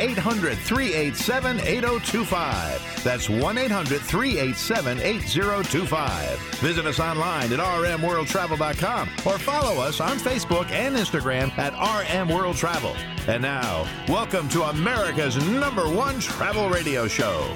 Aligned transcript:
800 0.00 0.56
387 0.58 1.60
8025. 1.60 3.04
That's 3.04 3.28
1 3.28 3.58
800 3.58 4.00
387 4.00 4.98
8025. 5.00 6.38
Visit 6.60 6.86
us 6.86 6.98
online 6.98 7.52
at 7.52 7.58
rmworldtravel.com 7.58 9.08
or 9.26 9.38
follow 9.38 9.82
us 9.82 10.00
on 10.00 10.18
Facebook 10.18 10.70
and 10.70 10.96
Instagram 10.96 11.56
at 11.58 11.74
RM 11.74 12.28
World 12.28 12.56
Travel. 12.56 12.94
And 13.28 13.42
now, 13.42 13.86
welcome 14.08 14.48
to 14.50 14.62
America's 14.64 15.36
number 15.48 15.88
one 15.88 16.18
travel 16.20 16.70
radio 16.70 17.06
show. 17.06 17.46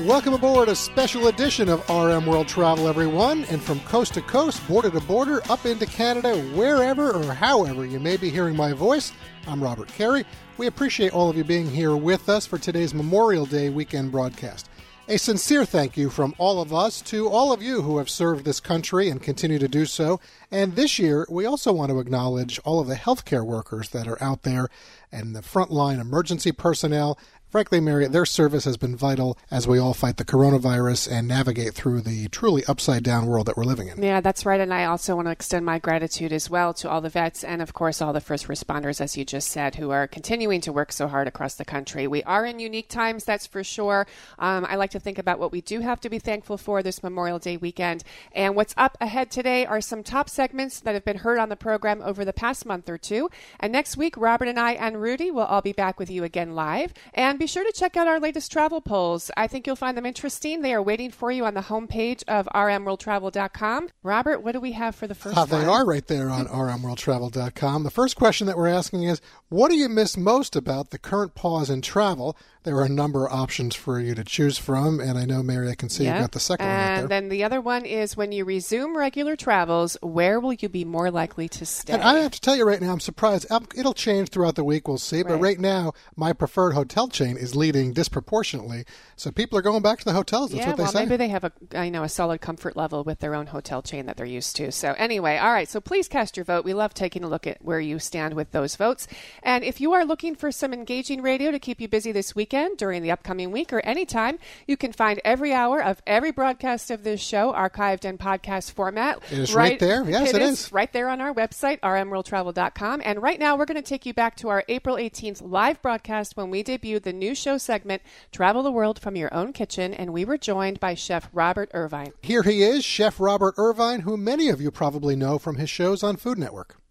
Welcome 0.00 0.32
aboard 0.32 0.70
a 0.70 0.74
special 0.74 1.28
edition 1.28 1.68
of 1.68 1.86
RM 1.88 2.24
World 2.24 2.48
Travel, 2.48 2.88
everyone. 2.88 3.44
And 3.44 3.62
from 3.62 3.78
coast 3.80 4.14
to 4.14 4.22
coast, 4.22 4.66
border 4.66 4.90
to 4.90 5.00
border, 5.00 5.42
up 5.50 5.66
into 5.66 5.84
Canada, 5.84 6.34
wherever 6.54 7.12
or 7.12 7.34
however 7.34 7.84
you 7.84 8.00
may 8.00 8.16
be 8.16 8.30
hearing 8.30 8.56
my 8.56 8.72
voice, 8.72 9.12
I'm 9.46 9.62
Robert 9.62 9.88
Carey. 9.88 10.24
We 10.56 10.66
appreciate 10.66 11.12
all 11.12 11.28
of 11.28 11.36
you 11.36 11.44
being 11.44 11.70
here 11.70 11.94
with 11.94 12.30
us 12.30 12.46
for 12.46 12.56
today's 12.56 12.94
Memorial 12.94 13.44
Day 13.44 13.68
weekend 13.68 14.10
broadcast. 14.10 14.70
A 15.08 15.18
sincere 15.18 15.64
thank 15.64 15.96
you 15.96 16.10
from 16.10 16.34
all 16.38 16.62
of 16.62 16.72
us 16.72 17.02
to 17.02 17.28
all 17.28 17.52
of 17.52 17.60
you 17.60 17.82
who 17.82 17.98
have 17.98 18.08
served 18.08 18.44
this 18.44 18.60
country 18.60 19.08
and 19.10 19.20
continue 19.20 19.58
to 19.58 19.68
do 19.68 19.84
so. 19.84 20.20
And 20.50 20.74
this 20.74 20.98
year, 20.98 21.26
we 21.28 21.44
also 21.44 21.72
want 21.72 21.90
to 21.90 21.98
acknowledge 21.98 22.58
all 22.64 22.80
of 22.80 22.86
the 22.86 22.94
healthcare 22.94 23.44
workers 23.44 23.90
that 23.90 24.06
are 24.08 24.22
out 24.22 24.42
there 24.42 24.68
and 25.10 25.34
the 25.34 25.40
frontline 25.40 26.00
emergency 26.00 26.52
personnel. 26.52 27.18
Frankly, 27.52 27.80
Mary, 27.80 28.08
their 28.08 28.24
service 28.24 28.64
has 28.64 28.78
been 28.78 28.96
vital 28.96 29.36
as 29.50 29.68
we 29.68 29.78
all 29.78 29.92
fight 29.92 30.16
the 30.16 30.24
coronavirus 30.24 31.12
and 31.12 31.28
navigate 31.28 31.74
through 31.74 32.00
the 32.00 32.26
truly 32.28 32.64
upside 32.64 33.02
down 33.02 33.26
world 33.26 33.46
that 33.46 33.58
we're 33.58 33.64
living 33.64 33.88
in. 33.88 34.02
Yeah, 34.02 34.22
that's 34.22 34.46
right. 34.46 34.58
And 34.58 34.72
I 34.72 34.86
also 34.86 35.16
want 35.16 35.26
to 35.26 35.32
extend 35.32 35.66
my 35.66 35.78
gratitude 35.78 36.32
as 36.32 36.48
well 36.48 36.72
to 36.72 36.88
all 36.88 37.02
the 37.02 37.10
vets 37.10 37.44
and, 37.44 37.60
of 37.60 37.74
course, 37.74 38.00
all 38.00 38.14
the 38.14 38.22
first 38.22 38.48
responders, 38.48 39.02
as 39.02 39.18
you 39.18 39.26
just 39.26 39.48
said, 39.48 39.74
who 39.74 39.90
are 39.90 40.06
continuing 40.06 40.62
to 40.62 40.72
work 40.72 40.92
so 40.92 41.08
hard 41.08 41.28
across 41.28 41.54
the 41.56 41.64
country. 41.66 42.06
We 42.06 42.22
are 42.22 42.46
in 42.46 42.58
unique 42.58 42.88
times, 42.88 43.26
that's 43.26 43.46
for 43.46 43.62
sure. 43.62 44.06
Um, 44.38 44.64
I 44.66 44.76
like 44.76 44.92
to 44.92 44.98
think 44.98 45.18
about 45.18 45.38
what 45.38 45.52
we 45.52 45.60
do 45.60 45.80
have 45.80 46.00
to 46.00 46.08
be 46.08 46.18
thankful 46.18 46.56
for 46.56 46.82
this 46.82 47.02
Memorial 47.02 47.38
Day 47.38 47.58
weekend. 47.58 48.02
And 48.34 48.56
what's 48.56 48.72
up 48.78 48.96
ahead 48.98 49.30
today 49.30 49.66
are 49.66 49.82
some 49.82 50.02
top 50.02 50.30
segments 50.30 50.80
that 50.80 50.94
have 50.94 51.04
been 51.04 51.18
heard 51.18 51.38
on 51.38 51.50
the 51.50 51.56
program 51.56 52.00
over 52.00 52.24
the 52.24 52.32
past 52.32 52.64
month 52.64 52.88
or 52.88 52.96
two. 52.96 53.28
And 53.60 53.74
next 53.74 53.98
week, 53.98 54.16
Robert 54.16 54.48
and 54.48 54.58
I 54.58 54.72
and 54.72 55.02
Rudy 55.02 55.30
will 55.30 55.44
all 55.44 55.60
be 55.60 55.72
back 55.72 55.98
with 55.98 56.08
you 56.08 56.24
again 56.24 56.54
live. 56.54 56.94
And 57.12 57.41
be 57.42 57.48
sure 57.48 57.64
to 57.64 57.72
check 57.72 57.96
out 57.96 58.06
our 58.06 58.20
latest 58.20 58.52
travel 58.52 58.80
polls. 58.80 59.28
I 59.36 59.48
think 59.48 59.66
you'll 59.66 59.74
find 59.74 59.96
them 59.96 60.06
interesting. 60.06 60.62
They 60.62 60.72
are 60.74 60.82
waiting 60.82 61.10
for 61.10 61.32
you 61.32 61.44
on 61.44 61.54
the 61.54 61.62
homepage 61.62 62.22
of 62.28 62.48
rmworldtravel.com. 62.54 63.88
Robert, 64.04 64.44
what 64.44 64.52
do 64.52 64.60
we 64.60 64.72
have 64.72 64.94
for 64.94 65.08
the 65.08 65.16
first 65.16 65.36
Uh, 65.36 65.44
they 65.44 65.64
are 65.64 65.84
right 65.84 66.06
there 66.06 66.30
on 66.30 66.46
rmworldtravel.com. 66.46 67.82
The 67.82 67.90
first 67.90 68.14
question 68.14 68.46
that 68.46 68.56
we're 68.56 68.68
asking 68.68 69.02
is 69.02 69.20
What 69.48 69.72
do 69.72 69.76
you 69.76 69.88
miss 69.88 70.16
most 70.16 70.54
about 70.54 70.90
the 70.90 70.98
current 70.98 71.34
pause 71.34 71.68
in 71.68 71.82
travel? 71.82 72.36
There 72.64 72.76
are 72.76 72.84
a 72.84 72.88
number 72.88 73.26
of 73.26 73.32
options 73.32 73.74
for 73.74 73.98
you 73.98 74.14
to 74.14 74.22
choose 74.22 74.56
from, 74.56 75.00
and 75.00 75.18
I 75.18 75.24
know, 75.24 75.42
Mary, 75.42 75.68
I 75.68 75.74
can 75.74 75.88
see 75.88 76.04
Yeah. 76.04 76.12
you've 76.14 76.22
got 76.22 76.32
the 76.32 76.40
second 76.40 76.66
and 76.66 76.72
one 76.76 76.88
right 76.88 76.98
there. 77.00 77.08
then 77.08 77.28
the 77.28 77.42
other 77.42 77.60
one 77.60 77.84
is 77.84 78.16
when 78.16 78.30
you 78.30 78.44
resume 78.44 78.96
regular 78.96 79.34
travels, 79.34 79.96
where 80.00 80.38
will 80.38 80.52
you 80.52 80.68
be 80.68 80.84
more 80.84 81.10
likely 81.10 81.48
to 81.48 81.66
stay? 81.66 81.92
And 81.92 82.02
I 82.02 82.20
have 82.20 82.32
to 82.32 82.40
tell 82.40 82.54
you 82.54 82.64
right 82.64 82.80
now, 82.80 82.92
I'm 82.92 83.00
surprised. 83.00 83.50
Um, 83.50 83.66
It'll 83.74 83.94
change 83.94 84.28
throughout 84.28 84.54
the 84.54 84.62
week, 84.64 84.86
we'll 84.86 84.98
see. 84.98 85.22
But 85.22 85.32
Right. 85.32 85.40
right 85.42 85.60
now, 85.60 85.92
my 86.14 86.32
preferred 86.32 86.72
hotel 86.74 87.08
chain 87.08 87.36
is 87.36 87.56
leading 87.56 87.92
disproportionately. 87.92 88.84
So 89.16 89.30
people 89.30 89.58
are 89.58 89.62
going 89.62 89.82
back 89.82 89.98
to 90.00 90.04
the 90.04 90.12
hotels. 90.12 90.50
That's 90.50 90.60
yeah, 90.60 90.68
what 90.68 90.76
they 90.76 90.82
well, 90.84 90.92
say. 90.92 91.00
maybe 91.04 91.16
they 91.16 91.28
have 91.28 91.44
a 91.44 91.52
I 91.74 91.88
know 91.88 92.02
a 92.04 92.08
solid 92.08 92.40
comfort 92.40 92.76
level 92.76 93.02
with 93.04 93.18
their 93.20 93.34
own 93.34 93.46
hotel 93.48 93.82
chain 93.82 94.06
that 94.06 94.16
they're 94.16 94.26
used 94.26 94.54
to. 94.56 94.70
So 94.72 94.94
anyway, 94.98 95.36
all 95.38 95.52
right. 95.52 95.68
So 95.68 95.80
please 95.80 96.06
cast 96.08 96.36
your 96.36 96.44
vote. 96.44 96.64
We 96.64 96.74
love 96.74 96.94
taking 96.94 97.24
a 97.24 97.28
look 97.28 97.46
at 97.46 97.58
where 97.62 97.80
you 97.80 97.98
stand 97.98 98.34
with 98.34 98.52
those 98.52 98.76
votes. 98.76 99.08
And 99.42 99.64
if 99.64 99.80
you 99.80 99.92
are 99.92 100.04
looking 100.04 100.34
for 100.34 100.52
some 100.52 100.72
engaging 100.72 101.22
radio 101.22 101.50
to 101.50 101.58
keep 101.58 101.80
you 101.80 101.88
busy 101.88 102.12
this 102.12 102.34
weekend 102.52 102.76
during 102.76 103.02
the 103.02 103.10
upcoming 103.10 103.50
week 103.50 103.72
or 103.72 103.80
anytime, 103.80 104.38
you 104.66 104.76
can 104.76 104.92
find 104.92 105.20
every 105.24 105.52
hour 105.52 105.82
of 105.82 106.02
every 106.06 106.30
broadcast 106.30 106.90
of 106.90 107.02
this 107.02 107.20
show 107.20 107.52
archived 107.52 108.04
in 108.04 108.18
podcast 108.18 108.72
format. 108.72 109.18
It 109.30 109.38
is 109.38 109.54
right 109.54 109.78
there. 109.78 110.04
Yes, 110.04 110.30
it 110.30 110.36
it 110.36 110.42
is 110.42 110.66
is. 110.66 110.72
right 110.72 110.92
there 110.92 111.08
on 111.08 111.20
our 111.20 111.32
website, 111.32 111.80
rmworldtravel.com. 111.80 113.02
And 113.04 113.22
right 113.22 113.38
now, 113.38 113.56
we're 113.56 113.64
going 113.64 113.82
to 113.82 113.88
take 113.88 114.04
you 114.04 114.12
back 114.12 114.36
to 114.36 114.48
our 114.48 114.64
April 114.68 114.96
18th 114.96 115.40
live 115.42 115.80
broadcast 115.80 116.36
when 116.36 116.50
we 116.50 116.62
debuted 116.62 117.04
the 117.04 117.12
new 117.12 117.34
show 117.34 117.56
segment, 117.56 118.02
Travel 118.32 118.62
the 118.62 118.72
World 118.72 119.00
from 119.00 119.16
Your 119.16 119.32
Own 119.32 119.52
Kitchen. 119.52 119.94
And 119.94 120.12
we 120.12 120.24
were 120.24 120.38
joined 120.38 120.78
by 120.78 120.94
Chef 120.94 121.28
Robert 121.32 121.70
Irvine. 121.72 122.12
Here 122.20 122.42
he 122.42 122.62
is, 122.62 122.84
Chef 122.84 123.18
Robert 123.18 123.54
Irvine, 123.56 124.00
who 124.00 124.16
many 124.16 124.48
of 124.48 124.60
you 124.60 124.70
probably 124.70 125.16
know 125.16 125.38
from 125.38 125.56
his 125.56 125.70
shows 125.70 126.02
on 126.02 126.16
Food 126.16 126.38
Network. 126.38 126.81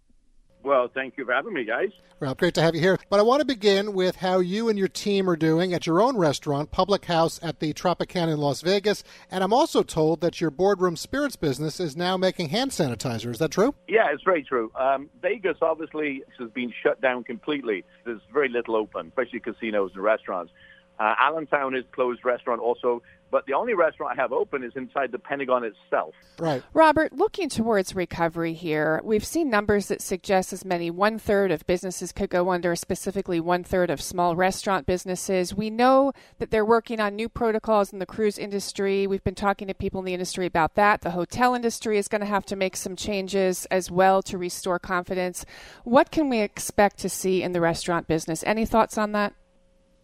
Well, 0.63 0.89
thank 0.93 1.17
you 1.17 1.25
for 1.25 1.33
having 1.33 1.53
me, 1.53 1.65
guys. 1.65 1.89
Rob, 2.19 2.37
great 2.37 2.53
to 2.53 2.61
have 2.61 2.75
you 2.75 2.81
here. 2.81 2.99
But 3.09 3.19
I 3.19 3.23
want 3.23 3.39
to 3.39 3.45
begin 3.45 3.93
with 3.93 4.17
how 4.17 4.39
you 4.39 4.69
and 4.69 4.77
your 4.77 4.87
team 4.87 5.27
are 5.27 5.35
doing 5.35 5.73
at 5.73 5.87
your 5.87 5.99
own 5.99 6.17
restaurant, 6.17 6.69
Public 6.69 7.05
House 7.05 7.39
at 7.41 7.59
the 7.59 7.73
Tropicana 7.73 8.33
in 8.33 8.37
Las 8.37 8.61
Vegas. 8.61 9.03
And 9.31 9.43
I'm 9.43 9.53
also 9.53 9.81
told 9.81 10.21
that 10.21 10.39
your 10.39 10.51
boardroom 10.51 10.95
spirits 10.95 11.35
business 11.35 11.79
is 11.79 11.97
now 11.97 12.17
making 12.17 12.49
hand 12.49 12.71
sanitizer. 12.71 13.31
Is 13.31 13.39
that 13.39 13.49
true? 13.49 13.73
Yeah, 13.87 14.11
it's 14.13 14.23
very 14.23 14.43
true. 14.43 14.71
Um, 14.75 15.09
Vegas 15.21 15.57
obviously 15.63 16.23
has 16.37 16.51
been 16.51 16.71
shut 16.83 17.01
down 17.01 17.23
completely. 17.23 17.83
There's 18.05 18.21
very 18.31 18.49
little 18.49 18.75
open, 18.75 19.07
especially 19.07 19.39
casinos 19.39 19.91
and 19.95 20.03
restaurants. 20.03 20.51
Uh, 20.99 21.15
Allentown 21.19 21.75
is 21.75 21.83
closed 21.91 22.23
restaurant 22.23 22.61
also, 22.61 23.01
but 23.31 23.45
the 23.45 23.53
only 23.53 23.73
restaurant 23.73 24.17
I 24.17 24.21
have 24.21 24.33
open 24.33 24.63
is 24.63 24.73
inside 24.75 25.11
the 25.11 25.19
Pentagon 25.19 25.63
itself. 25.63 26.13
Right. 26.37 26.61
Robert, 26.73 27.13
looking 27.13 27.49
towards 27.49 27.95
recovery 27.95 28.53
here, 28.53 28.99
we've 29.03 29.25
seen 29.25 29.49
numbers 29.49 29.87
that 29.87 30.01
suggest 30.01 30.51
as 30.51 30.65
many 30.65 30.91
one 30.91 31.17
third 31.17 31.51
of 31.51 31.65
businesses 31.65 32.11
could 32.11 32.29
go 32.29 32.51
under, 32.51 32.75
specifically 32.75 33.39
one 33.39 33.63
third 33.63 33.89
of 33.89 34.01
small 34.01 34.35
restaurant 34.35 34.85
businesses. 34.85 35.55
We 35.55 35.69
know 35.69 36.11
that 36.39 36.51
they're 36.51 36.65
working 36.65 36.99
on 36.99 37.15
new 37.15 37.29
protocols 37.29 37.93
in 37.93 37.99
the 37.99 38.05
cruise 38.05 38.37
industry. 38.37 39.07
We've 39.07 39.23
been 39.23 39.35
talking 39.35 39.67
to 39.67 39.73
people 39.73 39.99
in 39.99 40.05
the 40.05 40.13
industry 40.13 40.45
about 40.45 40.75
that. 40.75 41.01
The 41.01 41.11
hotel 41.11 41.55
industry 41.55 41.97
is 41.97 42.07
going 42.07 42.21
to 42.21 42.27
have 42.27 42.45
to 42.47 42.55
make 42.55 42.75
some 42.75 42.95
changes 42.95 43.65
as 43.67 43.89
well 43.89 44.21
to 44.23 44.37
restore 44.37 44.79
confidence. 44.79 45.45
What 45.83 46.11
can 46.11 46.29
we 46.29 46.41
expect 46.41 46.97
to 46.99 47.09
see 47.09 47.43
in 47.43 47.53
the 47.53 47.61
restaurant 47.61 48.07
business? 48.07 48.43
Any 48.45 48.65
thoughts 48.65 48.97
on 48.97 49.13
that? 49.13 49.33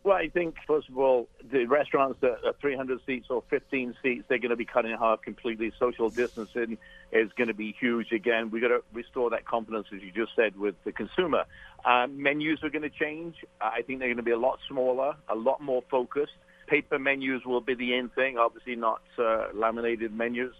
Well, 0.07 0.15
I 0.15 0.29
think, 0.29 0.55
first 0.65 0.87
of 0.87 0.97
all, 0.97 1.27
the 1.51 1.65
restaurants 1.65 2.21
that 2.21 2.37
are 2.45 2.53
300 2.61 3.01
seats 3.05 3.27
or 3.29 3.43
15 3.49 3.93
seats, 4.01 4.23
they're 4.29 4.37
going 4.37 4.51
to 4.51 4.55
be 4.55 4.63
cutting 4.63 4.91
in 4.91 4.97
half 4.97 5.21
completely. 5.21 5.73
Social 5.77 6.09
distancing 6.09 6.77
is 7.11 7.29
going 7.33 7.49
to 7.49 7.53
be 7.53 7.75
huge 7.77 8.13
again. 8.13 8.49
We've 8.49 8.61
got 8.61 8.69
to 8.69 8.83
restore 8.93 9.29
that 9.31 9.43
confidence, 9.43 9.87
as 9.93 10.01
you 10.01 10.13
just 10.13 10.33
said, 10.33 10.55
with 10.55 10.75
the 10.85 10.93
consumer. 10.93 11.43
Uh, 11.83 12.07
menus 12.09 12.63
are 12.63 12.69
going 12.69 12.89
to 12.89 12.89
change. 12.89 13.35
I 13.59 13.81
think 13.81 13.99
they're 13.99 14.07
going 14.07 14.15
to 14.15 14.23
be 14.23 14.31
a 14.31 14.39
lot 14.39 14.59
smaller, 14.69 15.13
a 15.27 15.35
lot 15.35 15.59
more 15.59 15.83
focused. 15.91 16.31
Paper 16.67 16.99
menus 16.99 17.45
will 17.45 17.59
be 17.59 17.75
the 17.75 17.93
end 17.93 18.15
thing, 18.15 18.37
obviously 18.37 18.77
not 18.77 19.01
uh, 19.19 19.47
laminated 19.53 20.13
menus. 20.13 20.53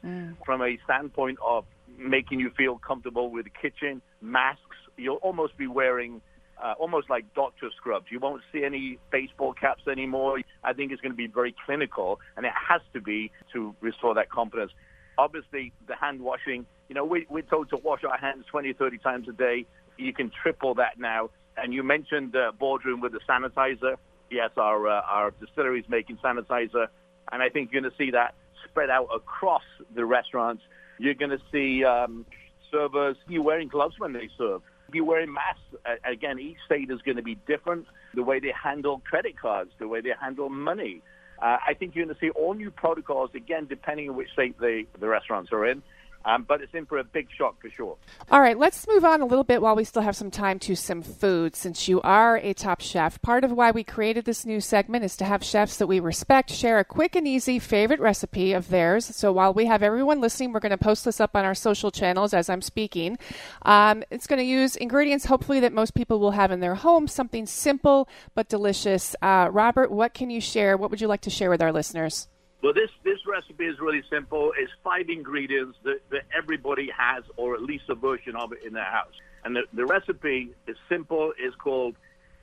From 0.46 0.62
a 0.62 0.78
standpoint 0.84 1.40
of 1.42 1.64
making 1.98 2.42
you 2.42 2.50
feel 2.50 2.80
comfortable 2.80 3.32
with 3.32 3.46
the 3.46 3.52
kitchen, 3.62 4.02
masks, 4.20 4.76
you'll 4.98 5.24
almost 5.24 5.56
be 5.56 5.68
wearing 5.68 6.20
uh, 6.64 6.74
almost 6.80 7.10
like 7.10 7.34
doctor 7.34 7.70
scrubs. 7.76 8.08
You 8.10 8.20
won't 8.20 8.42
see 8.52 8.64
any 8.64 8.98
baseball 9.12 9.54
caps 9.54 9.84
anymore. 9.88 10.40
I 10.64 10.74
think 10.74 10.92
it's 10.92 11.02
going 11.02 11.12
to 11.12 11.18
be 11.18 11.28
very 11.28 11.56
clinical, 11.66 12.20
and 12.36 12.46
it 12.46 12.54
has 12.70 12.82
to 12.94 13.02
be 13.02 13.32
to 13.54 13.76
restore 13.82 14.16
that 14.16 14.30
confidence. 14.30 14.72
Obviously, 15.18 15.74
the 15.88 15.96
hand 15.96 16.22
washing, 16.22 16.66
you 16.90 16.96
know, 16.96 17.06
we, 17.06 17.26
we're 17.30 17.44
told 17.44 17.70
to 17.70 17.78
wash 17.78 18.04
our 18.04 18.18
hands 18.18 18.46
20, 18.50 18.74
30 18.74 18.98
times 19.00 19.28
a 19.28 19.34
day. 19.34 19.66
You 19.98 20.14
can 20.14 20.32
triple 20.44 20.76
that 20.76 21.00
now. 21.00 21.30
And 21.58 21.74
you 21.74 21.82
mentioned 21.84 22.36
uh, 22.36 22.52
boardroom 22.52 23.02
with 23.02 23.14
the 23.14 23.20
sanitizer. 23.28 23.96
Yes, 24.30 24.52
our, 24.58 24.88
uh, 24.88 25.02
our 25.02 25.32
distillery 25.32 25.80
is 25.80 25.90
making 25.90 26.18
sanitizer, 26.18 26.88
and 27.32 27.42
I 27.42 27.50
think 27.50 27.72
you're 27.72 27.82
going 27.82 27.92
to 27.92 27.98
see 27.98 28.12
that 28.12 28.36
spread 28.66 28.90
out 28.90 29.08
across 29.14 29.64
the 29.96 30.06
restaurants. 30.06 30.62
You're 31.00 31.14
going 31.14 31.32
to 31.32 31.42
see 31.52 31.86
um, 31.86 32.26
servers, 32.72 33.16
you 33.28 33.42
wearing 33.42 33.70
gloves 33.70 33.96
when 33.98 34.14
they 34.14 34.30
serve 34.38 34.62
be 34.92 35.02
wearing 35.02 35.34
masks. 35.34 35.62
Again, 36.06 36.40
each 36.40 36.58
state 36.66 36.90
is 36.90 37.02
going 37.02 37.18
to 37.18 37.24
be 37.24 37.36
different. 37.48 37.86
The 38.14 38.24
way 38.24 38.40
they 38.40 38.54
handle 38.62 39.02
credit 39.06 39.40
cards, 39.40 39.72
the 39.80 39.88
way 39.88 40.02
they 40.02 40.12
handle 40.20 40.50
money. 40.50 41.02
Uh, 41.42 41.58
I 41.68 41.74
think 41.76 41.96
you're 41.96 42.06
going 42.06 42.16
to 42.16 42.20
see 42.20 42.32
all 42.32 42.54
new 42.54 42.72
protocols, 42.72 43.30
again, 43.36 43.68
depending 43.68 44.10
on 44.10 44.16
which 44.16 44.30
state 44.34 44.60
they, 44.60 44.86
the 45.00 45.08
restaurants 45.08 45.52
are 45.52 45.68
in. 45.68 45.84
Um, 46.28 46.44
but 46.44 46.62
it's 46.62 46.74
in 46.74 46.86
for 46.86 46.98
a 46.98 47.06
big 47.06 47.30
shock 47.32 47.62
for 47.62 47.70
sure. 47.70 47.96
All 48.30 48.42
right, 48.42 48.60
let's 48.60 48.86
move 48.86 49.06
on 49.06 49.22
a 49.22 49.26
little 49.26 49.46
bit 49.46 49.62
while 49.62 49.78
we 49.78 49.86
still 49.86 50.02
have 50.02 50.16
some 50.16 50.30
time 50.30 50.60
to 50.60 50.76
some 50.76 51.02
food. 51.02 51.56
Since 51.56 51.88
you 51.88 52.02
are 52.02 52.36
a 52.36 52.54
top 52.54 52.82
chef, 52.82 53.22
part 53.22 53.46
of 53.46 53.52
why 53.54 53.72
we 53.72 53.86
created 53.86 54.26
this 54.26 54.46
new 54.46 54.60
segment 54.60 55.06
is 55.06 55.16
to 55.18 55.26
have 55.26 55.42
chefs 55.42 55.78
that 55.78 55.88
we 55.88 56.02
respect 56.02 56.52
share 56.52 56.80
a 56.80 56.84
quick 56.84 57.16
and 57.16 57.26
easy 57.26 57.60
favorite 57.60 58.02
recipe 58.02 58.52
of 58.52 58.68
theirs. 58.68 59.06
So 59.06 59.32
while 59.32 59.54
we 59.54 59.68
have 59.68 59.82
everyone 59.82 60.20
listening, 60.20 60.52
we're 60.52 60.60
going 60.60 60.72
to 60.72 60.78
post 60.78 61.06
this 61.06 61.22
up 61.22 61.34
on 61.34 61.46
our 61.46 61.56
social 61.56 61.92
channels 61.92 62.34
as 62.34 62.50
I'm 62.50 62.62
speaking. 62.62 63.18
Um, 63.62 64.04
it's 64.12 64.28
going 64.28 64.40
to 64.40 64.46
use 64.46 64.76
ingredients, 64.76 65.26
hopefully, 65.26 65.62
that 65.62 65.72
most 65.72 65.94
people 65.94 66.20
will 66.20 66.32
have 66.32 66.52
in 66.52 66.60
their 66.60 66.76
home, 66.76 67.08
something 67.08 67.46
simple 67.46 68.10
but 68.36 68.50
delicious. 68.50 69.16
Uh, 69.22 69.48
Robert, 69.50 69.92
what 69.92 70.14
can 70.14 70.30
you 70.30 70.42
share? 70.42 70.76
What 70.76 70.92
would 70.92 71.00
you 71.00 71.08
like 71.08 71.22
to 71.22 71.30
share 71.30 71.50
with 71.50 71.62
our 71.62 71.72
listeners? 71.72 72.28
Well, 72.64 72.74
this, 72.74 72.90
this 73.04 73.20
recipe 73.28 73.66
is 73.66 73.80
really 73.80 74.02
simple. 74.10 74.52
It's 74.58 74.72
five 74.84 75.10
ingredients 75.10 75.78
that, 75.84 76.00
that 76.10 76.24
everybody 76.36 76.90
has, 76.98 77.24
or 77.36 77.54
at 77.54 77.62
least 77.62 77.86
a 77.90 77.96
version 77.96 78.36
of 78.36 78.52
it 78.52 78.60
in 78.66 78.74
their 78.74 78.84
house. 78.84 79.14
And 79.44 79.56
the, 79.56 79.64
the 79.74 79.86
recipe 79.86 80.50
is 80.68 80.76
simple. 80.90 81.34
It's 81.38 81.56
called 81.56 81.96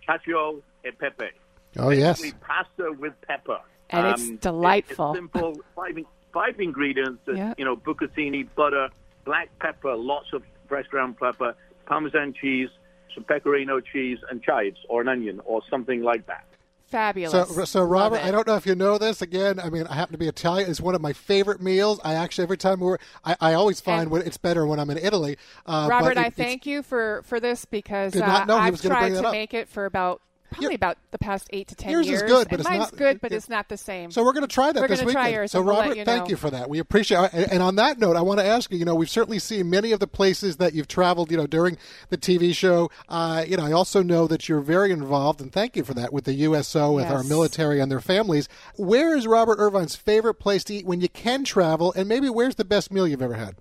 cacio 0.08 0.62
e 0.86 0.90
pepe. 0.92 1.30
Oh, 1.76 1.90
yes. 1.90 2.20
Basically 2.20 2.38
pasta 2.40 2.92
with 2.98 3.14
pepper. 3.22 3.60
And 3.90 4.06
it's 4.06 4.22
um, 4.22 4.36
delightful. 4.36 5.10
It's 5.10 5.18
simple. 5.18 5.60
Five, 5.74 5.98
five 6.32 6.60
ingredients. 6.60 7.20
That, 7.26 7.36
Yeah. 7.36 7.54
You 7.58 7.64
know, 7.64 7.76
bucatini, 7.76 8.48
butter, 8.54 8.88
black 9.24 9.50
pepper, 9.58 9.94
lots 9.96 10.32
of 10.32 10.42
fresh 10.68 10.86
ground 10.86 11.18
pepper, 11.18 11.54
Parmesan 11.86 12.34
cheese, 12.40 12.70
some 13.14 13.24
pecorino 13.24 13.80
cheese, 13.80 14.18
and 14.30 14.42
chives, 14.42 14.78
or 14.88 15.02
an 15.02 15.08
onion, 15.08 15.40
or 15.44 15.60
something 15.68 16.02
like 16.02 16.26
that. 16.26 16.46
Fabulous. 16.86 17.32
So, 17.54 17.64
so 17.64 17.82
Robert. 17.82 18.22
I 18.22 18.30
don't 18.30 18.46
know 18.46 18.56
if 18.56 18.66
you 18.66 18.74
know 18.74 18.98
this. 18.98 19.20
Again, 19.22 19.58
I 19.58 19.70
mean, 19.70 19.86
I 19.86 19.94
happen 19.94 20.12
to 20.12 20.18
be 20.18 20.28
Italian. 20.28 20.70
It's 20.70 20.80
one 20.80 20.94
of 20.94 21.00
my 21.00 21.12
favorite 21.12 21.60
meals. 21.60 22.00
I 22.04 22.14
actually 22.14 22.44
every 22.44 22.56
time 22.56 22.80
we're, 22.80 22.98
I, 23.24 23.36
I 23.40 23.54
always 23.54 23.80
find 23.80 24.10
when 24.10 24.22
it's 24.22 24.36
better 24.36 24.66
when 24.66 24.78
I'm 24.78 24.90
in 24.90 24.98
Italy. 24.98 25.36
Uh, 25.66 25.88
but 25.88 25.90
Robert, 25.90 26.10
it- 26.12 26.18
I 26.18 26.30
thank 26.30 26.66
you 26.66 26.82
for, 26.82 27.22
for 27.24 27.40
this 27.40 27.64
because 27.64 28.14
uh, 28.14 28.20
not 28.20 28.46
know 28.46 28.60
he 28.60 28.68
I've 28.68 28.80
tried 28.80 29.10
to 29.10 29.26
up. 29.26 29.32
make 29.32 29.54
it 29.54 29.68
for 29.68 29.86
about 29.86 30.20
probably 30.50 30.74
about 30.74 30.98
the 31.10 31.18
past 31.18 31.48
eight 31.52 31.68
to 31.68 31.74
ten 31.74 31.90
Yours 31.92 32.06
years. 32.06 32.22
is 32.22 32.28
good, 32.30 32.44
but 32.48 32.52
and 32.52 32.60
it's 32.60 32.68
mine's 32.68 32.80
not- 32.92 32.96
good, 32.96 33.20
but 33.20 33.32
it- 33.32 33.36
it's 33.36 33.48
not 33.48 33.68
the 33.68 33.76
same. 33.76 34.10
So 34.10 34.22
we're 34.24 34.32
going 34.32 34.46
to 34.46 34.52
try 34.52 34.70
that 34.72 34.80
We're 34.80 34.88
this 34.88 35.00
weekend. 35.00 35.12
try 35.14 35.28
yours, 35.28 35.52
so 35.52 35.58
and 35.58 35.66
we'll 35.66 35.76
Robert, 35.80 35.96
you 35.96 36.04
thank 36.04 36.24
know. 36.24 36.30
you 36.30 36.36
for 36.36 36.50
that. 36.50 36.68
We 36.70 36.78
appreciate. 36.78 37.30
And, 37.32 37.50
and 37.52 37.62
on 37.62 37.76
that 37.76 37.98
note, 37.98 38.16
I 38.16 38.20
want 38.22 38.40
to 38.40 38.46
ask 38.46 38.70
you. 38.70 38.78
You 38.78 38.84
know, 38.84 38.94
we've 38.94 39.10
certainly 39.10 39.38
seen 39.38 39.68
many 39.70 39.92
of 39.92 40.00
the 40.00 40.06
places 40.06 40.56
that 40.58 40.74
you've 40.74 40.88
traveled. 40.88 41.30
You 41.30 41.36
know, 41.36 41.46
during 41.46 41.76
the 42.10 42.16
TV 42.18 42.54
show. 42.54 42.90
Uh, 43.08 43.44
you 43.46 43.56
know, 43.56 43.64
I 43.64 43.72
also 43.72 44.02
know 44.02 44.26
that 44.26 44.48
you're 44.48 44.60
very 44.60 44.90
involved, 44.92 45.40
and 45.40 45.52
thank 45.52 45.76
you 45.76 45.84
for 45.84 45.94
that 45.94 46.12
with 46.12 46.24
the 46.24 46.34
USO, 46.34 46.92
with 46.92 47.06
our 47.06 47.22
military 47.24 47.80
and 47.80 47.90
their 47.90 48.00
families. 48.00 48.48
Where 48.76 49.16
is 49.16 49.26
Robert 49.26 49.58
Irvine's 49.58 49.96
favorite 49.96 50.34
place 50.34 50.62
to 50.64 50.74
eat 50.74 50.86
when 50.86 51.00
you 51.00 51.08
can 51.08 51.44
travel, 51.44 51.92
and 51.96 52.08
maybe 52.08 52.28
where's 52.28 52.54
the 52.56 52.64
best 52.64 52.92
meal 52.92 53.06
you've 53.08 53.22
ever 53.22 53.34
had? 53.34 53.56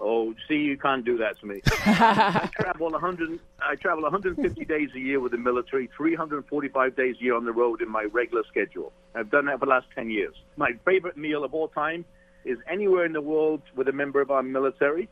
Oh, 0.00 0.32
see, 0.46 0.54
you 0.54 0.78
can't 0.78 1.04
do 1.04 1.18
that 1.18 1.40
to 1.40 1.46
me. 1.46 1.60
I 1.66 2.48
travel 2.52 2.90
100. 2.90 3.40
I 3.60 3.74
travel 3.74 4.04
150 4.04 4.64
days 4.64 4.90
a 4.94 4.98
year 4.98 5.18
with 5.18 5.32
the 5.32 5.38
military, 5.38 5.90
345 5.96 6.94
days 6.96 7.16
a 7.20 7.22
year 7.22 7.34
on 7.34 7.44
the 7.44 7.52
road 7.52 7.82
in 7.82 7.90
my 7.90 8.04
regular 8.12 8.44
schedule. 8.48 8.92
I've 9.14 9.30
done 9.30 9.46
that 9.46 9.58
for 9.58 9.66
the 9.66 9.70
last 9.70 9.86
10 9.96 10.10
years. 10.10 10.34
My 10.56 10.70
favorite 10.84 11.16
meal 11.16 11.42
of 11.42 11.52
all 11.52 11.68
time 11.68 12.04
is 12.44 12.58
anywhere 12.70 13.04
in 13.04 13.12
the 13.12 13.20
world 13.20 13.62
with 13.74 13.88
a 13.88 13.92
member 13.92 14.20
of 14.20 14.30
our 14.30 14.42
military, 14.42 15.08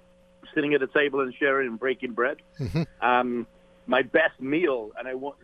sitting 0.54 0.72
at 0.74 0.82
a 0.82 0.86
table 0.86 1.20
and 1.20 1.34
sharing 1.34 1.66
and 1.66 1.78
breaking 1.80 2.12
bread. 2.12 2.36
Um, 3.00 3.46
my 3.86 4.02
best 4.02 4.40
meal, 4.40 4.90
and 4.98 5.08
I 5.08 5.14
want 5.14 5.36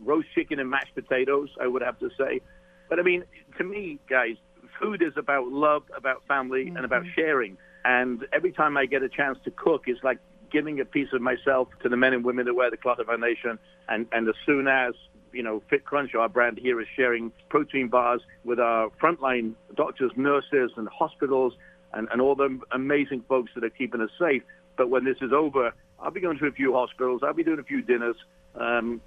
roast 0.00 0.28
chicken 0.34 0.58
and 0.60 0.70
mashed 0.70 0.94
potatoes. 0.94 1.50
I 1.60 1.66
would 1.66 1.82
have 1.82 1.98
to 2.00 2.10
say, 2.18 2.40
but 2.88 2.98
I 2.98 3.02
mean, 3.02 3.24
to 3.58 3.64
me, 3.64 3.98
guys, 4.08 4.36
food 4.80 5.02
is 5.02 5.12
about 5.16 5.48
love, 5.48 5.82
about 5.96 6.26
family, 6.26 6.68
and 6.68 6.84
about 6.84 7.04
sharing. 7.14 7.56
And 7.86 8.26
every 8.32 8.50
time 8.50 8.76
I 8.76 8.86
get 8.86 9.04
a 9.04 9.08
chance 9.08 9.38
to 9.44 9.50
cook, 9.52 9.84
it's 9.86 10.02
like 10.02 10.18
giving 10.50 10.80
a 10.80 10.84
piece 10.84 11.12
of 11.12 11.22
myself 11.22 11.68
to 11.84 11.88
the 11.88 11.96
men 11.96 12.14
and 12.14 12.24
women 12.24 12.44
that 12.46 12.54
wear 12.54 12.68
the 12.68 12.76
cloth 12.76 12.98
of 12.98 13.08
our 13.08 13.16
nation. 13.16 13.60
And, 13.88 14.06
and 14.10 14.28
as 14.28 14.34
soon 14.44 14.66
as, 14.66 14.94
you 15.32 15.44
know, 15.44 15.62
FitCrunch, 15.70 16.12
our 16.16 16.28
brand 16.28 16.58
here, 16.58 16.80
is 16.80 16.88
sharing 16.96 17.30
protein 17.48 17.86
bars 17.86 18.22
with 18.44 18.58
our 18.58 18.90
frontline 19.00 19.54
doctors, 19.76 20.10
nurses, 20.16 20.72
and 20.76 20.88
hospitals, 20.88 21.52
and, 21.92 22.08
and 22.10 22.20
all 22.20 22.34
the 22.34 22.58
amazing 22.72 23.22
folks 23.28 23.52
that 23.54 23.62
are 23.62 23.70
keeping 23.70 24.00
us 24.00 24.10
safe. 24.18 24.42
But 24.76 24.90
when 24.90 25.04
this 25.04 25.18
is 25.20 25.32
over, 25.32 25.72
I'll 26.00 26.10
be 26.10 26.20
going 26.20 26.38
to 26.38 26.46
a 26.46 26.52
few 26.52 26.72
hospitals. 26.72 27.22
I'll 27.24 27.34
be 27.34 27.44
doing 27.44 27.60
a 27.60 27.64
few 27.64 27.82
dinners, 27.82 28.16
um, 28.56 29.00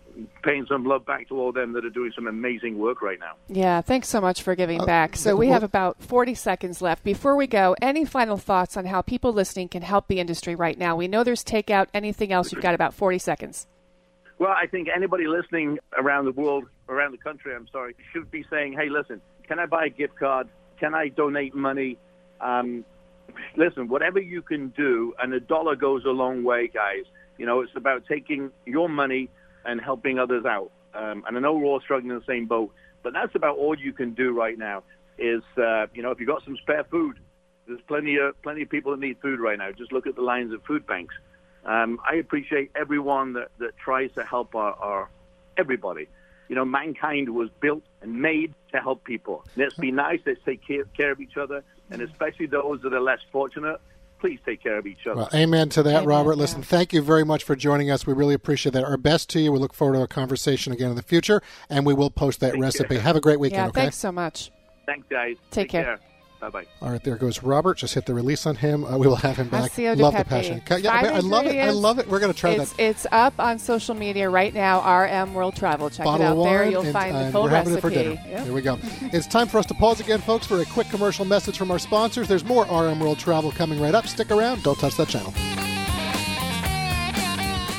paying 0.44 0.66
some 0.68 0.86
love 0.86 1.06
back 1.06 1.28
to 1.30 1.40
all 1.40 1.52
them 1.52 1.74
that 1.74 1.86
are 1.86 1.90
doing 1.90 2.12
some 2.16 2.28
amazing 2.28 2.78
work 2.78 3.02
right 3.02 3.20
now. 3.20 3.34
Yeah, 3.48 3.82
thanks 3.82 4.08
so 4.08 4.20
much 4.22 4.42
for 4.44 4.52
Uh, 4.52 4.56
giving 4.56 4.84
back. 4.86 5.16
So 5.16 5.36
we 5.36 5.48
have 5.48 5.64
about 5.64 6.02
40 6.02 6.36
seconds 6.36 6.82
left. 6.82 7.04
Before 7.04 7.36
we 7.36 7.48
go, 7.48 7.76
any 7.82 8.06
final 8.06 8.38
thoughts 8.38 8.76
on 8.78 8.86
how 8.86 9.02
people 9.02 9.34
listening 9.34 9.70
can 9.70 9.82
help 9.82 10.08
the 10.08 10.20
industry 10.20 10.56
right 10.56 10.78
now? 10.78 10.96
We 10.96 11.08
know 11.08 11.24
there's 11.24 11.44
takeout. 11.44 11.88
Anything 11.94 12.32
else? 12.32 12.52
You've 12.52 12.62
got 12.62 12.76
about 12.76 12.94
40 12.94 13.18
seconds. 13.20 13.68
Well, 14.38 14.52
I 14.52 14.68
think 14.68 14.88
anybody 14.94 15.28
listening 15.28 15.80
around 15.98 16.26
the 16.26 16.32
world, 16.32 16.66
around 16.88 17.12
the 17.12 17.18
country, 17.18 17.54
I'm 17.56 17.68
sorry, 17.72 17.96
should 18.14 18.30
be 18.32 18.46
saying, 18.50 18.74
hey, 18.74 18.90
listen, 18.90 19.22
can 19.48 19.60
I 19.60 19.66
buy 19.66 19.86
a 19.86 19.90
gift 19.90 20.16
card? 20.18 20.48
Can 20.80 20.94
I 20.94 21.10
donate 21.10 21.54
money? 21.56 21.98
Um, 22.40 22.86
listen, 23.58 23.88
whatever 23.90 24.20
you 24.20 24.42
can 24.42 24.70
do, 24.70 25.14
and 25.22 25.34
a 25.34 25.40
dollar 25.40 25.76
goes 25.76 26.06
a 26.06 26.10
long 26.12 26.44
way, 26.44 26.68
guys. 26.68 27.04
You 27.38 27.46
know, 27.46 27.62
it's 27.62 27.76
about 27.76 28.04
taking 28.08 28.52
your 28.66 28.88
money 28.90 29.30
and 29.66 29.80
helping 29.82 30.20
others 30.20 30.46
out. 30.46 30.72
Um, 30.94 31.24
and 31.28 31.38
I 31.38 31.40
know 31.40 31.54
we're 31.54 31.66
all 31.66 31.80
struggling 31.80 32.12
in 32.12 32.18
the 32.18 32.26
same 32.26 32.46
boat, 32.46 32.74
but 33.04 33.14
that's 33.14 33.36
about 33.36 33.58
all 33.58 33.78
you 33.78 33.94
can 33.94 34.14
do 34.14 34.32
right 34.32 34.58
now. 34.58 34.84
Is 35.18 35.44
uh, 35.58 35.88
you 35.94 36.02
know, 36.02 36.12
if 36.12 36.20
you've 36.20 36.30
got 36.30 36.44
some 36.44 36.58
spare 36.58 36.86
food, 36.86 37.20
there's 37.68 37.82
plenty 37.88 38.18
of 38.18 38.42
plenty 38.42 38.64
of 38.64 38.70
people 38.70 38.92
that 38.92 39.00
need 39.00 39.18
food 39.22 39.40
right 39.40 39.58
now. 39.58 39.72
Just 39.72 39.92
look 39.92 40.08
at 40.08 40.16
the 40.16 40.22
lines 40.22 40.54
of 40.54 40.64
food 40.64 40.88
banks. 40.88 41.14
Um, 41.66 42.00
I 42.10 42.16
appreciate 42.16 42.72
everyone 42.76 43.34
that, 43.34 43.50
that 43.60 43.78
tries 43.78 44.12
to 44.14 44.24
help 44.24 44.56
our, 44.56 44.74
our 44.74 45.10
everybody. 45.58 46.08
You 46.48 46.56
know, 46.56 46.66
mankind 46.66 47.30
was 47.30 47.50
built 47.60 47.84
and 48.02 48.22
made 48.22 48.54
to 48.72 48.80
help 48.80 49.04
people. 49.04 49.46
Let's 49.56 49.76
be 49.76 49.92
nice. 49.92 50.20
Let's 50.26 50.40
take 50.46 50.66
care, 50.66 50.86
care 50.98 51.12
of 51.12 51.20
each 51.20 51.38
other, 51.38 51.64
and 51.92 52.02
especially 52.02 52.48
those 52.48 52.82
that 52.82 52.94
are 52.94 53.02
less 53.02 53.20
fortunate. 53.32 53.80
Please 54.20 54.40
take 54.46 54.62
care 54.62 54.78
of 54.78 54.86
each 54.86 55.08
other. 55.08 55.16
Well, 55.22 55.30
amen 55.34 55.70
to 55.70 55.84
that, 55.84 55.96
Amen, 55.96 56.06
Robert. 56.08 56.32
yeah. 56.36 56.42
Listen, 56.42 56.62
thank 56.62 56.92
you 56.94 57.02
very 57.02 57.24
much 57.24 57.44
for 57.44 57.56
joining 57.56 57.90
us. 57.90 58.06
We 58.06 58.14
really 58.14 58.34
appreciate 58.34 58.74
that. 58.74 58.84
Our 58.84 58.98
best 58.98 59.30
to 59.32 59.40
you. 59.40 59.52
We 59.52 59.60
look 59.60 59.74
forward 59.74 59.96
to 59.96 60.02
a 60.04 60.08
conversation 60.08 60.74
again 60.74 60.90
in 60.90 60.96
the 60.96 61.02
future, 61.04 61.42
and 61.70 61.86
we 61.86 61.94
will 61.94 62.10
post 62.10 62.40
that 62.42 62.58
recipe. 62.60 62.98
Have 62.98 63.16
a 63.16 63.22
great 63.22 63.40
weekend, 63.40 63.60
Yeah, 63.64 63.68
okay? 63.70 63.82
thanks 63.82 63.98
so 63.98 64.12
much. 64.12 64.52
Thanks, 64.86 65.08
guys. 65.10 65.38
Take 65.52 65.70
care. 65.70 66.00
Bye 66.40 66.50
bye. 66.50 66.66
All 66.82 66.90
right, 66.90 67.04
there 67.04 67.18
goes 67.18 67.44
Robert. 67.44 67.78
Just 67.78 67.94
hit 67.96 68.06
the 68.06 68.14
release 68.14 68.46
on 68.46 68.56
him. 68.56 68.86
Uh, 68.86 68.98
we 68.98 69.08
will 69.08 69.18
have 69.18 69.36
him 69.36 69.50
back. 69.50 69.72
Casio 69.72 69.96
de 69.96 70.02
love 70.02 70.16
the 70.16 70.24
passion. 70.24 70.62
Ca- 70.62 70.76
Yeah, 70.78 71.02
Five 71.02 71.14
I 71.16 71.20
love 71.20 71.46
it. 71.48 71.58
I 71.60 71.70
love 71.72 72.00
it. 72.00 72.08
We're 72.08 72.20
going 72.20 72.32
to 72.32 72.38
try 72.40 72.52
It's, 72.52 72.72
that. 72.74 72.82
it's 72.82 73.06
up 73.12 73.34
on 73.40 73.60
social 73.60 73.94
media 73.94 74.30
right 74.30 74.54
now, 74.54 74.80
RM 75.04 75.34
World 75.34 75.56
Travel. 75.56 75.90
Check 75.90 76.06
Bottle 76.06 76.22
it 76.26 76.30
out 76.30 76.32
of 76.34 76.38
wine, 76.38 76.54
there. 76.54 76.70
You'll 76.70 76.84
and, 76.84 76.94
find 76.94 77.14
the 77.16 77.32
full 77.32 77.44
we're 77.44 77.50
having 77.50 77.74
recipe. 77.74 77.88
it 77.88 77.92
for 77.98 78.04
dinner. 78.16 78.22
Yep. 78.30 78.44
Here 78.46 78.54
we 78.54 78.62
go. 78.62 78.80
it's 79.12 79.28
time 79.28 79.48
for 79.48 79.58
us 79.58 79.66
to 79.66 79.74
pause 79.74 80.00
again, 80.00 80.20
folks, 80.22 80.48
for 80.48 80.62
a 80.62 80.66
quick 80.66 80.88
commercial 80.90 81.26
message 81.26 81.58
from 81.58 81.72
our 81.72 81.80
sponsors. 81.80 82.28
There's 82.30 82.46
more 82.46 82.64
RM 82.66 83.00
World 83.02 83.20
Travel 83.20 83.52
coming 83.52 83.82
right 83.82 83.94
up. 83.94 84.08
Stick 84.08 84.32
around. 84.32 84.64
Don't 84.64 84.80
touch 84.80 84.96
that 84.96 85.10
channel. 85.10 85.34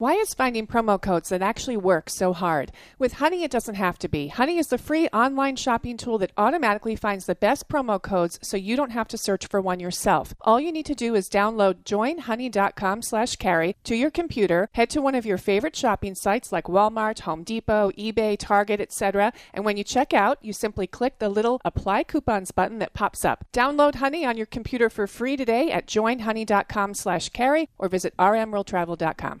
Why 0.00 0.12
is 0.12 0.32
finding 0.32 0.68
promo 0.68 1.02
codes 1.02 1.30
that 1.30 1.42
actually 1.42 1.76
work 1.76 2.08
so 2.08 2.32
hard? 2.32 2.70
With 3.00 3.14
Honey, 3.14 3.42
it 3.42 3.50
doesn't 3.50 3.74
have 3.74 3.98
to 3.98 4.08
be. 4.08 4.28
Honey 4.28 4.56
is 4.56 4.68
the 4.68 4.78
free 4.78 5.08
online 5.08 5.56
shopping 5.56 5.96
tool 5.96 6.18
that 6.18 6.30
automatically 6.36 6.94
finds 6.94 7.26
the 7.26 7.34
best 7.34 7.68
promo 7.68 8.00
codes 8.00 8.38
so 8.40 8.56
you 8.56 8.76
don't 8.76 8.92
have 8.92 9.08
to 9.08 9.18
search 9.18 9.48
for 9.48 9.60
one 9.60 9.80
yourself. 9.80 10.34
All 10.42 10.60
you 10.60 10.70
need 10.70 10.86
to 10.86 10.94
do 10.94 11.16
is 11.16 11.28
download 11.28 11.82
joinhoney.com 11.82 13.02
slash 13.02 13.34
carey 13.34 13.74
to 13.82 13.96
your 13.96 14.12
computer, 14.12 14.68
head 14.74 14.88
to 14.90 15.02
one 15.02 15.16
of 15.16 15.26
your 15.26 15.36
favorite 15.36 15.74
shopping 15.74 16.14
sites 16.14 16.52
like 16.52 16.66
Walmart, 16.66 17.18
Home 17.22 17.42
Depot, 17.42 17.90
eBay, 17.98 18.38
Target, 18.38 18.80
etc. 18.80 19.32
And 19.52 19.64
when 19.64 19.76
you 19.76 19.82
check 19.82 20.14
out, 20.14 20.38
you 20.40 20.52
simply 20.52 20.86
click 20.86 21.18
the 21.18 21.28
little 21.28 21.60
apply 21.64 22.04
coupons 22.04 22.52
button 22.52 22.78
that 22.78 22.94
pops 22.94 23.24
up. 23.24 23.46
Download 23.52 23.96
Honey 23.96 24.24
on 24.24 24.36
your 24.36 24.46
computer 24.46 24.90
for 24.90 25.08
free 25.08 25.36
today 25.36 25.72
at 25.72 25.88
joinhoney.com 25.88 26.94
slash 26.94 27.30
carey 27.30 27.68
or 27.78 27.88
visit 27.88 28.16
rmworldtravel.com. 28.16 29.40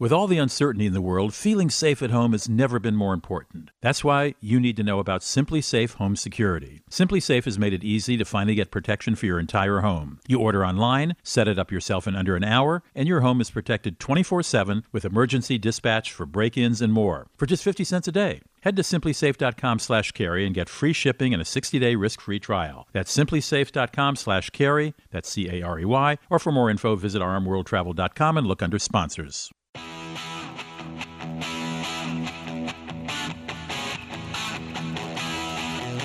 With 0.00 0.12
all 0.12 0.28
the 0.28 0.38
uncertainty 0.38 0.86
in 0.86 0.92
the 0.92 1.00
world, 1.00 1.34
feeling 1.34 1.68
safe 1.68 2.04
at 2.04 2.12
home 2.12 2.30
has 2.30 2.48
never 2.48 2.78
been 2.78 2.94
more 2.94 3.12
important. 3.12 3.72
That's 3.80 4.04
why 4.04 4.36
you 4.40 4.60
need 4.60 4.76
to 4.76 4.84
know 4.84 5.00
about 5.00 5.22
SimpliSafe 5.22 5.94
Home 5.94 6.14
Security. 6.14 6.82
SimpliSafe 6.88 7.46
has 7.46 7.58
made 7.58 7.72
it 7.72 7.82
easy 7.82 8.16
to 8.16 8.24
finally 8.24 8.54
get 8.54 8.70
protection 8.70 9.16
for 9.16 9.26
your 9.26 9.40
entire 9.40 9.80
home. 9.80 10.20
You 10.28 10.38
order 10.38 10.64
online, 10.64 11.16
set 11.24 11.48
it 11.48 11.58
up 11.58 11.72
yourself 11.72 12.06
in 12.06 12.14
under 12.14 12.36
an 12.36 12.44
hour, 12.44 12.84
and 12.94 13.08
your 13.08 13.22
home 13.22 13.40
is 13.40 13.50
protected 13.50 13.98
24/7 13.98 14.84
with 14.92 15.04
emergency 15.04 15.58
dispatch 15.58 16.12
for 16.12 16.26
break-ins 16.26 16.80
and 16.80 16.92
more 16.92 17.26
for 17.36 17.46
just 17.46 17.64
50 17.64 17.82
cents 17.82 18.06
a 18.06 18.12
day. 18.12 18.40
Head 18.60 18.76
to 18.76 18.82
simplisafe.com/carey 18.82 20.46
and 20.46 20.54
get 20.54 20.68
free 20.68 20.92
shipping 20.92 21.32
and 21.32 21.42
a 21.42 21.44
60-day 21.44 21.96
risk-free 21.96 22.38
trial. 22.38 22.86
That's 22.92 23.12
simplisafe.com/carey. 23.12 24.94
That's 25.10 25.28
C 25.28 25.48
A 25.48 25.62
R 25.62 25.80
E 25.80 25.84
Y. 25.84 26.18
Or 26.30 26.38
for 26.38 26.52
more 26.52 26.70
info, 26.70 26.94
visit 26.94 27.20
rmworldtravel.com 27.20 28.36
and 28.36 28.46
look 28.46 28.62
under 28.62 28.78
sponsors. 28.78 29.50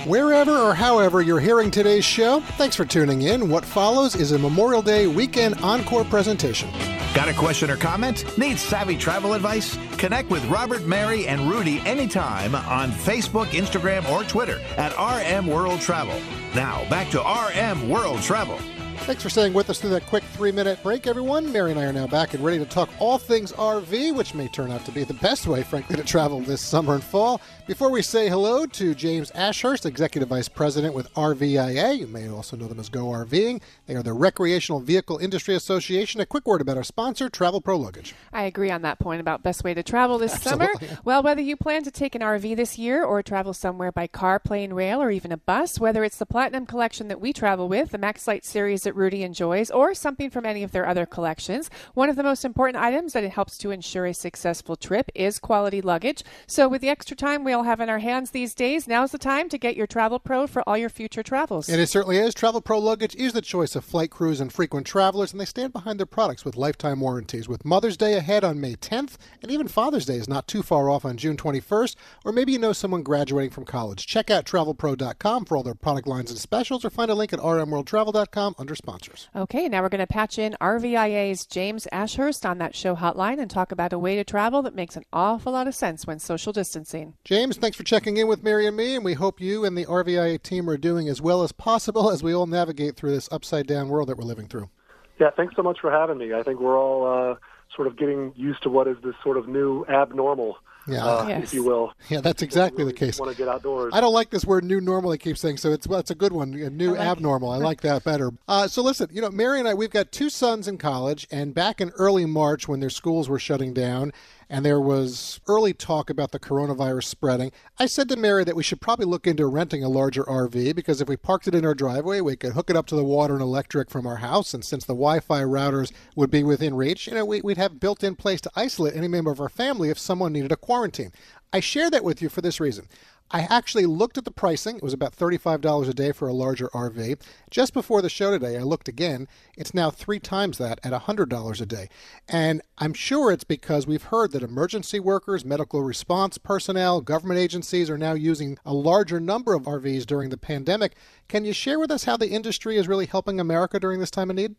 Wherever 0.05 0.51
or 0.51 0.75
however 0.75 1.21
you're 1.21 1.39
hearing 1.39 1.71
today's 1.71 2.03
show, 2.03 2.41
thanks 2.57 2.75
for 2.75 2.83
tuning 2.83 3.21
in. 3.21 3.49
What 3.49 3.63
follows 3.63 4.15
is 4.15 4.33
a 4.33 4.37
Memorial 4.37 4.81
Day 4.81 5.07
weekend 5.07 5.55
encore 5.61 6.03
presentation. 6.03 6.69
Got 7.13 7.29
a 7.29 7.33
question 7.33 7.69
or 7.69 7.77
comment? 7.77 8.37
Need 8.37 8.59
savvy 8.59 8.97
travel 8.97 9.33
advice? 9.33 9.77
Connect 9.97 10.29
with 10.29 10.43
Robert, 10.49 10.83
Mary, 10.85 11.25
and 11.27 11.49
Rudy 11.49 11.79
anytime 11.85 12.53
on 12.53 12.91
Facebook, 12.91 13.45
Instagram, 13.51 14.09
or 14.09 14.23
Twitter 14.25 14.59
at 14.75 14.91
RM 14.97 15.47
World 15.47 15.79
Travel. 15.79 16.19
Now, 16.53 16.83
back 16.89 17.09
to 17.11 17.21
RM 17.21 17.87
World 17.87 18.21
Travel. 18.21 18.59
Thanks 19.05 19.21
for 19.21 19.29
staying 19.29 19.53
with 19.53 19.69
us 19.69 19.81
through 19.81 19.89
that 19.89 20.05
quick 20.05 20.23
three 20.23 20.53
minute 20.53 20.81
break, 20.81 21.07
everyone. 21.07 21.51
Mary 21.51 21.71
and 21.71 21.79
I 21.79 21.83
are 21.83 21.91
now 21.91 22.07
back 22.07 22.33
and 22.33 22.43
ready 22.43 22.57
to 22.59 22.65
talk 22.65 22.89
all 22.99 23.17
things 23.17 23.51
RV, 23.51 24.15
which 24.15 24.33
may 24.33 24.47
turn 24.47 24.71
out 24.71 24.85
to 24.85 24.93
be 24.93 25.03
the 25.03 25.13
best 25.15 25.45
way, 25.45 25.61
frankly, 25.61 25.97
to 25.97 26.05
travel 26.05 26.39
this 26.39 26.61
summer 26.61 26.93
and 26.93 27.03
fall. 27.03 27.41
Before 27.67 27.89
we 27.89 28.01
say 28.01 28.29
hello 28.29 28.65
to 28.65 28.95
James 28.95 29.29
Ashurst, 29.31 29.85
Executive 29.85 30.29
Vice 30.29 30.47
President 30.47 30.93
with 30.93 31.13
RVIA, 31.15 31.97
you 31.97 32.07
may 32.07 32.29
also 32.29 32.55
know 32.55 32.67
them 32.67 32.79
as 32.79 32.87
Go 32.87 33.07
RVing. 33.07 33.61
They 33.87 33.95
are 33.95 34.03
the 34.03 34.13
Recreational 34.13 34.79
Vehicle 34.79 35.17
Industry 35.17 35.53
Association. 35.55 36.21
A 36.21 36.25
quick 36.25 36.47
word 36.47 36.61
about 36.61 36.77
our 36.77 36.83
sponsor, 36.83 37.29
Travelpro 37.29 37.77
Luggage. 37.77 38.15
I 38.31 38.43
agree 38.43 38.71
on 38.71 38.83
that 38.83 38.99
point 38.99 39.19
about 39.19 39.43
best 39.43 39.65
way 39.65 39.73
to 39.73 39.83
travel 39.83 40.17
this 40.17 40.41
summer. 40.41 40.69
Well, 41.03 41.23
whether 41.23 41.41
you 41.41 41.57
plan 41.57 41.83
to 41.83 41.91
take 41.91 42.15
an 42.15 42.21
RV 42.21 42.55
this 42.55 42.77
year 42.77 43.03
or 43.03 43.21
travel 43.21 43.53
somewhere 43.53 43.91
by 43.91 44.07
car, 44.07 44.39
plane, 44.39 44.71
rail, 44.71 45.01
or 45.01 45.11
even 45.11 45.33
a 45.33 45.37
bus, 45.37 45.77
whether 45.77 46.05
it's 46.05 46.17
the 46.17 46.25
Platinum 46.25 46.65
Collection 46.65 47.09
that 47.09 47.19
we 47.19 47.33
travel 47.33 47.67
with, 47.67 47.91
the 47.91 47.97
Max 47.97 48.27
Light 48.27 48.45
series 48.45 48.85
that 48.93 48.99
Rudy 48.99 49.23
enjoys, 49.23 49.71
or 49.71 49.93
something 49.93 50.29
from 50.29 50.45
any 50.45 50.63
of 50.63 50.71
their 50.71 50.87
other 50.87 51.05
collections, 51.05 51.69
one 51.93 52.09
of 52.09 52.15
the 52.15 52.23
most 52.23 52.45
important 52.45 52.83
items 52.83 53.13
that 53.13 53.23
it 53.23 53.31
helps 53.31 53.57
to 53.59 53.71
ensure 53.71 54.05
a 54.05 54.13
successful 54.13 54.75
trip 54.75 55.11
is 55.15 55.39
quality 55.39 55.81
luggage. 55.81 56.23
So, 56.47 56.67
with 56.67 56.81
the 56.81 56.89
extra 56.89 57.15
time 57.15 57.43
we 57.43 57.53
all 57.53 57.63
have 57.63 57.79
in 57.79 57.89
our 57.89 57.99
hands 57.99 58.31
these 58.31 58.53
days, 58.53 58.87
now's 58.87 59.11
the 59.11 59.17
time 59.17 59.49
to 59.49 59.57
get 59.57 59.75
your 59.75 59.87
Travelpro 59.87 60.47
for 60.47 60.67
all 60.67 60.77
your 60.77 60.89
future 60.89 61.23
travels. 61.23 61.69
And 61.69 61.81
it 61.81 61.87
certainly 61.87 62.17
is. 62.17 62.33
Travelpro 62.35 62.81
Luggage 62.81 63.15
is 63.15 63.33
the 63.33 63.41
choice 63.41 63.75
of 63.75 63.83
flight 63.83 64.11
crews 64.11 64.39
and 64.39 64.51
frequent 64.51 64.85
travelers, 64.85 65.31
and 65.31 65.41
they 65.41 65.45
stand 65.45 65.73
behind 65.73 65.99
their 65.99 66.05
products 66.05 66.45
with 66.45 66.55
lifetime 66.55 66.99
warranties. 66.99 67.47
With 67.47 67.65
Mother's 67.65 67.97
Day 67.97 68.13
ahead 68.15 68.43
on 68.43 68.61
May 68.61 68.75
10th, 68.75 69.15
and 69.41 69.51
even 69.51 69.67
Father's 69.67 70.05
Day 70.05 70.17
is 70.17 70.29
not 70.29 70.47
too 70.47 70.61
far 70.61 70.89
off 70.89 71.05
on 71.05 71.17
June 71.17 71.37
21st, 71.37 71.95
or 72.25 72.31
maybe 72.31 72.51
you 72.51 72.59
know 72.59 72.73
someone 72.73 73.03
graduating 73.03 73.51
from 73.51 73.65
college. 73.65 74.05
Check 74.05 74.29
out 74.29 74.45
travelpro.com 74.45 75.45
for 75.45 75.57
all 75.57 75.63
their 75.63 75.75
product 75.75 76.07
lines 76.07 76.29
and 76.29 76.39
specials, 76.39 76.85
or 76.85 76.89
find 76.89 77.09
a 77.09 77.15
link 77.15 77.33
at 77.33 77.39
rmworldtravel.com 77.39 78.55
under 78.57 78.75
sponsors. 78.83 79.29
Okay, 79.33 79.69
now 79.69 79.81
we're 79.81 79.89
going 79.89 79.99
to 79.99 80.07
patch 80.07 80.37
in 80.37 80.57
RVIA's 80.59 81.45
James 81.45 81.87
Ashurst 81.93 82.45
on 82.45 82.57
that 82.57 82.75
show 82.75 82.95
hotline 82.95 83.39
and 83.39 83.49
talk 83.49 83.71
about 83.71 83.93
a 83.93 83.97
way 83.97 84.17
to 84.17 84.25
travel 84.25 84.61
that 84.63 84.75
makes 84.75 84.97
an 84.97 85.05
awful 85.13 85.53
lot 85.53 85.67
of 85.67 85.73
sense 85.73 86.05
when 86.05 86.19
social 86.19 86.51
distancing. 86.51 87.13
James, 87.23 87.55
thanks 87.55 87.77
for 87.77 87.83
checking 87.83 88.17
in 88.17 88.27
with 88.27 88.43
Mary 88.43 88.67
and 88.67 88.75
me, 88.75 88.95
and 88.95 89.05
we 89.05 89.13
hope 89.13 89.39
you 89.39 89.63
and 89.63 89.77
the 89.77 89.85
RVIA 89.85 90.41
team 90.43 90.69
are 90.69 90.77
doing 90.77 91.07
as 91.07 91.21
well 91.21 91.43
as 91.43 91.53
possible 91.53 92.11
as 92.11 92.21
we 92.21 92.35
all 92.35 92.45
navigate 92.45 92.97
through 92.97 93.11
this 93.11 93.29
upside 93.31 93.67
down 93.67 93.87
world 93.87 94.09
that 94.09 94.17
we're 94.17 94.25
living 94.25 94.47
through. 94.47 94.69
Yeah, 95.17 95.29
thanks 95.29 95.55
so 95.55 95.63
much 95.63 95.79
for 95.79 95.89
having 95.89 96.17
me. 96.17 96.33
I 96.33 96.43
think 96.43 96.59
we're 96.59 96.77
all 96.77 97.05
uh, 97.05 97.35
sort 97.73 97.87
of 97.87 97.97
getting 97.97 98.33
used 98.35 98.63
to 98.63 98.69
what 98.69 98.89
is 98.89 98.97
this 99.01 99.15
sort 99.23 99.37
of 99.37 99.47
new 99.47 99.85
abnormal, 99.85 100.57
Yeah. 100.87 101.05
uh, 101.05 101.27
Yes. 101.27 101.43
if 101.45 101.53
you 101.53 101.63
will. 101.63 101.93
Yeah, 102.09 102.21
that's 102.21 102.41
exactly 102.41 102.83
the 102.83 102.93
case. 102.93 103.19
Want 103.19 103.31
to 103.31 103.37
get 103.37 103.47
outdoors? 103.47 103.93
I 103.95 104.01
don't 104.01 104.13
like 104.13 104.29
this 104.29 104.45
word 104.45 104.63
"new 104.63 104.81
normal." 104.81 105.11
I 105.11 105.17
keep 105.17 105.37
saying 105.37 105.57
so. 105.57 105.71
It's 105.71 105.87
well, 105.87 105.99
it's 105.99 106.11
a 106.11 106.15
good 106.15 106.33
one. 106.33 106.53
a 106.53 106.69
New 106.69 106.95
abnormal. 106.95 107.49
I 107.51 107.57
like 107.57 107.81
that 107.81 108.03
better. 108.03 108.31
Uh, 108.47 108.67
so 108.67 108.81
listen, 108.81 109.07
you 109.11 109.21
know, 109.21 109.29
Mary 109.29 109.59
and 109.59 109.67
I, 109.67 109.73
we've 109.73 109.89
got 109.91 110.11
two 110.11 110.29
sons 110.29 110.67
in 110.67 110.77
college, 110.77 111.27
and 111.31 111.53
back 111.53 111.79
in 111.79 111.89
early 111.91 112.25
March 112.25 112.67
when 112.67 112.79
their 112.79 112.89
schools 112.89 113.29
were 113.29 113.39
shutting 113.39 113.73
down, 113.73 114.11
and 114.53 114.63
there 114.63 114.79
was 114.79 115.39
early 115.47 115.73
talk 115.73 116.11
about 116.11 116.31
the 116.31 116.39
coronavirus 116.39 117.05
spreading, 117.05 117.51
I 117.79 117.87
said 117.87 118.07
to 118.09 118.15
Mary 118.15 118.43
that 118.43 118.55
we 118.55 118.61
should 118.61 118.81
probably 118.81 119.07
look 119.07 119.25
into 119.25 119.47
renting 119.47 119.83
a 119.83 119.89
larger 119.89 120.23
RV 120.25 120.75
because 120.75 121.01
if 121.01 121.09
we 121.09 121.17
parked 121.17 121.47
it 121.47 121.55
in 121.55 121.65
our 121.65 121.73
driveway, 121.73 122.21
we 122.21 122.35
could 122.35 122.53
hook 122.53 122.69
it 122.69 122.75
up 122.75 122.85
to 122.87 122.95
the 122.95 123.03
water 123.03 123.33
and 123.33 123.41
electric 123.41 123.89
from 123.89 124.05
our 124.05 124.17
house, 124.17 124.53
and 124.53 124.63
since 124.63 124.85
the 124.85 124.93
Wi-Fi 124.93 125.41
routers 125.41 125.91
would 126.15 126.29
be 126.29 126.43
within 126.43 126.75
reach, 126.75 127.07
you 127.07 127.15
know, 127.15 127.25
we, 127.25 127.41
we'd 127.41 127.57
have 127.57 127.79
built-in 127.79 128.15
place 128.15 128.41
to 128.41 128.51
isolate 128.55 128.95
any 128.95 129.07
member 129.07 129.31
of 129.31 129.41
our 129.41 129.49
family 129.49 129.89
if 129.89 129.97
someone 129.97 130.31
needed 130.31 130.51
a 130.51 130.55
quarantine. 130.55 131.11
I 131.51 131.59
share 131.59 131.89
that 131.89 132.03
with 132.03 132.21
you 132.21 132.29
for 132.29 132.41
this 132.41 132.59
reason. 132.59 132.87
I 133.35 133.47
actually 133.49 133.87
looked 133.87 134.19
at 134.19 134.25
the 134.25 134.31
pricing. 134.31 134.75
It 134.75 134.83
was 134.83 134.93
about 134.93 135.15
$35 135.15 135.89
a 135.89 135.93
day 135.95 136.11
for 136.11 136.27
a 136.27 136.33
larger 136.33 136.67
RV. 136.67 137.19
Just 137.49 137.73
before 137.73 138.03
the 138.03 138.09
show 138.09 138.29
today, 138.29 138.57
I 138.57 138.61
looked 138.61 138.87
again. 138.87 139.27
It's 139.57 139.73
now 139.73 139.89
three 139.89 140.19
times 140.19 140.59
that 140.59 140.79
at 140.83 140.93
$100 140.93 141.61
a 141.61 141.65
day. 141.65 141.89
And 142.29 142.61
I'm 142.77 142.93
sure 142.93 143.31
it's 143.31 143.43
because 143.43 143.87
we've 143.87 144.03
heard 144.03 144.33
that 144.33 144.43
emergency 144.43 144.99
workers, 144.99 145.43
medical 145.43 145.81
response 145.81 146.37
personnel, 146.37 147.01
government 147.01 147.39
agencies 147.39 147.89
are 147.89 147.97
now 147.97 148.13
using 148.13 148.59
a 148.65 148.73
larger 148.73 149.19
number 149.19 149.55
of 149.55 149.63
RVs 149.63 150.05
during 150.05 150.29
the 150.29 150.37
pandemic. 150.37 150.93
Can 151.27 151.43
you 151.43 151.53
share 151.53 151.79
with 151.79 151.89
us 151.89 152.03
how 152.03 152.17
the 152.17 152.29
industry 152.29 152.77
is 152.77 152.87
really 152.87 153.07
helping 153.07 153.39
America 153.39 153.79
during 153.79 153.99
this 153.99 154.11
time 154.11 154.29
of 154.29 154.35
need? 154.35 154.55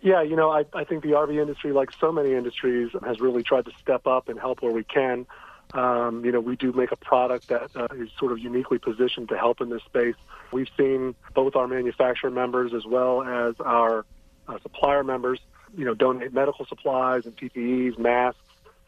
Yeah, 0.00 0.22
you 0.22 0.36
know, 0.36 0.52
I, 0.52 0.64
I 0.74 0.84
think 0.84 1.02
the 1.02 1.10
RV 1.10 1.36
industry, 1.40 1.72
like 1.72 1.90
so 1.98 2.12
many 2.12 2.34
industries, 2.34 2.90
has 3.04 3.18
really 3.18 3.42
tried 3.42 3.64
to 3.64 3.72
step 3.80 4.06
up 4.06 4.28
and 4.28 4.38
help 4.38 4.62
where 4.62 4.72
we 4.72 4.84
can. 4.84 5.26
Um, 5.74 6.24
you 6.24 6.32
know, 6.32 6.40
we 6.40 6.56
do 6.56 6.72
make 6.72 6.92
a 6.92 6.96
product 6.96 7.48
that 7.48 7.70
uh, 7.76 7.88
is 7.94 8.08
sort 8.18 8.32
of 8.32 8.38
uniquely 8.38 8.78
positioned 8.78 9.28
to 9.28 9.36
help 9.36 9.60
in 9.60 9.68
this 9.68 9.82
space. 9.82 10.14
We've 10.50 10.68
seen 10.78 11.14
both 11.34 11.56
our 11.56 11.68
manufacturer 11.68 12.30
members 12.30 12.72
as 12.72 12.86
well 12.86 13.22
as 13.22 13.54
our 13.60 14.06
uh, 14.48 14.58
supplier 14.62 15.04
members, 15.04 15.40
you 15.76 15.84
know, 15.84 15.94
donate 15.94 16.32
medical 16.32 16.64
supplies 16.66 17.26
and 17.26 17.36
PPEs, 17.36 17.98
masks, 17.98 18.40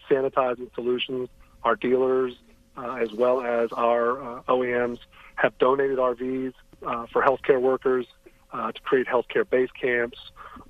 sanitizing 0.09 0.75
solutions. 0.75 1.29
Our 1.63 1.77
dealers, 1.77 2.35
uh, 2.77 2.95
as 2.95 3.13
well 3.13 3.43
as 3.43 3.71
our 3.73 4.39
uh, 4.39 4.43
OEMs, 4.49 4.99
have 5.35 5.57
donated 5.59 5.99
RVs 5.99 6.55
uh, 6.87 7.07
for 7.13 7.23
healthcare 7.23 7.61
workers 7.61 8.07
uh, 8.53 8.73
to 8.73 8.81
create 8.81 9.07
healthcare 9.07 9.49
base 9.49 9.71
camps, 9.79 10.19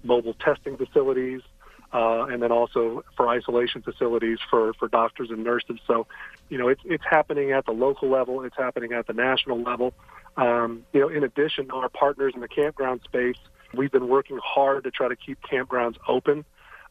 mobile 0.03 0.35
testing 0.35 0.77
facilities, 0.77 1.43
uh, 1.93 2.25
and 2.25 2.43
then 2.43 2.53
also 2.53 3.05
for 3.17 3.29
isolation 3.29 3.83
facilities 3.83 4.39
for, 4.49 4.73
for 4.75 4.89
doctors 4.89 5.31
and 5.31 5.43
nurses. 5.43 5.79
So, 5.87 6.07
you 6.49 6.59
know, 6.59 6.69
it's, 6.69 6.83
it's 6.85 7.05
happening 7.09 7.53
at 7.53 7.67
the 7.67 7.73
local 7.73 8.09
level, 8.09 8.43
it's 8.43 8.57
happening 8.57 8.93
at 8.93 9.07
the 9.07 9.13
national 9.13 9.63
level. 9.63 9.93
Um, 10.37 10.85
you 10.93 11.01
know, 11.01 11.09
in 11.09 11.25
addition, 11.25 11.71
our 11.71 11.89
partners 11.89 12.33
in 12.35 12.41
the 12.41 12.49
campground 12.49 13.01
space, 13.05 13.37
we've 13.75 13.91
been 13.91 14.09
working 14.09 14.39
hard 14.43 14.85
to 14.85 14.91
try 14.91 15.09
to 15.09 15.17
keep 15.17 15.39
campgrounds 15.43 15.97
open. 16.07 16.45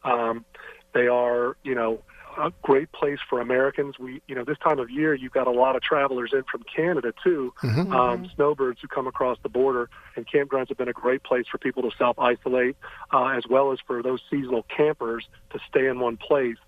Um, 0.04 0.44
they 0.92 1.06
are, 1.06 1.56
you 1.62 1.74
know, 1.74 2.02
a 2.38 2.52
great 2.62 2.90
place 2.92 3.18
for 3.28 3.40
Americans. 3.40 3.98
We, 3.98 4.22
you 4.26 4.34
know, 4.34 4.44
this 4.44 4.58
time 4.58 4.78
of 4.78 4.90
year, 4.90 5.14
you've 5.14 5.32
got 5.32 5.46
a 5.46 5.50
lot 5.50 5.76
of 5.76 5.82
travelers 5.82 6.30
in 6.32 6.44
from 6.44 6.62
Canada 6.64 7.12
too, 7.22 7.52
um, 7.92 8.30
snowbirds 8.34 8.80
who 8.80 8.88
come 8.88 9.06
across 9.06 9.38
the 9.42 9.48
border, 9.48 9.90
and 10.16 10.26
campgrounds 10.26 10.68
have 10.68 10.78
been 10.78 10.88
a 10.88 10.92
great 10.92 11.22
place 11.22 11.46
for 11.50 11.58
people 11.58 11.82
to 11.88 11.96
self 11.96 12.18
isolate, 12.18 12.76
uh, 13.12 13.26
as 13.26 13.44
well 13.48 13.72
as 13.72 13.78
for 13.86 14.02
those 14.02 14.20
seasonal 14.30 14.64
campers 14.64 15.28
to 15.50 15.58
stay 15.68 15.86
in 15.86 15.98
one 15.98 16.16
place 16.16 16.58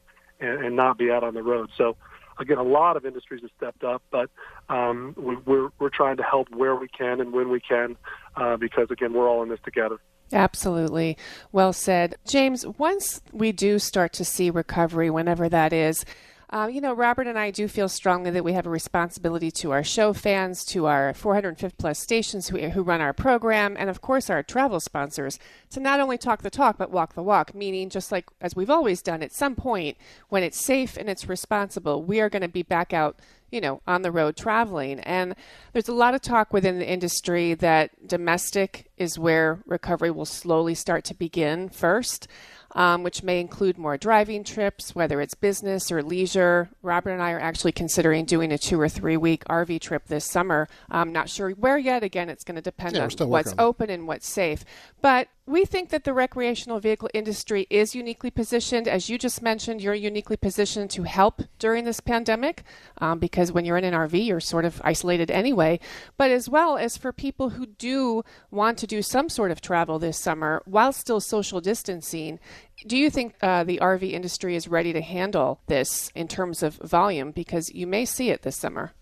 and, 0.41 0.65
and 0.65 0.77
not 0.77 0.99
be 0.99 1.11
out 1.11 1.25
on 1.25 1.35
the 1.35 1.43
road. 1.43 1.71
So, 1.77 1.97
again, 2.39 2.59
a 2.59 2.63
lot 2.63 2.97
of 2.97 3.07
industries 3.07 3.43
have 3.43 3.51
stepped 3.57 3.85
up, 3.85 4.03
but 4.11 4.31
um, 4.69 5.15
we, 5.17 5.37
we're 5.37 5.69
we're 5.79 5.91
trying 5.91 6.17
to 6.17 6.23
help 6.23 6.49
where 6.55 6.75
we 6.75 6.89
can 6.89 7.21
and 7.21 7.33
when 7.33 7.49
we 7.51 7.61
can, 7.61 7.97
uh, 8.37 8.57
because 8.57 8.91
again, 8.91 9.13
we're 9.13 9.29
all 9.29 9.43
in 9.43 9.49
this 9.49 9.61
together. 9.65 10.01
Absolutely. 10.33 11.17
Well 11.51 11.73
said. 11.73 12.17
James, 12.27 12.67
once 12.67 13.21
we 13.33 13.53
do 13.53 13.79
start 13.79 14.13
to 14.15 14.25
see 14.25 14.51
recovery, 14.51 15.11
whenever 15.11 15.49
that 15.49 15.73
is, 15.73 16.05
uh, 16.53 16.67
you 16.67 16.83
know, 16.83 16.93
Robert 16.93 17.27
and 17.27 17.39
I 17.39 17.51
do 17.51 17.67
feel 17.67 17.89
strongly 17.89 18.31
that 18.31 18.45
we 18.45 18.53
have 18.53 18.67
a 18.67 18.71
responsibility 18.71 19.51
to 19.53 19.71
our 19.71 19.83
show 19.83 20.13
fans, 20.13 20.67
to 20.67 20.85
our 20.85 21.15
450 21.15 21.77
plus 21.79 21.99
stations 21.99 22.49
who, 22.49 22.59
who 22.59 22.83
run 22.83 23.01
our 23.01 23.15
program, 23.15 23.75
and 23.79 23.89
of 23.89 24.03
course 24.03 24.29
our 24.29 24.43
travel 24.43 24.79
sponsors 24.79 25.39
to 25.71 25.81
not 25.81 25.99
only 25.99 26.19
talk 26.19 26.43
the 26.43 26.51
talk 26.51 26.77
but 26.77 26.91
walk 26.91 27.15
the 27.15 27.23
walk. 27.23 27.55
Meaning, 27.55 27.89
just 27.89 28.13
like 28.13 28.27
as 28.39 28.55
we've 28.55 28.69
always 28.69 29.01
done, 29.01 29.23
at 29.23 29.33
some 29.33 29.55
point 29.55 29.97
when 30.29 30.43
it's 30.43 30.61
safe 30.61 30.99
and 30.99 31.09
it's 31.09 31.27
responsible, 31.27 32.03
we 32.03 32.21
are 32.21 32.29
going 32.29 32.43
to 32.43 32.49
be 32.49 32.63
back 32.63 32.93
out 32.93 33.19
you 33.53 33.61
know, 33.61 33.81
on 33.87 34.03
the 34.03 34.11
road 34.11 34.37
traveling. 34.37 34.99
And 35.01 35.37
there's 35.73 35.89
a 35.89 35.95
lot 35.95 36.15
of 36.15 36.23
talk 36.23 36.53
within 36.53 36.79
the 36.79 36.89
industry 36.89 37.55
that 37.55 38.09
domestic 38.09 38.91
is 38.97 39.19
where 39.19 39.63
recovery 39.67 40.11
will 40.11 40.25
slowly 40.25 40.75
start 40.75 41.05
to 41.05 41.15
begin 41.15 41.69
first 41.69 42.27
um, 42.75 43.03
which 43.03 43.23
may 43.23 43.41
include 43.41 43.79
more 43.79 43.97
driving 43.97 44.45
trips, 44.45 44.95
whether 44.95 45.21
it's 45.21 45.35
business 45.35 45.93
or 45.93 46.03
leisure. 46.03 46.71
Robert 46.83 47.11
and 47.11 47.23
I 47.23 47.33
are 47.33 47.41
actually 47.41 47.73
considering 47.73 48.25
doing 48.25 48.53
a 48.53 48.59
two 48.59 48.81
or 48.81 48.89
three 48.89 49.17
week 49.17 49.45
RV 49.45 49.81
trip 49.81 50.07
this 50.07 50.25
summer. 50.25 50.69
I'm 50.91 51.13
not 51.13 51.29
sure 51.29 51.51
where 51.51 51.79
yet. 51.79 52.03
Again, 52.03 52.29
it's 52.29 52.45
going 52.45 52.57
to 52.57 52.63
depend 52.63 52.97
yeah, 52.97 53.09
on 53.21 53.29
what's 53.29 53.53
on 53.53 53.61
open 53.61 53.91
and 53.91 54.07
what's 54.07 54.29
safe. 54.29 54.65
But 55.01 55.29
we 55.45 55.65
think 55.65 55.89
that 55.89 56.05
the 56.05 56.15
recreational 56.15 56.79
vehicle 56.79 57.11
industry 57.13 57.67
is 57.69 57.97
uniquely 57.97 58.31
positioned. 58.31 58.87
As 58.87 59.09
you 59.09 59.19
just 59.19 59.43
mentioned, 59.43 59.81
you're 59.81 59.93
uniquely 59.93 60.37
positioned 60.37 60.91
to 60.91 61.03
help 61.03 61.43
during 61.59 61.85
this 61.85 61.99
pandemic 61.99 62.63
um, 62.99 63.19
because 63.19 63.51
when 63.51 63.65
you're 63.65 63.77
in 63.77 63.85
an 63.85 63.93
RV, 63.93 64.25
you're 64.25 64.39
sort 64.39 64.65
of 64.65 64.81
isolated 64.85 65.33
anyway. 65.33 65.81
But 66.17 66.31
as 66.31 66.49
well 66.49 66.77
as 66.77 66.97
for 66.97 67.13
people 67.13 67.51
who 67.51 67.67
do 67.67 68.23
want 68.53 68.79
to 68.79 68.87
do 68.87 69.03
some 69.03 69.29
sort 69.29 69.51
of 69.51 69.61
travel 69.61 69.99
this 69.99 70.17
summer 70.17 70.63
while 70.65 70.93
still 70.93 71.21
social 71.21 71.61
distancing, 71.61 72.39
do 72.87 72.97
you 72.97 73.11
think 73.11 73.35
uh, 73.43 73.65
the 73.65 73.81
RV 73.83 74.13
industry 74.13 74.55
is 74.55 74.69
ready 74.69 74.93
to 74.93 75.01
handle 75.01 75.61
this 75.67 76.13
in 76.15 76.29
terms 76.29 76.63
of 76.63 76.77
volume? 76.77 77.33
Because 77.33 77.69
you 77.75 77.89
may 77.89 78.05
see 78.05 78.31
it 78.31 78.43
this 78.43 78.57
summer. 78.57 78.93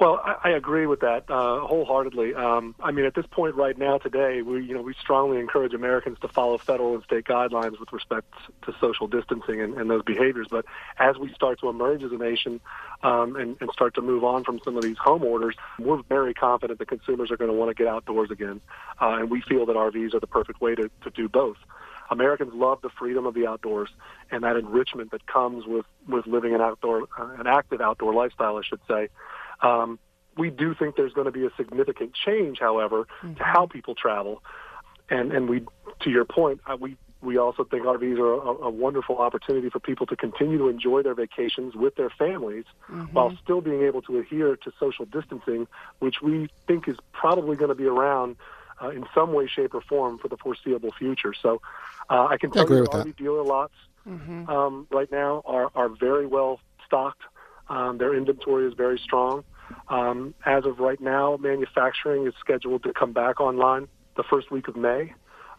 Well, 0.00 0.20
I, 0.24 0.36
I 0.44 0.50
agree 0.50 0.86
with 0.86 1.00
that 1.00 1.28
uh, 1.28 1.60
wholeheartedly. 1.60 2.32
Um, 2.34 2.76
I 2.80 2.92
mean, 2.92 3.04
at 3.04 3.14
this 3.14 3.26
point 3.26 3.56
right 3.56 3.76
now, 3.76 3.98
today, 3.98 4.42
we 4.42 4.64
you 4.64 4.74
know 4.74 4.82
we 4.82 4.94
strongly 4.94 5.38
encourage 5.40 5.74
Americans 5.74 6.18
to 6.20 6.28
follow 6.28 6.56
federal 6.56 6.94
and 6.94 7.02
state 7.02 7.24
guidelines 7.24 7.80
with 7.80 7.92
respect 7.92 8.32
to 8.62 8.74
social 8.80 9.08
distancing 9.08 9.60
and, 9.60 9.74
and 9.74 9.90
those 9.90 10.04
behaviors. 10.04 10.46
But 10.48 10.66
as 10.98 11.18
we 11.18 11.32
start 11.34 11.58
to 11.60 11.68
emerge 11.68 12.04
as 12.04 12.12
a 12.12 12.16
nation 12.16 12.60
um, 13.02 13.34
and, 13.34 13.56
and 13.60 13.70
start 13.72 13.94
to 13.96 14.00
move 14.00 14.22
on 14.22 14.44
from 14.44 14.60
some 14.64 14.76
of 14.76 14.84
these 14.84 14.98
home 14.98 15.24
orders, 15.24 15.56
we're 15.80 16.02
very 16.02 16.32
confident 16.32 16.78
that 16.78 16.86
consumers 16.86 17.32
are 17.32 17.36
going 17.36 17.50
to 17.50 17.56
want 17.56 17.70
to 17.70 17.74
get 17.74 17.88
outdoors 17.88 18.30
again, 18.30 18.60
uh, 19.00 19.16
and 19.18 19.30
we 19.30 19.40
feel 19.40 19.66
that 19.66 19.74
RVs 19.74 20.14
are 20.14 20.20
the 20.20 20.28
perfect 20.28 20.60
way 20.60 20.76
to, 20.76 20.88
to 21.02 21.10
do 21.10 21.28
both. 21.28 21.56
Americans 22.10 22.52
love 22.54 22.80
the 22.82 22.88
freedom 22.88 23.26
of 23.26 23.34
the 23.34 23.46
outdoors 23.46 23.90
and 24.30 24.44
that 24.44 24.56
enrichment 24.56 25.10
that 25.10 25.26
comes 25.26 25.66
with 25.66 25.84
with 26.08 26.26
living 26.26 26.54
an 26.54 26.60
outdoor, 26.60 27.08
uh, 27.18 27.34
an 27.38 27.46
active 27.46 27.80
outdoor 27.80 28.14
lifestyle, 28.14 28.56
I 28.56 28.62
should 28.62 28.80
say. 28.88 29.08
Um, 29.60 29.98
we 30.36 30.50
do 30.50 30.74
think 30.74 30.96
there's 30.96 31.12
going 31.12 31.26
to 31.26 31.32
be 31.32 31.44
a 31.44 31.50
significant 31.56 32.14
change, 32.14 32.58
however, 32.60 33.08
mm-hmm. 33.22 33.34
to 33.34 33.42
how 33.42 33.66
people 33.66 33.94
travel, 33.94 34.42
and 35.10 35.32
and 35.32 35.48
we, 35.48 35.64
to 36.00 36.10
your 36.10 36.24
point, 36.24 36.60
uh, 36.66 36.76
we 36.78 36.96
we 37.20 37.36
also 37.36 37.64
think 37.64 37.84
RVs 37.84 38.18
are 38.18 38.34
a, 38.34 38.66
a, 38.66 38.70
wonderful 38.70 39.18
opportunity 39.18 39.68
for 39.70 39.80
people 39.80 40.06
to 40.06 40.16
continue 40.16 40.56
to 40.58 40.68
enjoy 40.68 41.02
their 41.02 41.14
vacations 41.14 41.74
with 41.74 41.96
their 41.96 42.10
families 42.10 42.64
mm-hmm. 42.88 43.12
while 43.12 43.36
still 43.42 43.60
being 43.60 43.82
able 43.82 44.02
to 44.02 44.18
adhere 44.18 44.56
to 44.56 44.72
social 44.78 45.04
distancing, 45.04 45.66
which 45.98 46.22
we 46.22 46.48
think 46.66 46.86
is 46.86 46.96
probably 47.12 47.56
going 47.56 47.70
to 47.70 47.74
be 47.74 47.86
around 47.86 48.36
uh, 48.80 48.90
in 48.90 49.04
some 49.12 49.32
way, 49.32 49.48
shape, 49.48 49.74
or 49.74 49.80
form 49.80 50.18
for 50.18 50.28
the 50.28 50.36
foreseeable 50.36 50.92
future. 50.92 51.34
So 51.34 51.60
uh, 52.08 52.26
I 52.26 52.36
can 52.36 52.52
tell 52.52 52.72
I 52.72 52.76
you 52.76 52.84
RV 52.84 53.04
that. 53.04 53.16
dealer 53.16 53.42
lots 53.42 53.74
mm-hmm. 54.08 54.48
um, 54.48 54.86
right 54.90 55.10
now 55.10 55.42
are, 55.44 55.70
are 55.74 55.88
very 55.88 56.26
well 56.26 56.60
stocked. 56.86 57.22
Um, 57.68 57.98
their 57.98 58.14
inventory 58.14 58.66
is 58.66 58.74
very 58.74 58.98
strong. 58.98 59.44
Um, 59.88 60.34
as 60.46 60.64
of 60.64 60.78
right 60.78 61.00
now, 61.00 61.36
manufacturing 61.36 62.26
is 62.26 62.34
scheduled 62.40 62.82
to 62.84 62.92
come 62.92 63.12
back 63.12 63.40
online 63.40 63.88
the 64.16 64.22
first 64.22 64.50
week 64.50 64.68
of 64.68 64.76
May. 64.76 65.12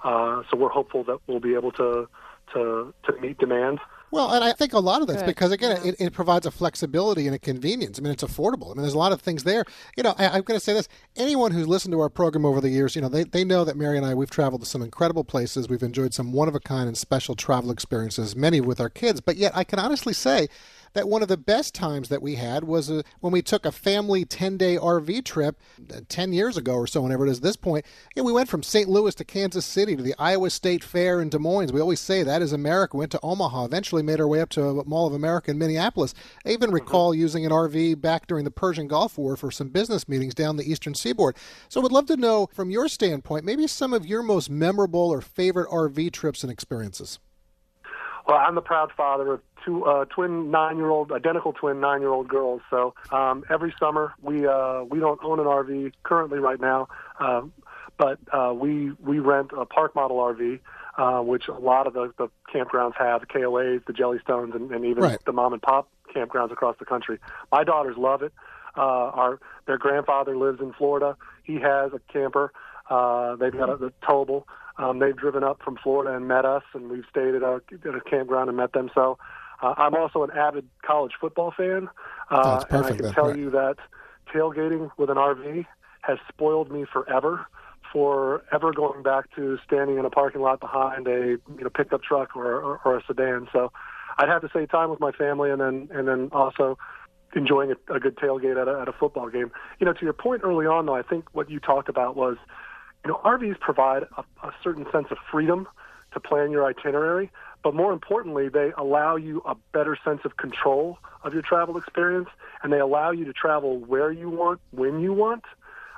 Uh, 0.04 0.44
so 0.50 0.58
we're 0.58 0.70
hopeful 0.70 1.04
that 1.04 1.20
we'll 1.28 1.40
be 1.40 1.56
able 1.56 1.72
to 1.74 2.08
to, 2.54 2.94
to 3.04 3.22
meet 3.22 3.38
demand. 3.38 3.80
Well, 4.12 4.32
and 4.32 4.44
I 4.44 4.54
think 4.54 4.74
a 4.74 4.80
lot 4.80 5.02
of 5.02 5.08
that's 5.08 5.22
Good. 5.22 5.28
because 5.28 5.52
again, 5.52 5.80
yeah. 5.84 5.92
it, 5.92 5.96
it, 6.00 6.14
provides 6.14 6.48
a 6.48 6.52
flexibility 6.52 7.28
and 7.28 7.36
a 7.36 7.40
convenience. 7.40 8.00
I 8.00 8.02
mean, 8.02 8.12
it's 8.12 8.24
affordable. 8.24 8.72
I 8.72 8.74
mean, 8.74 8.82
there's 8.82 8.96
a 8.96 8.98
lot 8.98 9.12
of 9.12 9.22
things 9.22 9.44
there. 9.44 9.66
You 9.96 10.02
know, 10.02 10.16
I, 10.18 10.38
am 10.38 10.42
going 10.42 10.60
to 10.60 10.64
say 10.64 10.74
this: 10.74 10.88
anyone 11.16 11.52
who's 11.52 11.68
listened 11.68 11.92
to 11.92 12.00
our 12.00 12.10
program 12.10 12.44
over 12.44 12.60
the 12.60 12.70
years, 12.70 12.96
you 12.96 13.04
know, 13.04 13.10
they, 13.10 13.24
they 13.24 13.44
know 13.44 13.64
that 13.66 13.78
Mary 13.78 13.98
and 13.98 14.06
I 14.06 14.16
we've 14.16 14.30
traveled 14.30 14.62
to 14.62 14.68
some 14.68 14.82
incredible 14.82 15.24
places. 15.24 15.70
We've 15.70 15.84
enjoyed 15.84 16.16
some 16.16 16.32
one 16.32 16.48
of 16.48 16.56
a 16.56 16.60
kind 16.60 16.88
and 16.88 16.98
special 16.98 17.36
travel 17.36 17.70
experiences, 17.70 18.36
many 18.36 18.62
with 18.62 18.80
our 18.80 18.90
kids. 18.90 19.22
But 19.22 19.38
yet, 19.38 19.56
I 19.56 19.64
can 19.64 19.78
honestly 19.78 20.14
say 20.14 20.48
that 20.94 21.08
one 21.08 21.22
of 21.22 21.28
the 21.28 21.38
best 21.38 21.74
times 21.76 22.10
that 22.10 22.22
we 22.22 22.36
had 22.36 22.64
was 22.64 22.90
uh, 22.90 23.02
when 23.20 23.34
we 23.34 23.42
took 23.42 23.66
a 23.66 23.72
family 23.72 24.26
10 24.26 24.58
day 24.58 24.78
RV 24.78 25.24
trip 25.26 25.60
uh, 25.94 26.02
10 26.08 26.34
years 26.34 26.58
ago 26.58 26.74
or 26.74 26.88
so, 26.88 27.02
whenever 27.02 27.26
it 27.26 27.30
is 27.30 27.38
at 27.38 27.44
this 27.44 27.56
point. 27.56 27.86
Know, 28.16 28.24
we 28.24 28.34
went 28.34 28.50
from 28.50 28.64
St. 28.64 28.90
Louis 28.90 29.16
to 29.16 29.24
Kansas 29.24 29.66
City 29.66 29.96
to 29.96 30.04
the 30.04 30.16
Iowa 30.18 30.50
State 30.50 30.84
Fair 30.84 31.22
in 31.22 31.30
Des 31.30 31.40
Moines. 31.40 31.72
We 31.72 31.82
always 31.82 32.00
say 32.00 32.24
that 32.24 32.42
is 32.42 32.54
America. 32.54 32.98
Went 32.98 33.12
to 33.12 33.20
Omaha, 33.24 33.66
eventually 33.66 34.04
made 34.04 34.20
our 34.20 34.28
way 34.28 34.42
up 34.42 34.50
to 34.50 34.84
Mall 34.86 35.08
of 35.08 35.14
America 35.14 35.52
in 35.52 35.58
Minneapolis. 35.58 36.14
I 36.46 36.50
even 36.50 36.68
mm-hmm. 36.68 36.76
recall 36.76 37.12
mm-hmm. 37.12 37.22
using 37.22 37.46
an 37.46 37.52
RV 37.52 38.02
back 38.02 38.28
during 38.28 38.44
the 38.44 38.52
Persian 38.52 38.88
Gulf 38.88 39.18
War 39.18 39.36
for 39.36 39.52
some 39.52 39.70
business 39.70 40.08
meetings 40.08 40.34
down 40.34 40.58
the 40.58 40.70
eastern 40.70 40.96
seaboard. 40.96 41.36
So, 41.68 41.80
I 41.80 41.84
would 41.84 41.92
love 41.92 42.08
to 42.08 42.18
know 42.18 42.50
from 42.54 42.70
your 42.70 42.88
standpoint, 42.88 43.46
maybe 43.46 43.68
some 43.68 43.94
of 43.94 44.06
your 44.06 44.24
most 44.24 44.50
memorable 44.50 45.10
or 45.10 45.22
favorite 45.22 45.70
RV 45.70 46.12
trips 46.12 46.44
and 46.44 46.52
experiences. 46.52 47.20
Well, 48.30 48.38
I'm 48.38 48.54
the 48.54 48.62
proud 48.62 48.92
father 48.96 49.34
of 49.34 49.49
two 49.66 49.86
uh, 49.86 50.06
twin 50.06 50.52
nine-year-old, 50.52 51.12
identical 51.12 51.54
twin 51.54 51.80
nine-year-old 51.80 52.28
girls. 52.28 52.62
So 52.70 52.94
um, 53.12 53.44
every 53.50 53.74
summer 53.80 54.14
we 54.22 54.48
uh, 54.48 54.84
we 54.84 55.00
don't 55.00 55.20
own 55.24 55.40
an 55.40 55.46
RV 55.46 55.94
currently 56.04 56.40
right 56.40 56.60
now, 56.60 56.88
uh, 57.20 57.42
but 57.98 58.20
uh, 58.32 58.54
we 58.54 58.92
we 59.04 59.20
rent 59.20 59.52
a 59.58 59.66
park 59.66 59.96
model 59.96 60.18
RV. 60.18 60.60
Uh, 60.98 61.22
which 61.22 61.48
a 61.48 61.54
lot 61.54 61.88
of 61.88 61.94
the, 61.94 62.12
the 62.18 62.28
campgrounds 62.54 62.92
have, 62.98 63.22
the 63.22 63.28
KOAs, 63.28 63.86
the 63.86 63.94
Jellystones, 63.94 64.54
and, 64.54 64.70
and 64.70 64.84
even 64.84 65.02
right. 65.02 65.18
the 65.24 65.32
mom 65.32 65.54
and 65.54 65.62
pop 65.62 65.88
campgrounds 66.14 66.52
across 66.52 66.76
the 66.78 66.84
country. 66.84 67.20
My 67.54 67.64
daughters 67.64 67.96
love 67.98 68.22
it. 68.22 68.34
Uh, 68.76 68.82
our 68.82 69.40
their 69.66 69.78
grandfather 69.78 70.36
lives 70.36 70.60
in 70.60 70.74
Florida. 70.74 71.16
He 71.44 71.56
has 71.56 71.94
a 71.94 72.02
camper. 72.12 72.52
Uh, 72.90 73.36
they've 73.38 73.54
got 73.54 73.70
a, 73.70 73.78
the 73.78 73.94
towable. 74.04 74.44
Um, 74.78 75.00
they've 75.00 75.16
driven 75.16 75.44
up 75.44 75.62
from 75.64 75.78
Florida 75.82 76.16
and 76.16 76.28
met 76.28 76.46
us, 76.46 76.64
and 76.74 76.90
we've 76.90 77.06
stayed 77.10 77.36
at 77.36 77.44
a, 77.44 77.62
at 77.86 77.96
a 77.96 78.02
campground 78.02 78.50
and 78.50 78.58
met 78.58 78.74
them. 78.74 78.90
So 78.96 79.18
uh, 79.62 79.74
I'm 79.78 79.96
also 79.96 80.24
an 80.24 80.32
avid 80.32 80.68
college 80.82 81.14
football 81.20 81.54
fan, 81.56 81.90
uh, 82.30 82.64
and 82.70 82.86
I 82.86 82.92
can 82.92 83.14
tell 83.14 83.28
right. 83.28 83.38
you 83.38 83.50
that 83.52 83.78
tailgating 84.34 84.90
with 84.98 85.10
an 85.10 85.18
RV 85.18 85.66
has 86.02 86.18
spoiled 86.28 86.72
me 86.72 86.86
forever. 86.92 87.46
For 87.92 88.44
ever 88.52 88.72
going 88.72 89.02
back 89.02 89.36
to 89.36 89.58
standing 89.66 89.98
in 89.98 90.06
a 90.06 90.12
parking 90.12 90.42
lot 90.42 90.60
behind 90.60 91.08
a 91.08 91.40
you 91.58 91.64
know 91.64 91.72
pickup 91.72 92.04
truck 92.04 92.36
or, 92.36 92.62
or, 92.62 92.80
or 92.86 92.98
a 92.98 93.04
sedan, 93.08 93.48
so 93.52 93.72
I'd 94.20 94.30
have 94.30 94.44
to 94.44 94.50
say 94.54 94.68
time 94.68 94.92
with 94.92 95.00
my 95.00 95.12
family, 95.12 95.50
and 95.50 95.60
then 95.60 95.90
and 95.92 96.08
then 96.08 96.30
also 96.32 96.78
enjoying 97.36 97.72
a, 97.72 97.96
a 97.96 98.00
good 98.00 98.16
tailgate 98.16 98.62
at 98.62 98.68
a, 98.68 98.82
at 98.82 98.88
a 98.88 98.92
football 98.92 99.30
game. 99.30 99.52
You 99.80 99.88
know, 99.88 99.94
to 99.94 100.04
your 100.04 100.14
point 100.14 100.42
early 100.44 100.68
on, 100.68 100.86
though, 100.86 100.96
I 100.96 101.02
think 101.02 101.26
what 101.32 101.50
you 101.50 101.60
talked 101.60 101.90
about 101.90 102.16
was 102.16 102.38
you 103.04 103.12
know, 103.12 103.20
RVs 103.24 103.60
provide 103.60 104.04
a, 104.18 104.24
a 104.44 104.54
certain 104.64 104.86
sense 104.92 105.08
of 105.12 105.18
freedom 105.32 105.68
to 106.14 106.20
plan 106.20 106.52
your 106.52 106.66
itinerary, 106.66 107.32
but 107.64 107.76
more 107.76 107.92
importantly, 107.92 108.50
they 108.50 108.72
allow 108.78 109.16
you 109.16 109.42
a 109.46 109.56
better 109.74 109.98
sense 110.04 110.22
of 110.24 110.38
control 110.38 110.98
of 111.24 111.34
your 111.34 111.42
travel 111.42 111.78
experience, 111.78 112.30
and 112.64 112.72
they 112.72 112.80
allow 112.80 113.12
you 113.12 113.26
to 113.26 113.34
travel 113.34 113.78
where 113.78 114.12
you 114.12 114.30
want, 114.30 114.62
when 114.72 115.02
you 115.02 115.14
want. 115.14 115.44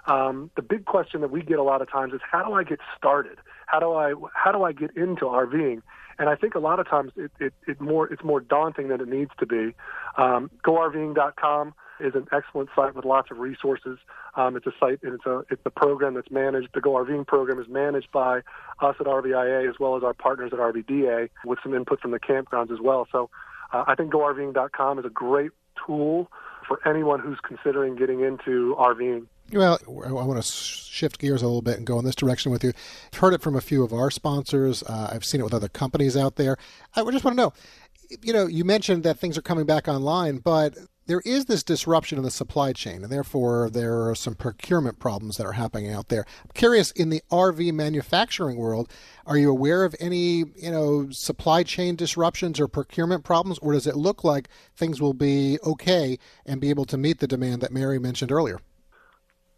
Um, 0.08 0.50
the 0.56 0.64
big 0.64 0.86
question 0.86 1.22
that 1.22 1.30
we 1.30 1.44
get 1.44 1.60
a 1.60 1.64
lot 1.64 1.82
of 1.82 1.90
times 1.90 2.14
is 2.14 2.22
how 2.30 2.44
do 2.44 2.54
I 2.54 2.64
get 2.64 2.80
started? 2.98 3.38
How 3.68 3.80
do 3.80 3.94
I 3.94 4.14
how 4.34 4.52
do 4.52 4.64
I 4.64 4.72
get 4.72 4.98
into 4.98 5.26
RVing? 5.26 5.82
And 6.18 6.28
I 6.30 6.36
think 6.36 6.56
a 6.56 6.60
lot 6.60 6.80
of 6.80 6.88
times 6.88 7.12
it, 7.16 7.32
it, 7.40 7.54
it 7.68 7.80
more 7.80 8.12
it's 8.12 8.24
more 8.24 8.40
daunting 8.40 8.88
than 8.88 9.00
it 9.00 9.08
needs 9.08 9.32
to 9.40 9.46
be. 9.46 9.76
Um, 10.18 10.50
GoRVing.com 10.66 11.74
is 12.02 12.16
an 12.16 12.28
excellent 12.32 12.70
site 12.76 12.96
with 12.96 13.06
lots 13.06 13.32
of 13.32 13.40
resources. 13.40 13.98
Um, 14.36 14.56
it's 14.56 14.66
a 14.66 14.74
site 14.80 15.00
and 15.04 15.14
it's 15.14 15.26
a 15.26 15.44
it's 15.50 15.62
a 15.66 15.70
program 15.70 16.14
that's 16.14 16.32
managed. 16.32 16.70
The 16.74 16.82
Go 16.82 16.92
RVing 16.92 17.28
program 17.28 17.60
is 17.60 17.68
managed 17.68 18.12
by 18.12 18.40
us 18.80 18.96
at 19.00 19.06
RVIA 19.06 19.70
as 19.70 19.76
well 19.80 19.96
as 19.98 20.04
our 20.04 20.14
partners 20.14 20.52
at 20.54 20.60
RVDA 20.60 21.30
with 21.46 21.60
some 21.64 21.74
input 21.74 22.00
from 22.00 22.12
the 22.12 22.20
campgrounds 22.20 22.72
as 22.72 22.80
well. 22.82 23.08
So 23.12 23.30
uh, 23.74 23.84
I 23.88 23.96
think 23.96 24.14
GoRVing.com 24.14 25.00
is 25.00 25.06
a 25.06 25.10
great 25.10 25.52
tool 25.86 26.30
for 26.68 26.80
anyone 26.88 27.20
who's 27.20 27.40
considering 27.42 27.96
getting 27.96 28.22
into 28.22 28.76
RVing. 28.78 29.28
Well, 29.54 29.80
I 30.06 30.12
want 30.12 30.42
to 30.42 30.50
shift 30.50 31.20
gears 31.20 31.42
a 31.42 31.46
little 31.46 31.62
bit 31.62 31.78
and 31.78 31.86
go 31.86 32.00
in 32.00 32.06
this 32.06 32.16
direction 32.16 32.52
with 32.52 32.64
you. 32.64 32.72
I've 33.12 33.20
heard 33.20 33.34
it 33.34 33.42
from 33.42 33.56
a 33.56 33.62
few 33.62 33.84
of 33.84 33.92
our 33.92 34.10
sponsors. 34.10 34.82
Uh, 34.84 35.10
I've 35.12 35.26
seen 35.26 35.42
it 35.42 35.44
with 35.44 35.54
other 35.54 35.68
companies 35.68 36.16
out 36.16 36.38
there. 36.38 36.58
I 36.96 37.04
just 37.12 37.26
want 37.26 37.36
to 37.38 37.44
know, 37.44 37.54
you 38.22 38.32
know, 38.32 38.48
you 38.48 38.64
mentioned 38.64 39.04
that 39.04 39.20
things 39.20 39.38
are 39.38 39.42
coming 39.42 39.66
back 39.66 39.90
online, 39.90 40.38
but 40.38 40.78
there 41.08 41.22
is 41.26 41.46
this 41.46 41.64
disruption 41.64 42.18
in 42.18 42.24
the 42.24 42.32
supply 42.32 42.74
chain, 42.74 43.04
and 43.04 43.12
therefore 43.12 43.70
there 43.70 44.08
are 44.08 44.16
some 44.16 44.36
procurement 44.36 45.00
problems 45.00 45.38
that 45.38 45.46
are 45.46 45.54
happening 45.54 45.92
out 45.92 46.10
there. 46.10 46.26
I'm 46.44 46.52
curious, 46.54 46.92
in 46.92 47.10
the 47.10 47.22
RV 47.32 47.74
manufacturing 47.74 48.58
world, 48.58 48.92
are 49.26 49.38
you 49.38 49.50
aware 49.50 49.84
of 49.84 49.96
any, 50.00 50.46
you 50.56 50.72
know, 50.72 51.10
supply 51.10 51.64
chain 51.64 51.96
disruptions 51.96 52.60
or 52.60 52.68
procurement 52.68 53.24
problems, 53.24 53.58
or 53.60 53.74
does 53.74 53.88
it 53.88 53.96
look 53.96 54.24
like 54.24 54.48
things 54.76 55.02
will 55.02 55.14
be 55.14 55.58
okay 55.64 56.18
and 56.46 56.62
be 56.62 56.70
able 56.70 56.86
to 56.86 56.98
meet 56.98 57.20
the 57.20 57.28
demand 57.28 57.62
that 57.62 57.72
Mary 57.72 58.00
mentioned 58.00 58.32
earlier? 58.32 58.60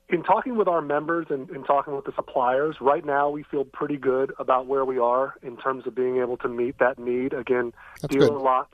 in 0.10 0.22
talking 0.22 0.58
with 0.58 0.68
our 0.68 0.82
members 0.82 1.26
and, 1.30 1.50
and, 1.50 1.66
talking 1.66 1.96
with 1.96 2.06
the 2.06 2.12
suppliers, 2.16 2.76
right 2.80 3.04
now 3.04 3.30
we 3.30 3.42
feel 3.42 3.64
pretty 3.64 3.98
good 3.98 4.32
about 4.38 4.68
where 4.68 4.86
we 4.86 5.00
are 5.00 5.34
in 5.42 5.58
terms 5.58 5.88
of 5.88 5.96
being 5.96 6.18
able 6.18 6.38
to 6.38 6.48
meet 6.48 6.78
that 6.78 7.00
need. 7.00 7.34
Again, 7.34 7.74
That's 8.02 8.14
dealer 8.14 8.28
good. 8.28 8.42
lots 8.44 8.74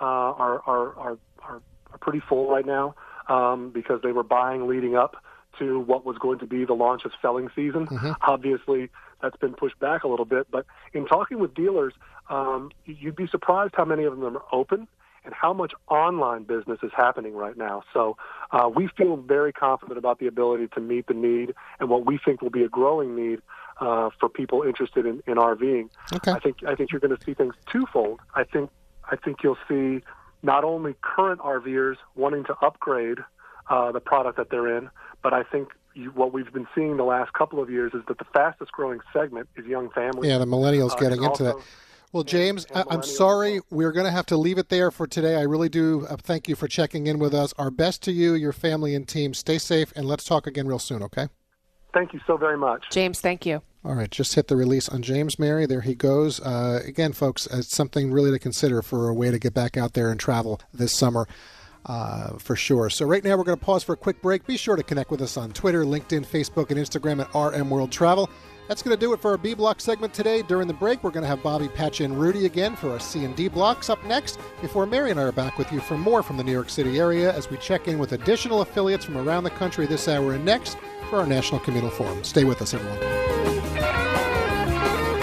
uh, 0.00 0.04
are, 0.04 0.62
are, 0.66 0.96
are, 0.96 1.18
are, 1.42 1.62
are 1.62 1.62
pretty 1.96 2.20
full 2.20 2.50
right 2.50 2.66
now 2.66 2.94
um, 3.28 3.70
because 3.70 4.00
they 4.02 4.12
were 4.12 4.22
buying 4.22 4.66
leading 4.66 4.96
up 4.96 5.16
to 5.58 5.80
what 5.80 6.04
was 6.04 6.16
going 6.18 6.38
to 6.38 6.46
be 6.46 6.64
the 6.64 6.74
launch 6.74 7.04
of 7.04 7.12
selling 7.22 7.48
season. 7.54 7.86
Mm-hmm. 7.86 8.12
Obviously, 8.22 8.90
that's 9.22 9.36
been 9.36 9.54
pushed 9.54 9.78
back 9.78 10.04
a 10.04 10.08
little 10.08 10.24
bit. 10.24 10.46
But 10.50 10.66
in 10.92 11.06
talking 11.06 11.38
with 11.38 11.54
dealers, 11.54 11.94
um, 12.28 12.70
you'd 12.84 13.16
be 13.16 13.26
surprised 13.26 13.74
how 13.76 13.84
many 13.84 14.04
of 14.04 14.18
them 14.18 14.36
are 14.36 14.42
open 14.52 14.86
and 15.24 15.34
how 15.34 15.52
much 15.52 15.72
online 15.88 16.44
business 16.44 16.78
is 16.82 16.92
happening 16.96 17.34
right 17.34 17.56
now. 17.56 17.82
So 17.92 18.16
uh, 18.52 18.70
we 18.74 18.88
feel 18.96 19.16
very 19.16 19.52
confident 19.52 19.98
about 19.98 20.20
the 20.20 20.26
ability 20.26 20.68
to 20.74 20.80
meet 20.80 21.06
the 21.08 21.14
need 21.14 21.54
and 21.80 21.88
what 21.88 22.06
we 22.06 22.18
think 22.24 22.42
will 22.42 22.50
be 22.50 22.62
a 22.62 22.68
growing 22.68 23.16
need 23.16 23.40
uh, 23.80 24.10
for 24.20 24.28
people 24.28 24.62
interested 24.62 25.04
in, 25.04 25.22
in 25.26 25.34
RVing. 25.34 25.90
Okay. 26.14 26.32
I 26.32 26.38
think 26.38 26.58
I 26.66 26.74
think 26.74 26.92
you're 26.92 27.00
going 27.00 27.16
to 27.16 27.22
see 27.24 27.34
things 27.34 27.54
twofold. 27.70 28.20
I 28.34 28.44
think 28.44 28.70
I 29.10 29.16
think 29.16 29.38
you'll 29.42 29.58
see 29.68 30.02
not 30.46 30.62
only 30.64 30.94
current 31.02 31.40
RVers 31.40 31.96
wanting 32.14 32.44
to 32.44 32.54
upgrade 32.62 33.18
uh, 33.68 33.90
the 33.90 34.00
product 34.00 34.36
that 34.38 34.48
they're 34.48 34.78
in, 34.78 34.88
but 35.22 35.34
I 35.34 35.42
think 35.42 35.70
you, 35.94 36.10
what 36.10 36.32
we've 36.32 36.52
been 36.52 36.68
seeing 36.74 36.96
the 36.96 37.04
last 37.04 37.32
couple 37.32 37.60
of 37.60 37.68
years 37.68 37.92
is 37.94 38.02
that 38.06 38.18
the 38.18 38.24
fastest 38.32 38.70
growing 38.70 39.00
segment 39.12 39.48
is 39.56 39.66
young 39.66 39.90
families. 39.90 40.30
Yeah, 40.30 40.38
the 40.38 40.44
millennials 40.46 40.92
Uh, 40.92 40.96
getting 40.96 41.18
and 41.18 41.26
into 41.32 41.42
that. 41.42 41.54
also- 41.56 41.66
Well, 42.12 42.22
James, 42.22 42.64
and 42.66 42.88
I- 42.88 42.94
I'm 42.94 43.02
sorry. 43.02 43.56
as 43.56 43.62
We're 43.70 43.90
going 43.92 44.06
to 44.06 44.12
have 44.12 44.26
to 44.26 44.36
leave 44.36 44.56
it 44.56 44.68
there 44.68 44.90
for 44.92 45.06
today. 45.08 45.34
I 45.36 45.42
really 45.42 45.68
do 45.68 46.06
uh, 46.08 46.16
thank 46.16 46.48
you 46.48 46.54
for 46.54 46.68
checking 46.68 47.08
in 47.08 47.18
with 47.18 47.34
us. 47.34 47.52
Our 47.58 47.70
best 47.70 48.02
to 48.04 48.12
you, 48.12 48.34
your 48.34 48.52
family, 48.52 48.94
and 48.94 49.06
team. 49.06 49.34
Stay 49.34 49.58
safe, 49.58 49.92
and 49.96 50.06
let's 50.06 50.24
talk 50.24 50.46
again 50.46 50.68
real 50.68 50.78
soon, 50.78 51.02
okay? 51.02 51.26
Thank 51.92 52.12
you 52.14 52.20
so 52.26 52.36
very 52.36 52.56
much. 52.56 52.88
James, 52.90 53.20
thank 53.20 53.44
you. 53.44 53.60
All 53.86 53.94
right, 53.94 54.10
just 54.10 54.34
hit 54.34 54.48
the 54.48 54.56
release 54.56 54.88
on 54.88 55.00
James 55.02 55.38
Mary. 55.38 55.64
There 55.64 55.82
he 55.82 55.94
goes. 55.94 56.40
Uh, 56.40 56.82
again, 56.84 57.12
folks, 57.12 57.46
it's 57.46 57.72
something 57.72 58.10
really 58.10 58.32
to 58.32 58.38
consider 58.40 58.82
for 58.82 59.08
a 59.08 59.14
way 59.14 59.30
to 59.30 59.38
get 59.38 59.54
back 59.54 59.76
out 59.76 59.92
there 59.92 60.10
and 60.10 60.18
travel 60.18 60.60
this 60.74 60.92
summer. 60.92 61.28
Uh, 61.84 62.36
for 62.38 62.56
sure. 62.56 62.90
So 62.90 63.06
right 63.06 63.22
now 63.22 63.36
we're 63.36 63.44
going 63.44 63.56
to 63.56 63.64
pause 63.64 63.84
for 63.84 63.92
a 63.92 63.96
quick 63.96 64.20
break. 64.20 64.44
Be 64.44 64.56
sure 64.56 64.74
to 64.74 64.82
connect 64.82 65.12
with 65.12 65.22
us 65.22 65.36
on 65.36 65.52
Twitter, 65.52 65.84
LinkedIn, 65.84 66.26
Facebook, 66.26 66.72
and 66.72 66.80
Instagram 66.80 67.20
at 67.20 67.32
RM 67.32 67.70
World 67.70 67.92
Travel. 67.92 68.28
That's 68.66 68.82
going 68.82 68.96
to 68.96 69.00
do 69.00 69.12
it 69.12 69.20
for 69.20 69.30
our 69.30 69.36
B 69.36 69.54
block 69.54 69.80
segment 69.80 70.12
today. 70.12 70.42
During 70.42 70.66
the 70.66 70.74
break, 70.74 71.04
we're 71.04 71.12
going 71.12 71.22
to 71.22 71.28
have 71.28 71.44
Bobby, 71.44 71.68
Patch, 71.68 72.00
and 72.00 72.18
Rudy 72.18 72.46
again 72.46 72.74
for 72.74 72.90
our 72.90 72.98
C 72.98 73.24
and 73.24 73.36
D 73.36 73.46
blocks 73.46 73.88
up 73.88 74.04
next. 74.04 74.40
Before 74.60 74.84
Mary 74.84 75.12
and 75.12 75.20
I 75.20 75.22
are 75.22 75.30
back 75.30 75.58
with 75.58 75.70
you 75.70 75.78
for 75.78 75.96
more 75.96 76.24
from 76.24 76.38
the 76.38 76.42
New 76.42 76.50
York 76.50 76.70
City 76.70 76.98
area 76.98 77.32
as 77.32 77.48
we 77.48 77.56
check 77.58 77.86
in 77.86 78.00
with 78.00 78.10
additional 78.10 78.62
affiliates 78.62 79.04
from 79.04 79.16
around 79.16 79.44
the 79.44 79.50
country 79.50 79.86
this 79.86 80.08
hour 80.08 80.32
and 80.32 80.44
next 80.44 80.76
for 81.08 81.20
our 81.20 81.26
National 81.26 81.60
Communal 81.60 81.90
Forum. 81.90 82.24
Stay 82.24 82.42
with 82.42 82.60
us, 82.60 82.74
everyone. 82.74 83.35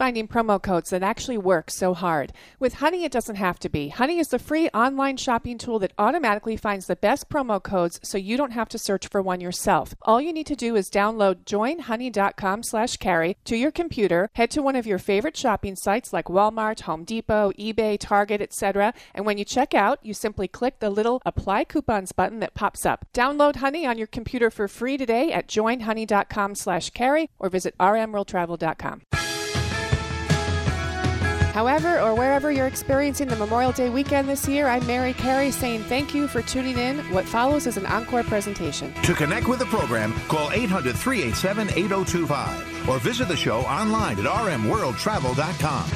finding 0.00 0.26
promo 0.26 0.62
codes 0.62 0.88
that 0.88 1.02
actually 1.02 1.36
work 1.36 1.70
so 1.70 1.92
hard? 1.92 2.32
With 2.58 2.80
Honey, 2.80 3.04
it 3.04 3.12
doesn't 3.12 3.36
have 3.36 3.58
to 3.58 3.68
be. 3.68 3.88
Honey 3.88 4.18
is 4.18 4.28
the 4.28 4.38
free 4.38 4.70
online 4.70 5.18
shopping 5.18 5.58
tool 5.58 5.78
that 5.80 5.92
automatically 5.98 6.56
finds 6.56 6.86
the 6.86 6.96
best 6.96 7.28
promo 7.28 7.62
codes 7.62 8.00
so 8.02 8.16
you 8.16 8.38
don't 8.38 8.52
have 8.52 8.70
to 8.70 8.78
search 8.78 9.08
for 9.08 9.20
one 9.20 9.42
yourself. 9.42 9.94
All 10.00 10.18
you 10.18 10.32
need 10.32 10.46
to 10.46 10.56
do 10.56 10.74
is 10.74 10.88
download 10.88 11.44
joinhoney.com 11.44 12.62
slash 12.62 12.96
carey 12.96 13.36
to 13.44 13.56
your 13.56 13.70
computer, 13.70 14.30
head 14.36 14.50
to 14.52 14.62
one 14.62 14.74
of 14.74 14.86
your 14.86 14.96
favorite 14.96 15.36
shopping 15.36 15.76
sites 15.76 16.14
like 16.14 16.32
Walmart, 16.36 16.80
Home 16.80 17.04
Depot, 17.04 17.52
eBay, 17.58 17.98
Target, 18.00 18.40
etc. 18.40 18.94
And 19.14 19.26
when 19.26 19.36
you 19.36 19.44
check 19.44 19.74
out, 19.74 19.98
you 20.02 20.14
simply 20.14 20.48
click 20.48 20.78
the 20.78 20.88
little 20.88 21.20
apply 21.26 21.64
coupons 21.64 22.12
button 22.12 22.40
that 22.40 22.54
pops 22.54 22.86
up. 22.86 23.04
Download 23.12 23.56
Honey 23.56 23.84
on 23.84 23.98
your 23.98 24.06
computer 24.06 24.50
for 24.50 24.66
free 24.66 24.96
today 24.96 25.30
at 25.30 25.46
joinhoney.com 25.46 26.54
slash 26.54 26.88
carey 26.88 27.28
or 27.38 27.50
visit 27.50 27.76
rmworldtravel.com. 27.78 29.02
However, 31.52 32.00
or 32.00 32.14
wherever 32.14 32.52
you're 32.52 32.68
experiencing 32.68 33.26
the 33.26 33.34
Memorial 33.36 33.72
Day 33.72 33.90
weekend 33.90 34.28
this 34.28 34.46
year, 34.46 34.68
I'm 34.68 34.86
Mary 34.86 35.12
Carey 35.12 35.50
saying 35.50 35.82
thank 35.84 36.14
you 36.14 36.28
for 36.28 36.42
tuning 36.42 36.78
in. 36.78 36.98
What 37.12 37.24
follows 37.24 37.66
is 37.66 37.76
an 37.76 37.86
encore 37.86 38.22
presentation. 38.22 38.94
To 39.02 39.14
connect 39.14 39.48
with 39.48 39.58
the 39.58 39.66
program, 39.66 40.12
call 40.28 40.52
800 40.52 40.96
387 40.96 41.70
8025 41.70 42.88
or 42.88 42.98
visit 43.00 43.26
the 43.26 43.36
show 43.36 43.60
online 43.62 44.18
at 44.18 44.24
rmworldtravel.com. 44.24 45.90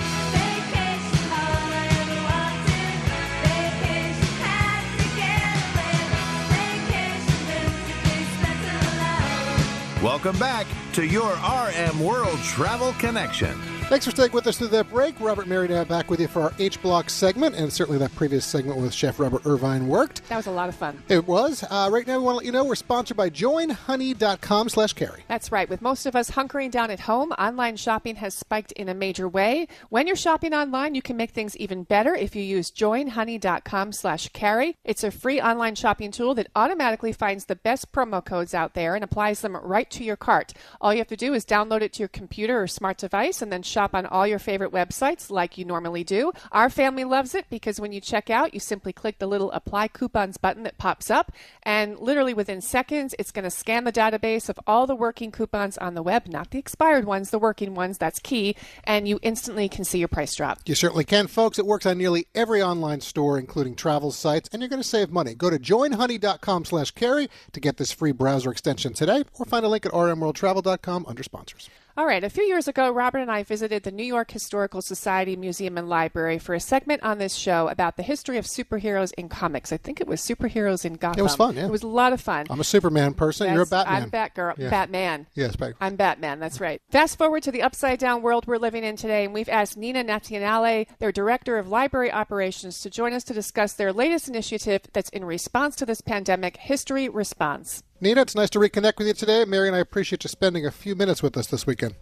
Welcome 10.02 10.38
back 10.38 10.66
to 10.92 11.06
your 11.06 11.32
RM 11.32 11.98
World 11.98 12.38
Travel 12.40 12.92
Connection. 12.98 13.58
Thanks 13.88 14.06
for 14.06 14.12
staying 14.12 14.32
with 14.32 14.46
us 14.46 14.56
through 14.56 14.68
that 14.68 14.88
break. 14.88 15.20
Robert 15.20 15.46
Mary 15.46 15.68
back 15.84 16.10
with 16.10 16.18
you 16.18 16.26
for 16.26 16.40
our 16.40 16.52
H 16.58 16.80
Block 16.80 17.10
segment, 17.10 17.54
and 17.54 17.70
certainly 17.70 17.98
that 17.98 18.14
previous 18.14 18.44
segment 18.46 18.78
with 18.80 18.94
Chef 18.94 19.20
Robert 19.20 19.42
Irvine 19.44 19.86
worked. 19.88 20.26
That 20.30 20.38
was 20.38 20.46
a 20.46 20.50
lot 20.50 20.70
of 20.70 20.74
fun. 20.74 21.02
It 21.08 21.28
was. 21.28 21.62
Uh, 21.68 21.90
right 21.92 22.06
now, 22.06 22.18
we 22.18 22.24
want 22.24 22.34
to 22.34 22.38
let 22.38 22.46
you 22.46 22.52
know 22.52 22.64
we're 22.64 22.76
sponsored 22.76 23.18
by 23.18 23.28
joinhoney.com 23.28 24.70
slash 24.70 24.94
carey. 24.94 25.24
That's 25.28 25.52
right. 25.52 25.68
With 25.68 25.82
most 25.82 26.06
of 26.06 26.16
us 26.16 26.30
hunkering 26.30 26.70
down 26.70 26.90
at 26.90 27.00
home, 27.00 27.32
online 27.32 27.76
shopping 27.76 28.16
has 28.16 28.32
spiked 28.32 28.72
in 28.72 28.88
a 28.88 28.94
major 28.94 29.28
way. 29.28 29.68
When 29.90 30.06
you're 30.06 30.16
shopping 30.16 30.54
online, 30.54 30.94
you 30.94 31.02
can 31.02 31.18
make 31.18 31.32
things 31.32 31.54
even 31.58 31.84
better 31.84 32.14
if 32.14 32.34
you 32.34 32.42
use 32.42 32.70
joinhoney.com 32.70 33.92
slash 33.92 34.28
carey. 34.30 34.78
It's 34.82 35.04
a 35.04 35.10
free 35.10 35.42
online 35.42 35.74
shopping 35.74 36.10
tool 36.10 36.34
that 36.36 36.48
automatically 36.56 37.12
finds 37.12 37.44
the 37.44 37.56
best 37.56 37.92
promo 37.92 38.24
codes 38.24 38.54
out 38.54 38.72
there 38.72 38.94
and 38.94 39.04
applies 39.04 39.42
them 39.42 39.56
right 39.56 39.90
to 39.90 40.04
your 40.04 40.16
cart. 40.16 40.54
All 40.80 40.94
you 40.94 40.98
have 40.98 41.08
to 41.08 41.16
do 41.16 41.34
is 41.34 41.44
download 41.44 41.82
it 41.82 41.92
to 41.94 41.98
your 41.98 42.08
computer 42.08 42.62
or 42.62 42.66
smart 42.66 42.96
device 42.96 43.42
and 43.42 43.52
then 43.52 43.62
shop 43.74 43.94
on 43.94 44.06
all 44.06 44.26
your 44.26 44.38
favorite 44.38 44.72
websites 44.72 45.30
like 45.30 45.58
you 45.58 45.64
normally 45.64 46.04
do. 46.04 46.32
Our 46.52 46.70
family 46.70 47.04
loves 47.04 47.34
it 47.34 47.46
because 47.50 47.80
when 47.80 47.92
you 47.92 48.00
check 48.00 48.30
out, 48.30 48.54
you 48.54 48.60
simply 48.60 48.92
click 48.92 49.18
the 49.18 49.26
little 49.26 49.50
apply 49.50 49.88
coupons 49.88 50.36
button 50.36 50.62
that 50.62 50.78
pops 50.78 51.10
up, 51.10 51.32
and 51.64 51.98
literally 51.98 52.34
within 52.34 52.60
seconds, 52.60 53.14
it's 53.18 53.32
going 53.32 53.42
to 53.42 53.50
scan 53.50 53.84
the 53.84 53.92
database 53.92 54.48
of 54.48 54.58
all 54.66 54.86
the 54.86 54.94
working 54.94 55.32
coupons 55.32 55.76
on 55.78 55.94
the 55.94 56.02
web, 56.02 56.26
not 56.26 56.50
the 56.52 56.58
expired 56.58 57.04
ones, 57.04 57.30
the 57.30 57.38
working 57.38 57.74
ones. 57.74 57.98
That's 57.98 58.20
key, 58.20 58.54
and 58.84 59.08
you 59.08 59.18
instantly 59.22 59.68
can 59.68 59.84
see 59.84 59.98
your 59.98 60.08
price 60.08 60.34
drop. 60.34 60.60
You 60.66 60.74
certainly 60.74 61.04
can, 61.04 61.26
folks. 61.26 61.58
It 61.58 61.66
works 61.66 61.86
on 61.86 61.98
nearly 61.98 62.26
every 62.34 62.62
online 62.62 63.00
store, 63.00 63.38
including 63.38 63.74
travel 63.74 64.12
sites, 64.12 64.48
and 64.52 64.62
you're 64.62 64.68
going 64.68 64.82
to 64.82 64.88
save 64.88 65.10
money. 65.10 65.34
Go 65.34 65.50
to 65.50 65.58
joinhoney.com 65.58 66.64
slash 66.64 66.92
carey 66.92 67.28
to 67.52 67.60
get 67.60 67.76
this 67.76 67.92
free 67.92 68.12
browser 68.12 68.50
extension 68.50 68.94
today, 68.94 69.24
or 69.34 69.44
find 69.44 69.64
a 69.64 69.68
link 69.68 69.84
at 69.84 69.92
rmworldtravel.com 69.92 71.06
under 71.08 71.22
sponsors. 71.22 71.68
All 71.96 72.06
right, 72.06 72.24
a 72.24 72.28
few 72.28 72.42
years 72.42 72.66
ago, 72.66 72.90
Robert 72.90 73.20
and 73.20 73.30
I 73.30 73.44
visited 73.44 73.84
the 73.84 73.92
New 73.92 74.02
York 74.02 74.32
Historical 74.32 74.82
Society 74.82 75.36
Museum 75.36 75.78
and 75.78 75.88
Library 75.88 76.40
for 76.40 76.52
a 76.52 76.58
segment 76.58 77.04
on 77.04 77.18
this 77.18 77.36
show 77.36 77.68
about 77.68 77.96
the 77.96 78.02
history 78.02 78.36
of 78.36 78.46
superheroes 78.46 79.12
in 79.16 79.28
comics. 79.28 79.72
I 79.72 79.76
think 79.76 80.00
it 80.00 80.08
was 80.08 80.20
superheroes 80.20 80.84
in 80.84 80.94
Gotham. 80.94 81.20
It 81.20 81.22
was 81.22 81.36
fun, 81.36 81.54
yeah. 81.54 81.66
It 81.66 81.70
was 81.70 81.84
a 81.84 81.86
lot 81.86 82.12
of 82.12 82.20
fun. 82.20 82.46
I'm 82.50 82.58
a 82.58 82.64
Superman 82.64 83.14
person. 83.14 83.52
You're 83.52 83.62
a 83.62 83.66
Batman. 83.66 84.02
I'm 84.02 84.10
Batgirl. 84.10 84.58
Yeah. 84.58 84.70
Batman. 84.70 85.28
Yes, 85.36 85.54
Bat- 85.54 85.74
I'm 85.80 85.94
Batman. 85.94 86.40
That's 86.40 86.60
right. 86.60 86.82
Fast 86.90 87.16
forward 87.16 87.44
to 87.44 87.52
the 87.52 87.62
upside 87.62 88.00
down 88.00 88.22
world 88.22 88.48
we're 88.48 88.58
living 88.58 88.82
in 88.82 88.96
today, 88.96 89.24
and 89.24 89.32
we've 89.32 89.48
asked 89.48 89.76
Nina 89.76 90.02
Nazionale, 90.02 90.88
their 90.98 91.12
director 91.12 91.58
of 91.58 91.68
library 91.68 92.10
operations, 92.10 92.80
to 92.80 92.90
join 92.90 93.12
us 93.12 93.22
to 93.22 93.34
discuss 93.34 93.72
their 93.72 93.92
latest 93.92 94.26
initiative 94.26 94.80
that's 94.92 95.10
in 95.10 95.24
response 95.24 95.76
to 95.76 95.86
this 95.86 96.00
pandemic, 96.00 96.56
History 96.56 97.08
Responds. 97.08 97.84
Nina, 98.04 98.20
it's 98.20 98.34
nice 98.34 98.50
to 98.50 98.58
reconnect 98.58 98.98
with 98.98 99.06
you 99.06 99.14
today. 99.14 99.46
Mary 99.46 99.66
and 99.66 99.74
I 99.74 99.78
appreciate 99.78 100.24
you 100.24 100.28
spending 100.28 100.66
a 100.66 100.70
few 100.70 100.94
minutes 100.94 101.22
with 101.22 101.38
us 101.38 101.46
this 101.46 101.66
weekend. 101.66 101.94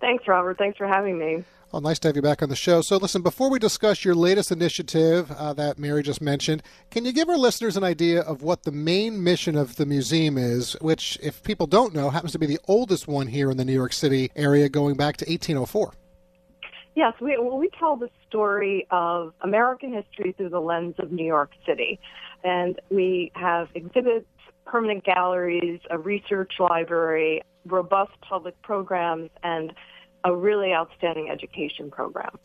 Thanks, 0.00 0.26
Robert. 0.26 0.56
Thanks 0.56 0.78
for 0.78 0.86
having 0.86 1.18
me. 1.18 1.44
Well, 1.70 1.82
nice 1.82 1.98
to 1.98 2.08
have 2.08 2.16
you 2.16 2.22
back 2.22 2.42
on 2.42 2.48
the 2.48 2.56
show. 2.56 2.80
So, 2.80 2.96
listen, 2.96 3.20
before 3.20 3.50
we 3.50 3.58
discuss 3.58 4.06
your 4.06 4.14
latest 4.14 4.50
initiative 4.50 5.30
uh, 5.32 5.52
that 5.52 5.78
Mary 5.78 6.02
just 6.02 6.22
mentioned, 6.22 6.62
can 6.90 7.04
you 7.04 7.12
give 7.12 7.28
our 7.28 7.36
listeners 7.36 7.76
an 7.76 7.84
idea 7.84 8.22
of 8.22 8.40
what 8.40 8.62
the 8.62 8.72
main 8.72 9.22
mission 9.22 9.54
of 9.54 9.76
the 9.76 9.84
museum 9.84 10.38
is, 10.38 10.78
which, 10.80 11.18
if 11.22 11.42
people 11.42 11.66
don't 11.66 11.94
know, 11.94 12.08
happens 12.08 12.32
to 12.32 12.38
be 12.38 12.46
the 12.46 12.60
oldest 12.66 13.06
one 13.06 13.26
here 13.26 13.50
in 13.50 13.58
the 13.58 13.66
New 13.66 13.74
York 13.74 13.92
City 13.92 14.30
area 14.34 14.70
going 14.70 14.96
back 14.96 15.18
to 15.18 15.26
1804? 15.26 15.92
Yes, 16.94 17.12
we, 17.20 17.36
well, 17.36 17.58
we 17.58 17.68
tell 17.78 17.96
the 17.96 18.08
story 18.26 18.86
of 18.90 19.34
American 19.42 19.92
history 19.92 20.32
through 20.32 20.48
the 20.48 20.60
lens 20.60 20.94
of 20.98 21.12
New 21.12 21.26
York 21.26 21.50
City. 21.66 22.00
And 22.44 22.80
we 22.90 23.30
have 23.34 23.68
exhibits, 23.74 24.26
permanent 24.70 25.04
galleries, 25.04 25.80
a 25.90 25.98
research 25.98 26.52
library, 26.58 27.42
robust 27.66 28.12
public 28.20 28.60
programs, 28.62 29.30
and 29.42 29.72
a 30.24 30.34
really 30.34 30.72
outstanding 30.72 31.30
education 31.30 31.90
program. 31.90 32.38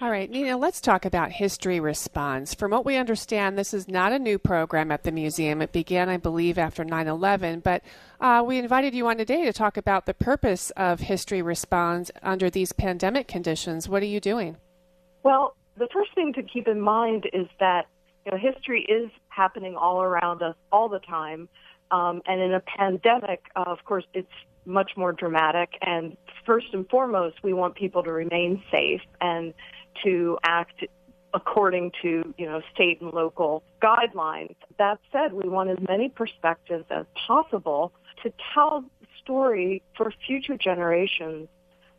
All 0.00 0.10
right, 0.10 0.28
Nina, 0.28 0.56
let's 0.56 0.80
talk 0.80 1.04
about 1.04 1.30
History 1.30 1.78
Responds. 1.78 2.52
From 2.52 2.72
what 2.72 2.84
we 2.84 2.96
understand, 2.96 3.56
this 3.56 3.72
is 3.72 3.86
not 3.86 4.12
a 4.12 4.18
new 4.18 4.38
program 4.38 4.90
at 4.90 5.04
the 5.04 5.12
museum. 5.12 5.62
It 5.62 5.72
began, 5.72 6.08
I 6.08 6.16
believe, 6.16 6.58
after 6.58 6.84
9 6.84 7.06
11, 7.06 7.60
but 7.60 7.82
uh, 8.20 8.42
we 8.44 8.58
invited 8.58 8.94
you 8.94 9.06
on 9.06 9.18
today 9.18 9.44
to 9.44 9.52
talk 9.52 9.76
about 9.76 10.06
the 10.06 10.14
purpose 10.14 10.70
of 10.76 11.00
History 11.00 11.42
Responds 11.42 12.10
under 12.22 12.50
these 12.50 12.72
pandemic 12.72 13.28
conditions. 13.28 13.88
What 13.88 14.02
are 14.02 14.06
you 14.06 14.20
doing? 14.20 14.56
Well, 15.22 15.56
the 15.78 15.88
first 15.92 16.12
thing 16.14 16.32
to 16.34 16.42
keep 16.42 16.66
in 16.66 16.80
mind 16.80 17.26
is 17.32 17.46
that 17.60 17.86
you 18.24 18.32
know, 18.32 18.38
history 18.38 18.82
is 18.88 19.10
happening 19.28 19.76
all 19.76 20.02
around 20.02 20.42
us 20.42 20.56
all 20.72 20.88
the 20.88 20.98
time. 21.00 21.48
Um, 21.90 22.22
and 22.26 22.40
in 22.40 22.52
a 22.52 22.60
pandemic, 22.60 23.44
uh, 23.56 23.64
of 23.66 23.84
course, 23.84 24.04
it's 24.14 24.28
much 24.66 24.92
more 24.96 25.12
dramatic. 25.12 25.70
And 25.82 26.16
first 26.46 26.66
and 26.72 26.88
foremost, 26.88 27.36
we 27.42 27.52
want 27.52 27.74
people 27.74 28.02
to 28.02 28.12
remain 28.12 28.62
safe 28.70 29.02
and 29.20 29.54
to 30.02 30.38
act 30.42 30.84
according 31.34 31.90
to 32.00 32.32
you 32.38 32.46
know 32.46 32.62
state 32.72 33.00
and 33.00 33.12
local 33.12 33.62
guidelines. 33.82 34.54
That 34.78 35.00
said, 35.12 35.32
we 35.32 35.48
want 35.48 35.70
as 35.70 35.78
many 35.86 36.08
perspectives 36.08 36.84
as 36.90 37.06
possible 37.26 37.92
to 38.22 38.32
tell 38.54 38.82
the 39.00 39.06
story 39.22 39.82
for 39.96 40.12
future 40.26 40.56
generations 40.56 41.48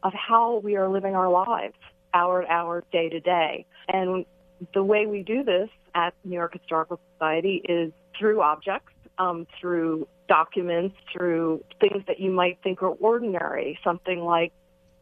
of 0.03 0.13
how 0.13 0.57
we 0.57 0.77
are 0.77 0.87
living 0.87 1.15
our 1.15 1.29
lives, 1.29 1.75
hour 2.13 2.43
to 2.43 2.51
hour, 2.51 2.83
day 2.91 3.09
to 3.09 3.19
day. 3.19 3.65
And 3.87 4.25
the 4.73 4.83
way 4.83 5.05
we 5.05 5.23
do 5.23 5.43
this 5.43 5.69
at 5.93 6.13
New 6.23 6.35
York 6.35 6.53
Historical 6.53 6.99
Society 7.13 7.61
is 7.67 7.91
through 8.17 8.41
objects, 8.41 8.93
um, 9.17 9.47
through 9.59 10.07
documents, 10.27 10.95
through 11.11 11.63
things 11.79 12.03
that 12.07 12.19
you 12.19 12.31
might 12.31 12.59
think 12.63 12.81
are 12.81 12.89
ordinary, 12.89 13.79
something 13.83 14.21
like 14.21 14.51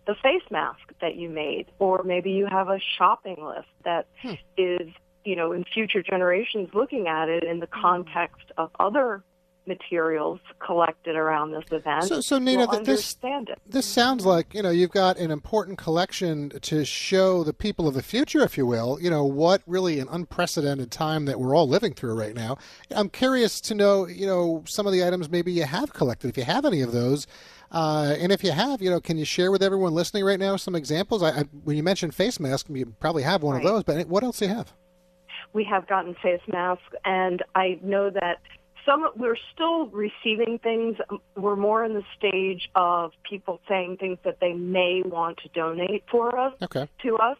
the 0.06 0.16
face 0.22 0.44
mask 0.52 0.82
that 1.02 1.16
you 1.16 1.30
made, 1.30 1.68
or 1.80 2.04
maybe 2.04 2.32
you 2.32 2.46
have 2.46 2.70
a 2.70 2.80
shopping 2.98 3.38
list 3.44 3.70
that 3.86 4.08
hmm. 4.22 4.34
is, 4.58 4.90
you 5.24 5.36
know, 5.36 5.54
in 5.54 5.64
future 5.64 6.04
generations 6.04 6.70
looking 6.74 7.08
at 7.08 7.30
it 7.30 7.44
in 7.44 7.60
the 7.60 7.70
hmm. 7.72 7.82
context 7.82 8.52
of 8.58 8.70
other 8.80 9.24
materials 9.66 10.40
collected 10.60 11.16
around 11.16 11.52
this 11.52 11.64
event. 11.72 12.04
So, 12.06 12.22
so 12.22 12.38
Nina, 12.38 12.68
this 12.84 13.18
this 13.66 13.86
sounds 13.86 14.26
like 14.26 14.54
you 14.54 14.62
know 14.62 14.70
you've 14.70 14.92
got 14.92 15.18
an 15.18 15.32
important 15.32 15.78
collection 15.78 16.50
to 16.62 16.86
show 16.86 17.44
the 17.44 17.54
people 17.54 17.88
of 17.88 17.94
the 17.94 18.04
future, 18.04 18.42
if 18.44 18.58
you 18.58 18.66
will. 18.66 19.00
You 19.02 19.10
know 19.10 19.26
what 19.26 19.62
really 19.66 20.00
an 20.00 20.08
unprecedented 20.10 20.92
time 20.92 21.26
that 21.26 21.40
we're 21.40 21.56
all 21.56 21.68
living 21.68 21.94
through 21.94 22.16
right 22.16 22.36
now. 22.36 22.58
I'm 22.92 23.10
curious 23.10 23.62
to 23.62 23.76
know, 23.76 24.08
you 24.08 24.26
know, 24.26 24.64
some 24.68 24.88
of 24.88 24.94
the 24.94 25.06
items 25.06 25.30
maybe 25.30 25.52
you 25.52 25.64
have 25.64 25.94
collected, 25.94 26.30
if 26.30 26.38
you 26.38 26.44
have 26.44 26.66
any 26.66 26.82
of 26.82 26.92
those. 26.92 27.28
Uh, 27.72 28.16
and 28.20 28.32
if 28.32 28.44
you 28.44 28.52
have, 28.52 28.84
you 28.84 28.90
know, 28.90 29.02
can 29.02 29.18
you 29.18 29.26
share 29.26 29.52
with 29.52 29.64
everyone 29.64 29.94
listening 29.94 30.24
right 30.24 30.40
now 30.40 30.56
some 30.56 30.76
examples? 30.76 31.24
I, 31.24 31.40
I, 31.40 31.44
when 31.64 31.76
you 31.76 31.82
mentioned 31.82 32.14
face 32.14 32.40
mask, 32.40 32.68
you 32.70 32.86
probably 33.00 33.24
have 33.24 33.42
one 33.42 33.56
right. 33.56 33.66
of 33.66 33.72
those. 33.72 33.84
But 33.84 34.08
what 34.08 34.24
else 34.24 34.38
do 34.40 34.46
you 34.46 34.54
have? 34.54 34.72
We 35.54 35.64
have 35.64 35.88
gotten 35.88 36.16
face 36.22 36.42
masks, 36.48 36.84
and 37.04 37.44
I 37.56 37.80
know 37.84 38.10
that 38.12 38.42
some 38.86 39.10
we're 39.16 39.38
still 39.54 39.88
receiving 39.88 40.60
things. 40.60 40.98
We're 41.36 41.56
more 41.56 41.84
in 41.84 41.94
the 41.94 42.04
stage 42.18 42.70
of 42.76 43.12
people 43.28 43.60
saying 43.68 43.98
things 43.98 44.18
that 44.24 44.40
they 44.40 44.54
may 44.54 45.02
want 45.06 45.38
to 45.44 45.50
donate 45.50 46.04
for 46.10 46.38
us 46.38 46.54
okay. 46.62 46.88
to 47.04 47.18
us. 47.18 47.38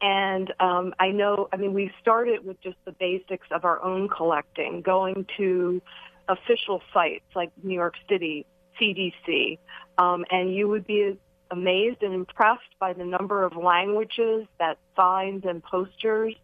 And 0.00 0.52
um, 0.58 0.94
I 0.98 1.10
know, 1.10 1.48
I 1.52 1.56
mean, 1.56 1.74
we 1.74 1.92
started 2.00 2.44
with 2.44 2.60
just 2.60 2.76
the 2.84 2.92
basics 2.92 3.46
of 3.52 3.64
our 3.64 3.82
own 3.82 4.08
collecting, 4.08 4.82
going 4.82 5.26
to 5.36 5.80
official 6.28 6.82
sites 6.92 7.24
like 7.36 7.52
New 7.62 7.74
York 7.74 7.94
City, 8.08 8.44
CDC, 8.80 9.58
um, 9.98 10.24
and 10.30 10.52
you 10.54 10.66
would 10.68 10.86
be 10.86 11.16
amazed 11.52 12.02
and 12.02 12.14
impressed 12.14 12.78
by 12.80 12.92
the 12.94 13.04
number 13.04 13.44
of 13.44 13.56
languages 13.56 14.46
that 14.58 14.78
signs 14.96 15.44
and 15.44 15.62
posters 15.62 16.34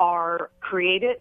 are 0.00 0.50
created 0.60 1.20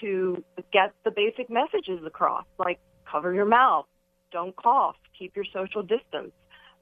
to 0.00 0.42
get 0.72 0.92
the 1.04 1.10
basic 1.10 1.50
messages 1.50 2.00
across, 2.04 2.44
like 2.58 2.78
cover 3.10 3.32
your 3.32 3.44
mouth, 3.44 3.86
don't 4.32 4.54
cough, 4.56 4.96
keep 5.18 5.34
your 5.36 5.44
social 5.52 5.82
distance. 5.82 6.32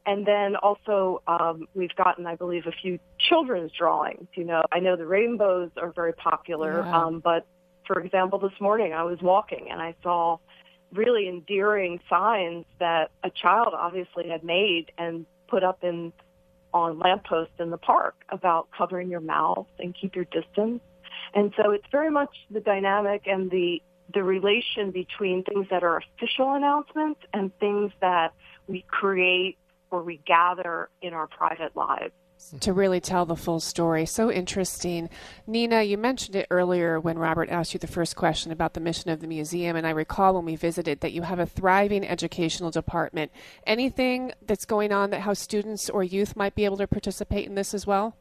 And 0.05 0.27
then 0.27 0.57
also, 0.57 1.23
um, 1.29 1.69
we've 1.75 1.95
gotten, 1.95 2.27
I 2.27 2.35
believe, 2.35 2.67
a 2.67 2.73
few 2.73 2.99
children's 3.19 3.71
drawings. 3.73 4.27
You 4.35 4.45
know, 4.45 4.63
I 4.73 4.81
know 4.81 4.97
the 4.97 5.07
rainbows 5.07 5.71
are 5.77 5.93
very 5.93 6.13
popular, 6.13 6.83
yeah. 6.85 7.05
um, 7.05 7.21
but 7.21 7.47
for 7.87 8.01
example, 8.01 8.39
this 8.39 8.59
morning 8.61 8.93
I 8.93 9.05
was 9.05 9.21
walking 9.23 9.69
and 9.71 9.81
I 9.81 9.95
saw 10.03 10.39
really 10.93 11.29
endearing 11.29 12.01
signs 12.11 12.65
that 12.81 13.11
a 13.23 13.31
child 13.31 13.75
obviously 13.75 14.29
had 14.29 14.45
made 14.45 14.93
and 14.99 15.25
put 15.49 15.63
up 15.63 15.85
in 15.85 16.13
on 16.75 16.99
lampposts 16.99 17.55
in 17.59 17.71
the 17.71 17.77
park 17.77 18.15
about 18.31 18.69
covering 18.77 19.11
your 19.11 19.21
mouth 19.21 19.67
and 19.79 19.95
keep 19.95 20.17
your 20.17 20.25
distance 20.25 20.81
and 21.35 21.53
so 21.57 21.71
it's 21.71 21.87
very 21.91 22.11
much 22.11 22.31
the 22.51 22.61
dynamic 22.61 23.23
and 23.27 23.51
the 23.51 23.83
the 24.13 24.23
relation 24.23 24.91
between 24.91 25.43
things 25.45 25.67
that 25.71 25.83
are 25.83 25.97
official 25.97 26.53
announcements 26.53 27.21
and 27.33 27.57
things 27.59 27.91
that 28.01 28.35
we 28.67 28.85
create 28.89 29.57
or 29.91 30.03
we 30.03 30.21
gather 30.27 30.89
in 31.01 31.15
our 31.15 31.27
private 31.27 31.75
lives 31.75 32.13
to 32.61 32.73
really 32.73 33.01
tell 33.01 33.25
the 33.25 33.37
full 33.37 33.61
story. 33.61 34.05
So 34.05 34.29
interesting. 34.29 35.09
Nina, 35.47 35.83
you 35.83 35.97
mentioned 35.97 36.35
it 36.35 36.49
earlier 36.51 36.99
when 36.99 37.17
Robert 37.17 37.49
asked 37.49 37.73
you 37.73 37.79
the 37.79 37.87
first 37.87 38.17
question 38.17 38.51
about 38.51 38.75
the 38.75 38.81
mission 38.81 39.11
of 39.11 39.21
the 39.21 39.29
museum, 39.29 39.77
and 39.77 39.87
I 39.87 39.91
recall 39.91 40.35
when 40.35 40.45
we 40.45 40.57
visited 40.57 41.01
that 41.01 41.13
you 41.13 41.23
have 41.23 41.39
a 41.39 41.47
thriving 41.47 42.05
educational 42.05 42.73
department. 42.73 43.31
Anything 43.65 44.33
that's 44.45 44.65
going 44.65 44.93
on 44.93 45.11
that 45.11 45.21
how 45.21 45.35
students 45.35 45.89
or 45.89 46.03
youth 46.03 46.35
might 46.35 46.57
be 46.57 46.65
able 46.65 46.79
to 46.79 46.89
participate 46.89 47.47
in 47.47 47.55
this 47.55 47.75
as 47.75 47.87
well? 47.87 48.17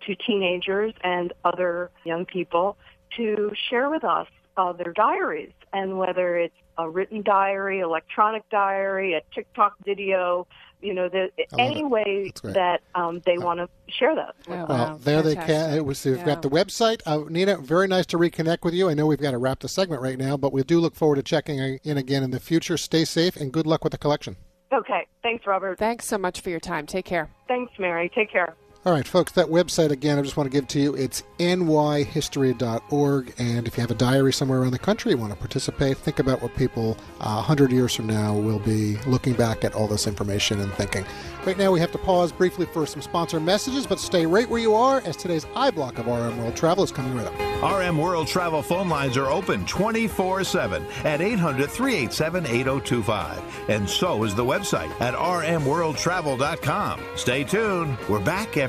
to 0.06 0.16
teenagers 0.16 0.94
and 1.04 1.34
other 1.44 1.92
young 2.06 2.26
people 2.26 2.78
to 3.18 3.52
share 3.70 3.90
with 3.90 4.04
us 4.04 4.28
uh, 4.58 4.74
their 4.74 4.94
diaries 4.94 5.54
and 5.74 5.98
whether 5.98 6.38
it's 6.38 6.56
a 6.78 6.90
written 6.90 7.22
diary, 7.22 7.80
electronic 7.80 8.48
diary, 8.50 9.14
a 9.14 9.22
TikTok 9.34 9.74
video, 9.86 10.48
you 10.82 10.94
know, 10.94 11.10
the, 11.10 11.30
any 11.58 11.84
way 11.84 12.32
that 12.44 12.80
um, 12.96 13.22
they 13.26 13.38
want 13.38 13.60
to 13.60 13.68
share 13.92 14.16
that. 14.16 14.36
Oh, 14.48 14.54
wow. 14.54 14.66
Well, 14.68 14.98
there 15.00 15.22
Fantastic. 15.22 15.40
they 15.40 15.54
can. 15.54 15.74
It 15.74 15.86
was, 15.86 16.06
we've 16.06 16.18
yeah. 16.18 16.26
got 16.26 16.42
the 16.42 16.50
website. 16.50 17.02
Uh, 17.06 17.30
Nina, 17.30 17.58
very 17.58 17.88
nice 17.88 18.06
to 18.08 18.18
reconnect 18.18 18.64
with 18.64 18.74
you. 18.74 18.90
I 18.90 18.94
know 18.94 19.06
we've 19.06 19.20
got 19.20 19.32
to 19.32 19.38
wrap 19.38 19.60
the 19.60 19.68
segment 19.68 20.02
right 20.02 20.18
now, 20.18 20.38
but 20.38 20.54
we 20.54 20.64
do 20.64 20.80
look 20.80 20.96
forward 20.96 21.18
to 21.18 21.24
checking 21.24 21.60
in 21.84 21.98
again 21.98 22.24
in 22.24 22.32
the 22.32 22.40
future. 22.40 22.78
Stay 22.78 23.04
safe 23.04 23.36
and 23.36 23.52
good 23.52 23.68
luck 23.68 23.84
with 23.84 23.92
the 23.92 23.98
collection. 23.98 24.38
Okay. 24.72 25.06
Thanks, 25.22 25.46
Robert. 25.46 25.78
Thanks 25.78 26.06
so 26.06 26.18
much 26.18 26.42
for 26.42 26.50
your 26.50 26.60
time. 26.60 26.86
Take 26.86 27.06
care. 27.06 27.30
Thanks, 27.48 27.74
Mary. 27.78 28.10
Take 28.14 28.32
care. 28.32 28.56
All 28.86 28.94
right, 28.94 29.06
folks, 29.06 29.34
that 29.34 29.48
website 29.48 29.90
again, 29.90 30.18
I 30.18 30.22
just 30.22 30.38
want 30.38 30.50
to 30.50 30.58
give 30.58 30.66
to 30.70 30.80
you. 30.80 30.96
It's 30.96 31.24
nyhistory.org. 31.38 33.34
And 33.38 33.68
if 33.68 33.76
you 33.76 33.82
have 33.82 33.92
a 33.92 33.96
diary 33.96 34.32
somewhere 34.32 34.62
around 34.62 34.72
the 34.72 34.80
country, 34.80 35.12
you 35.12 35.18
want 35.18 35.34
to 35.34 35.38
participate, 35.38 35.98
think 35.98 36.20
about 36.20 36.42
what 36.42 36.56
people 36.56 36.96
uh, 37.20 37.34
100 37.34 37.74
years 37.74 37.94
from 37.94 38.08
now 38.08 38.34
will 38.34 38.60
be 38.60 38.96
looking 39.00 39.34
back 39.34 39.66
at 39.66 39.74
all 39.74 39.90
this 39.90 40.08
information 40.08 40.62
and 40.62 40.72
thinking. 40.76 41.06
Right 41.46 41.58
now, 41.58 41.74
we 41.74 41.82
have 41.82 41.92
to 41.92 41.98
pause 41.98 42.32
briefly 42.32 42.66
for 42.68 42.86
some 42.86 43.02
sponsor 43.02 43.42
messages, 43.42 43.86
but 43.86 44.00
stay 44.00 44.26
right 44.26 44.50
where 44.50 44.62
you 44.62 44.74
are 44.74 45.02
as 45.02 45.18
today's 45.18 45.44
iBlock 45.46 45.98
of 46.00 46.08
RM 46.08 46.38
World 46.38 46.56
Travel 46.56 46.86
is 46.86 46.92
coming 46.92 47.14
right 47.16 47.28
up. 47.28 47.34
RM 47.62 47.98
World 47.98 48.28
Travel 48.28 48.62
phone 48.62 48.88
lines 48.88 49.18
are 49.18 49.28
open 49.28 49.66
24 49.66 50.46
7 50.46 50.86
at 51.04 51.20
800 51.20 51.70
387 51.70 52.46
8025. 52.46 53.70
And 53.70 53.90
so 53.90 54.24
is 54.24 54.36
the 54.36 54.46
website 54.46 54.90
at 55.02 55.14
rmworldtravel.com. 55.16 57.02
Stay 57.16 57.44
tuned. 57.44 57.98
We're 58.08 58.20
back 58.22 58.56
after 58.56 58.69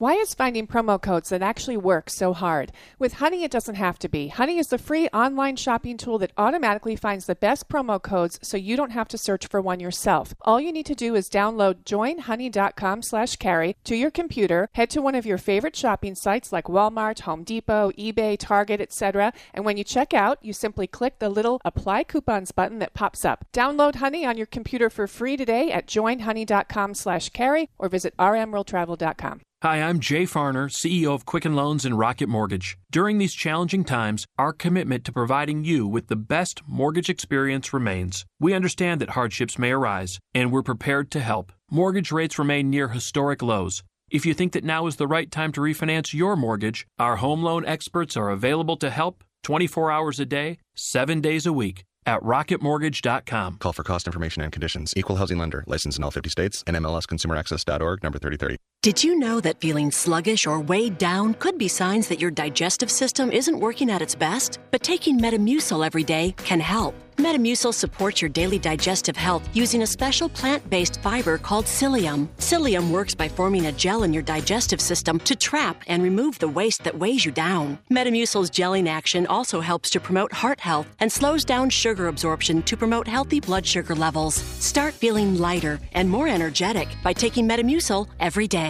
Why 0.00 0.14
is 0.14 0.32
finding 0.32 0.66
promo 0.66 0.98
codes 0.98 1.28
that 1.28 1.42
actually 1.42 1.76
work 1.76 2.08
so 2.08 2.32
hard? 2.32 2.72
With 2.98 3.18
Honey, 3.20 3.44
it 3.44 3.50
doesn't 3.50 3.74
have 3.74 3.98
to 3.98 4.08
be. 4.08 4.28
Honey 4.28 4.56
is 4.56 4.68
the 4.68 4.78
free 4.78 5.08
online 5.08 5.56
shopping 5.56 5.98
tool 5.98 6.16
that 6.20 6.32
automatically 6.38 6.96
finds 6.96 7.26
the 7.26 7.34
best 7.34 7.68
promo 7.68 8.00
codes 8.00 8.38
so 8.42 8.56
you 8.56 8.78
don't 8.78 8.92
have 8.92 9.08
to 9.08 9.18
search 9.18 9.46
for 9.46 9.60
one 9.60 9.78
yourself. 9.78 10.32
All 10.40 10.58
you 10.58 10.72
need 10.72 10.86
to 10.86 10.94
do 10.94 11.14
is 11.14 11.28
download 11.28 11.84
joinhoney.com 11.84 13.02
slash 13.02 13.36
carey 13.36 13.76
to 13.84 13.94
your 13.94 14.10
computer, 14.10 14.70
head 14.72 14.88
to 14.88 15.02
one 15.02 15.14
of 15.14 15.26
your 15.26 15.36
favorite 15.36 15.76
shopping 15.76 16.14
sites 16.14 16.50
like 16.50 16.64
Walmart, 16.64 17.20
Home 17.20 17.44
Depot, 17.44 17.90
eBay, 17.98 18.38
Target, 18.38 18.80
etc. 18.80 19.34
And 19.52 19.66
when 19.66 19.76
you 19.76 19.84
check 19.84 20.14
out, 20.14 20.38
you 20.40 20.54
simply 20.54 20.86
click 20.86 21.18
the 21.18 21.28
little 21.28 21.60
apply 21.62 22.04
coupons 22.04 22.52
button 22.52 22.78
that 22.78 22.94
pops 22.94 23.26
up. 23.26 23.44
Download 23.52 23.96
Honey 23.96 24.24
on 24.24 24.38
your 24.38 24.46
computer 24.46 24.88
for 24.88 25.06
free 25.06 25.36
today 25.36 25.70
at 25.70 25.86
joinhoney.com 25.86 26.94
slash 26.94 27.28
carey 27.28 27.68
or 27.78 27.90
visit 27.90 28.16
rmworldtravel.com. 28.16 29.42
Hi, 29.62 29.82
I'm 29.82 30.00
Jay 30.00 30.22
Farner, 30.22 30.70
CEO 30.70 31.12
of 31.12 31.26
Quicken 31.26 31.54
Loans 31.54 31.84
and 31.84 31.98
Rocket 31.98 32.30
Mortgage. 32.30 32.78
During 32.90 33.18
these 33.18 33.34
challenging 33.34 33.84
times, 33.84 34.24
our 34.38 34.54
commitment 34.54 35.04
to 35.04 35.12
providing 35.12 35.64
you 35.64 35.86
with 35.86 36.06
the 36.06 36.16
best 36.16 36.62
mortgage 36.66 37.10
experience 37.10 37.74
remains. 37.74 38.24
We 38.38 38.54
understand 38.54 39.02
that 39.02 39.10
hardships 39.10 39.58
may 39.58 39.72
arise, 39.72 40.18
and 40.32 40.50
we're 40.50 40.62
prepared 40.62 41.10
to 41.10 41.20
help. 41.20 41.52
Mortgage 41.70 42.10
rates 42.10 42.38
remain 42.38 42.70
near 42.70 42.88
historic 42.88 43.42
lows. 43.42 43.82
If 44.10 44.24
you 44.24 44.32
think 44.32 44.52
that 44.52 44.64
now 44.64 44.86
is 44.86 44.96
the 44.96 45.06
right 45.06 45.30
time 45.30 45.52
to 45.52 45.60
refinance 45.60 46.14
your 46.14 46.36
mortgage, 46.36 46.86
our 46.98 47.16
home 47.16 47.42
loan 47.42 47.66
experts 47.66 48.16
are 48.16 48.30
available 48.30 48.78
to 48.78 48.88
help 48.88 49.22
24 49.42 49.90
hours 49.90 50.18
a 50.18 50.24
day, 50.24 50.56
7 50.74 51.20
days 51.20 51.44
a 51.44 51.52
week 51.52 51.84
at 52.06 52.22
rocketmortgage.com. 52.22 53.58
Call 53.58 53.74
for 53.74 53.82
cost 53.82 54.06
information 54.06 54.40
and 54.40 54.52
conditions. 54.52 54.94
Equal 54.96 55.16
housing 55.16 55.36
lender. 55.36 55.64
Licensed 55.66 55.98
in 55.98 56.04
all 56.04 56.10
50 56.10 56.30
states. 56.30 56.64
And 56.66 56.78
nmlsconsumeraccess.org 56.78 58.02
number 58.02 58.18
3030. 58.18 58.56
Did 58.82 59.04
you 59.04 59.18
know 59.18 59.42
that 59.42 59.60
feeling 59.60 59.90
sluggish 59.90 60.46
or 60.46 60.58
weighed 60.58 60.96
down 60.96 61.34
could 61.34 61.58
be 61.58 61.68
signs 61.68 62.08
that 62.08 62.18
your 62.18 62.30
digestive 62.30 62.90
system 62.90 63.30
isn't 63.30 63.60
working 63.60 63.90
at 63.90 64.00
its 64.00 64.14
best? 64.14 64.58
But 64.70 64.82
taking 64.82 65.20
Metamucil 65.20 65.84
every 65.84 66.02
day 66.02 66.34
can 66.38 66.60
help. 66.60 66.94
Metamucil 67.16 67.74
supports 67.74 68.22
your 68.22 68.30
daily 68.30 68.58
digestive 68.58 69.14
health 69.14 69.46
using 69.52 69.82
a 69.82 69.86
special 69.86 70.30
plant 70.30 70.62
based 70.70 71.02
fiber 71.02 71.36
called 71.36 71.66
psyllium. 71.66 72.28
Psyllium 72.38 72.90
works 72.90 73.14
by 73.14 73.28
forming 73.28 73.66
a 73.66 73.72
gel 73.72 74.04
in 74.04 74.14
your 74.14 74.22
digestive 74.22 74.80
system 74.80 75.18
to 75.28 75.36
trap 75.36 75.76
and 75.86 76.02
remove 76.02 76.38
the 76.38 76.48
waste 76.48 76.82
that 76.84 76.98
weighs 76.98 77.26
you 77.26 77.32
down. 77.32 77.78
Metamucil's 77.90 78.50
gelling 78.50 78.88
action 78.88 79.26
also 79.26 79.60
helps 79.60 79.90
to 79.90 80.00
promote 80.00 80.32
heart 80.32 80.60
health 80.60 80.86
and 81.00 81.12
slows 81.12 81.44
down 81.44 81.68
sugar 81.68 82.08
absorption 82.08 82.62
to 82.62 82.78
promote 82.78 83.06
healthy 83.06 83.40
blood 83.40 83.66
sugar 83.66 83.94
levels. 83.94 84.36
Start 84.58 84.94
feeling 84.94 85.36
lighter 85.36 85.78
and 85.92 86.08
more 86.08 86.28
energetic 86.28 86.88
by 87.04 87.12
taking 87.12 87.46
Metamucil 87.46 88.08
every 88.18 88.48
day. 88.48 88.69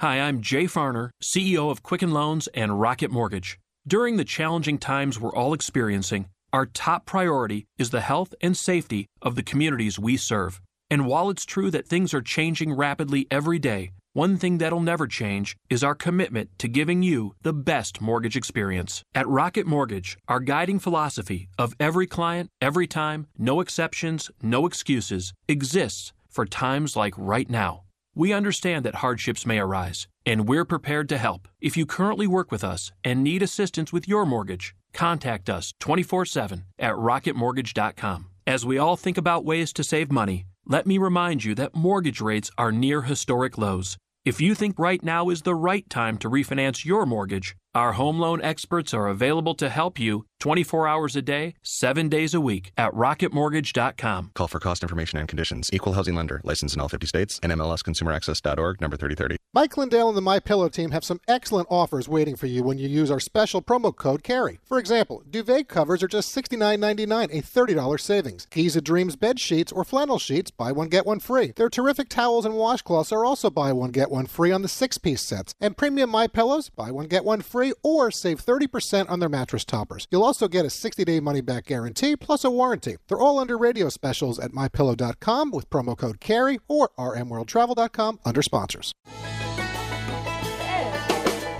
Hi, 0.00 0.18
I'm 0.18 0.40
Jay 0.40 0.64
Farner, 0.64 1.10
CEO 1.22 1.70
of 1.70 1.82
Quicken 1.82 2.10
Loans 2.10 2.48
and 2.54 2.80
Rocket 2.80 3.10
Mortgage. 3.10 3.58
During 3.86 4.16
the 4.16 4.24
challenging 4.24 4.78
times 4.78 5.20
we're 5.20 5.34
all 5.34 5.52
experiencing, 5.52 6.24
our 6.54 6.64
top 6.64 7.04
priority 7.04 7.66
is 7.76 7.90
the 7.90 8.00
health 8.00 8.34
and 8.40 8.56
safety 8.56 9.04
of 9.20 9.34
the 9.34 9.42
communities 9.42 9.98
we 9.98 10.16
serve. 10.16 10.62
And 10.88 11.06
while 11.06 11.28
it's 11.28 11.44
true 11.44 11.70
that 11.72 11.86
things 11.86 12.14
are 12.14 12.22
changing 12.22 12.72
rapidly 12.72 13.26
every 13.30 13.58
day, 13.58 13.90
one 14.14 14.38
thing 14.38 14.56
that'll 14.56 14.80
never 14.80 15.06
change 15.06 15.54
is 15.68 15.84
our 15.84 15.94
commitment 15.94 16.48
to 16.60 16.66
giving 16.66 17.02
you 17.02 17.34
the 17.42 17.52
best 17.52 18.00
mortgage 18.00 18.38
experience. 18.38 19.02
At 19.14 19.28
Rocket 19.28 19.66
Mortgage, 19.66 20.16
our 20.28 20.40
guiding 20.40 20.78
philosophy 20.78 21.50
of 21.58 21.74
every 21.78 22.06
client, 22.06 22.48
every 22.62 22.86
time, 22.86 23.26
no 23.36 23.60
exceptions, 23.60 24.30
no 24.40 24.64
excuses 24.64 25.34
exists 25.46 26.14
for 26.26 26.46
times 26.46 26.96
like 26.96 27.12
right 27.18 27.50
now. 27.50 27.82
We 28.14 28.32
understand 28.32 28.84
that 28.84 28.96
hardships 28.96 29.46
may 29.46 29.58
arise, 29.58 30.08
and 30.26 30.48
we're 30.48 30.64
prepared 30.64 31.08
to 31.10 31.18
help. 31.18 31.48
If 31.60 31.76
you 31.76 31.86
currently 31.86 32.26
work 32.26 32.50
with 32.50 32.64
us 32.64 32.92
and 33.04 33.22
need 33.22 33.42
assistance 33.42 33.92
with 33.92 34.08
your 34.08 34.26
mortgage, 34.26 34.74
contact 34.92 35.48
us 35.48 35.74
24 35.80 36.26
7 36.26 36.64
at 36.78 36.94
rocketmortgage.com. 36.94 38.26
As 38.46 38.66
we 38.66 38.78
all 38.78 38.96
think 38.96 39.16
about 39.16 39.44
ways 39.44 39.72
to 39.74 39.84
save 39.84 40.10
money, 40.10 40.46
let 40.66 40.86
me 40.86 40.98
remind 40.98 41.44
you 41.44 41.54
that 41.54 41.74
mortgage 41.74 42.20
rates 42.20 42.50
are 42.58 42.72
near 42.72 43.02
historic 43.02 43.56
lows. 43.56 43.96
If 44.24 44.40
you 44.40 44.54
think 44.54 44.78
right 44.78 45.02
now 45.02 45.30
is 45.30 45.42
the 45.42 45.54
right 45.54 45.88
time 45.88 46.18
to 46.18 46.28
refinance 46.28 46.84
your 46.84 47.06
mortgage, 47.06 47.56
our 47.74 47.92
home 47.92 48.18
loan 48.18 48.42
experts 48.42 48.92
are 48.92 49.06
available 49.06 49.54
to 49.54 49.68
help 49.68 49.98
you 49.98 50.26
24 50.40 50.88
hours 50.88 51.14
a 51.14 51.22
day, 51.22 51.54
7 51.62 52.08
days 52.08 52.34
a 52.34 52.40
week 52.40 52.72
at 52.76 52.92
rocketmortgage.com. 52.92 54.30
Call 54.34 54.48
for 54.48 54.58
cost 54.58 54.82
information 54.82 55.18
and 55.18 55.28
conditions. 55.28 55.70
Equal 55.72 55.92
housing 55.92 56.14
lender. 56.14 56.40
Licensed 56.44 56.74
in 56.74 56.80
all 56.80 56.88
50 56.88 57.06
states. 57.06 57.38
NMLSconsumeraccess.org 57.40 58.80
number 58.80 58.96
3030. 58.96 59.36
Mike 59.52 59.76
Lindell 59.76 60.08
and 60.08 60.16
the 60.16 60.22
My 60.22 60.40
Pillow 60.40 60.68
team 60.68 60.92
have 60.92 61.04
some 61.04 61.20
excellent 61.28 61.68
offers 61.70 62.08
waiting 62.08 62.36
for 62.36 62.46
you 62.46 62.62
when 62.62 62.78
you 62.78 62.88
use 62.88 63.10
our 63.10 63.20
special 63.20 63.60
promo 63.60 63.94
code 63.94 64.22
CAREY. 64.22 64.60
For 64.64 64.78
example, 64.78 65.22
duvet 65.28 65.68
covers 65.68 66.02
are 66.02 66.08
just 66.08 66.34
$69.99, 66.34 67.24
a 67.24 67.42
$30 67.42 68.00
savings. 68.00 68.46
Giza 68.46 68.80
Dreams 68.80 69.16
bed 69.16 69.38
sheets 69.38 69.72
or 69.72 69.84
flannel 69.84 70.18
sheets, 70.18 70.50
buy 70.50 70.72
one 70.72 70.88
get 70.88 71.04
one 71.04 71.20
free. 71.20 71.52
Their 71.56 71.68
terrific 71.68 72.08
towels 72.08 72.46
and 72.46 72.54
washcloths 72.54 73.12
are 73.12 73.24
also 73.24 73.50
buy 73.50 73.72
one 73.72 73.90
get 73.90 74.10
one 74.10 74.26
free 74.26 74.52
on 74.52 74.62
the 74.62 74.68
six-piece 74.68 75.20
sets. 75.20 75.54
And 75.60 75.76
premium 75.76 76.10
My 76.10 76.26
Pillows, 76.26 76.70
buy 76.70 76.90
one 76.90 77.06
get 77.06 77.24
one 77.24 77.42
free 77.42 77.59
or 77.82 78.10
save 78.10 78.44
30% 78.44 79.10
on 79.10 79.20
their 79.20 79.28
mattress 79.28 79.64
toppers. 79.64 80.06
You'll 80.10 80.24
also 80.24 80.48
get 80.48 80.64
a 80.64 80.68
60-day 80.68 81.20
money-back 81.20 81.66
guarantee 81.66 82.16
plus 82.16 82.44
a 82.44 82.50
warranty. 82.50 82.96
They're 83.08 83.18
all 83.18 83.38
under 83.38 83.56
radio 83.58 83.88
specials 83.88 84.38
at 84.38 84.52
mypillow.com 84.52 85.50
with 85.50 85.70
promo 85.70 85.96
code 85.96 86.20
CAREY 86.20 86.58
or 86.68 86.90
rmworldtravel.com 86.98 88.20
under 88.24 88.42
sponsors. 88.42 88.92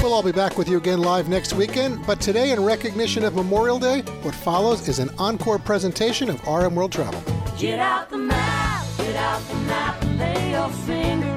We'll 0.02 0.14
all 0.14 0.22
be 0.22 0.32
back 0.32 0.56
with 0.56 0.66
you 0.68 0.78
again 0.78 1.02
live 1.02 1.28
next 1.28 1.52
weekend, 1.52 2.06
but 2.06 2.22
today, 2.22 2.52
in 2.52 2.64
recognition 2.64 3.22
of 3.22 3.34
Memorial 3.34 3.78
Day, 3.78 4.00
what 4.22 4.34
follows 4.34 4.88
is 4.88 4.98
an 4.98 5.10
encore 5.18 5.58
presentation 5.58 6.30
of 6.30 6.42
RM 6.46 6.74
World 6.74 6.92
Travel. 6.92 7.22
Get 7.58 7.78
out 7.78 8.08
the 8.08 8.16
map, 8.16 8.86
get 8.96 9.14
out 9.16 9.42
the 9.42 9.56
map, 9.56 10.02
lay 10.18 10.52
your 10.52 10.70
finger. 10.70 11.29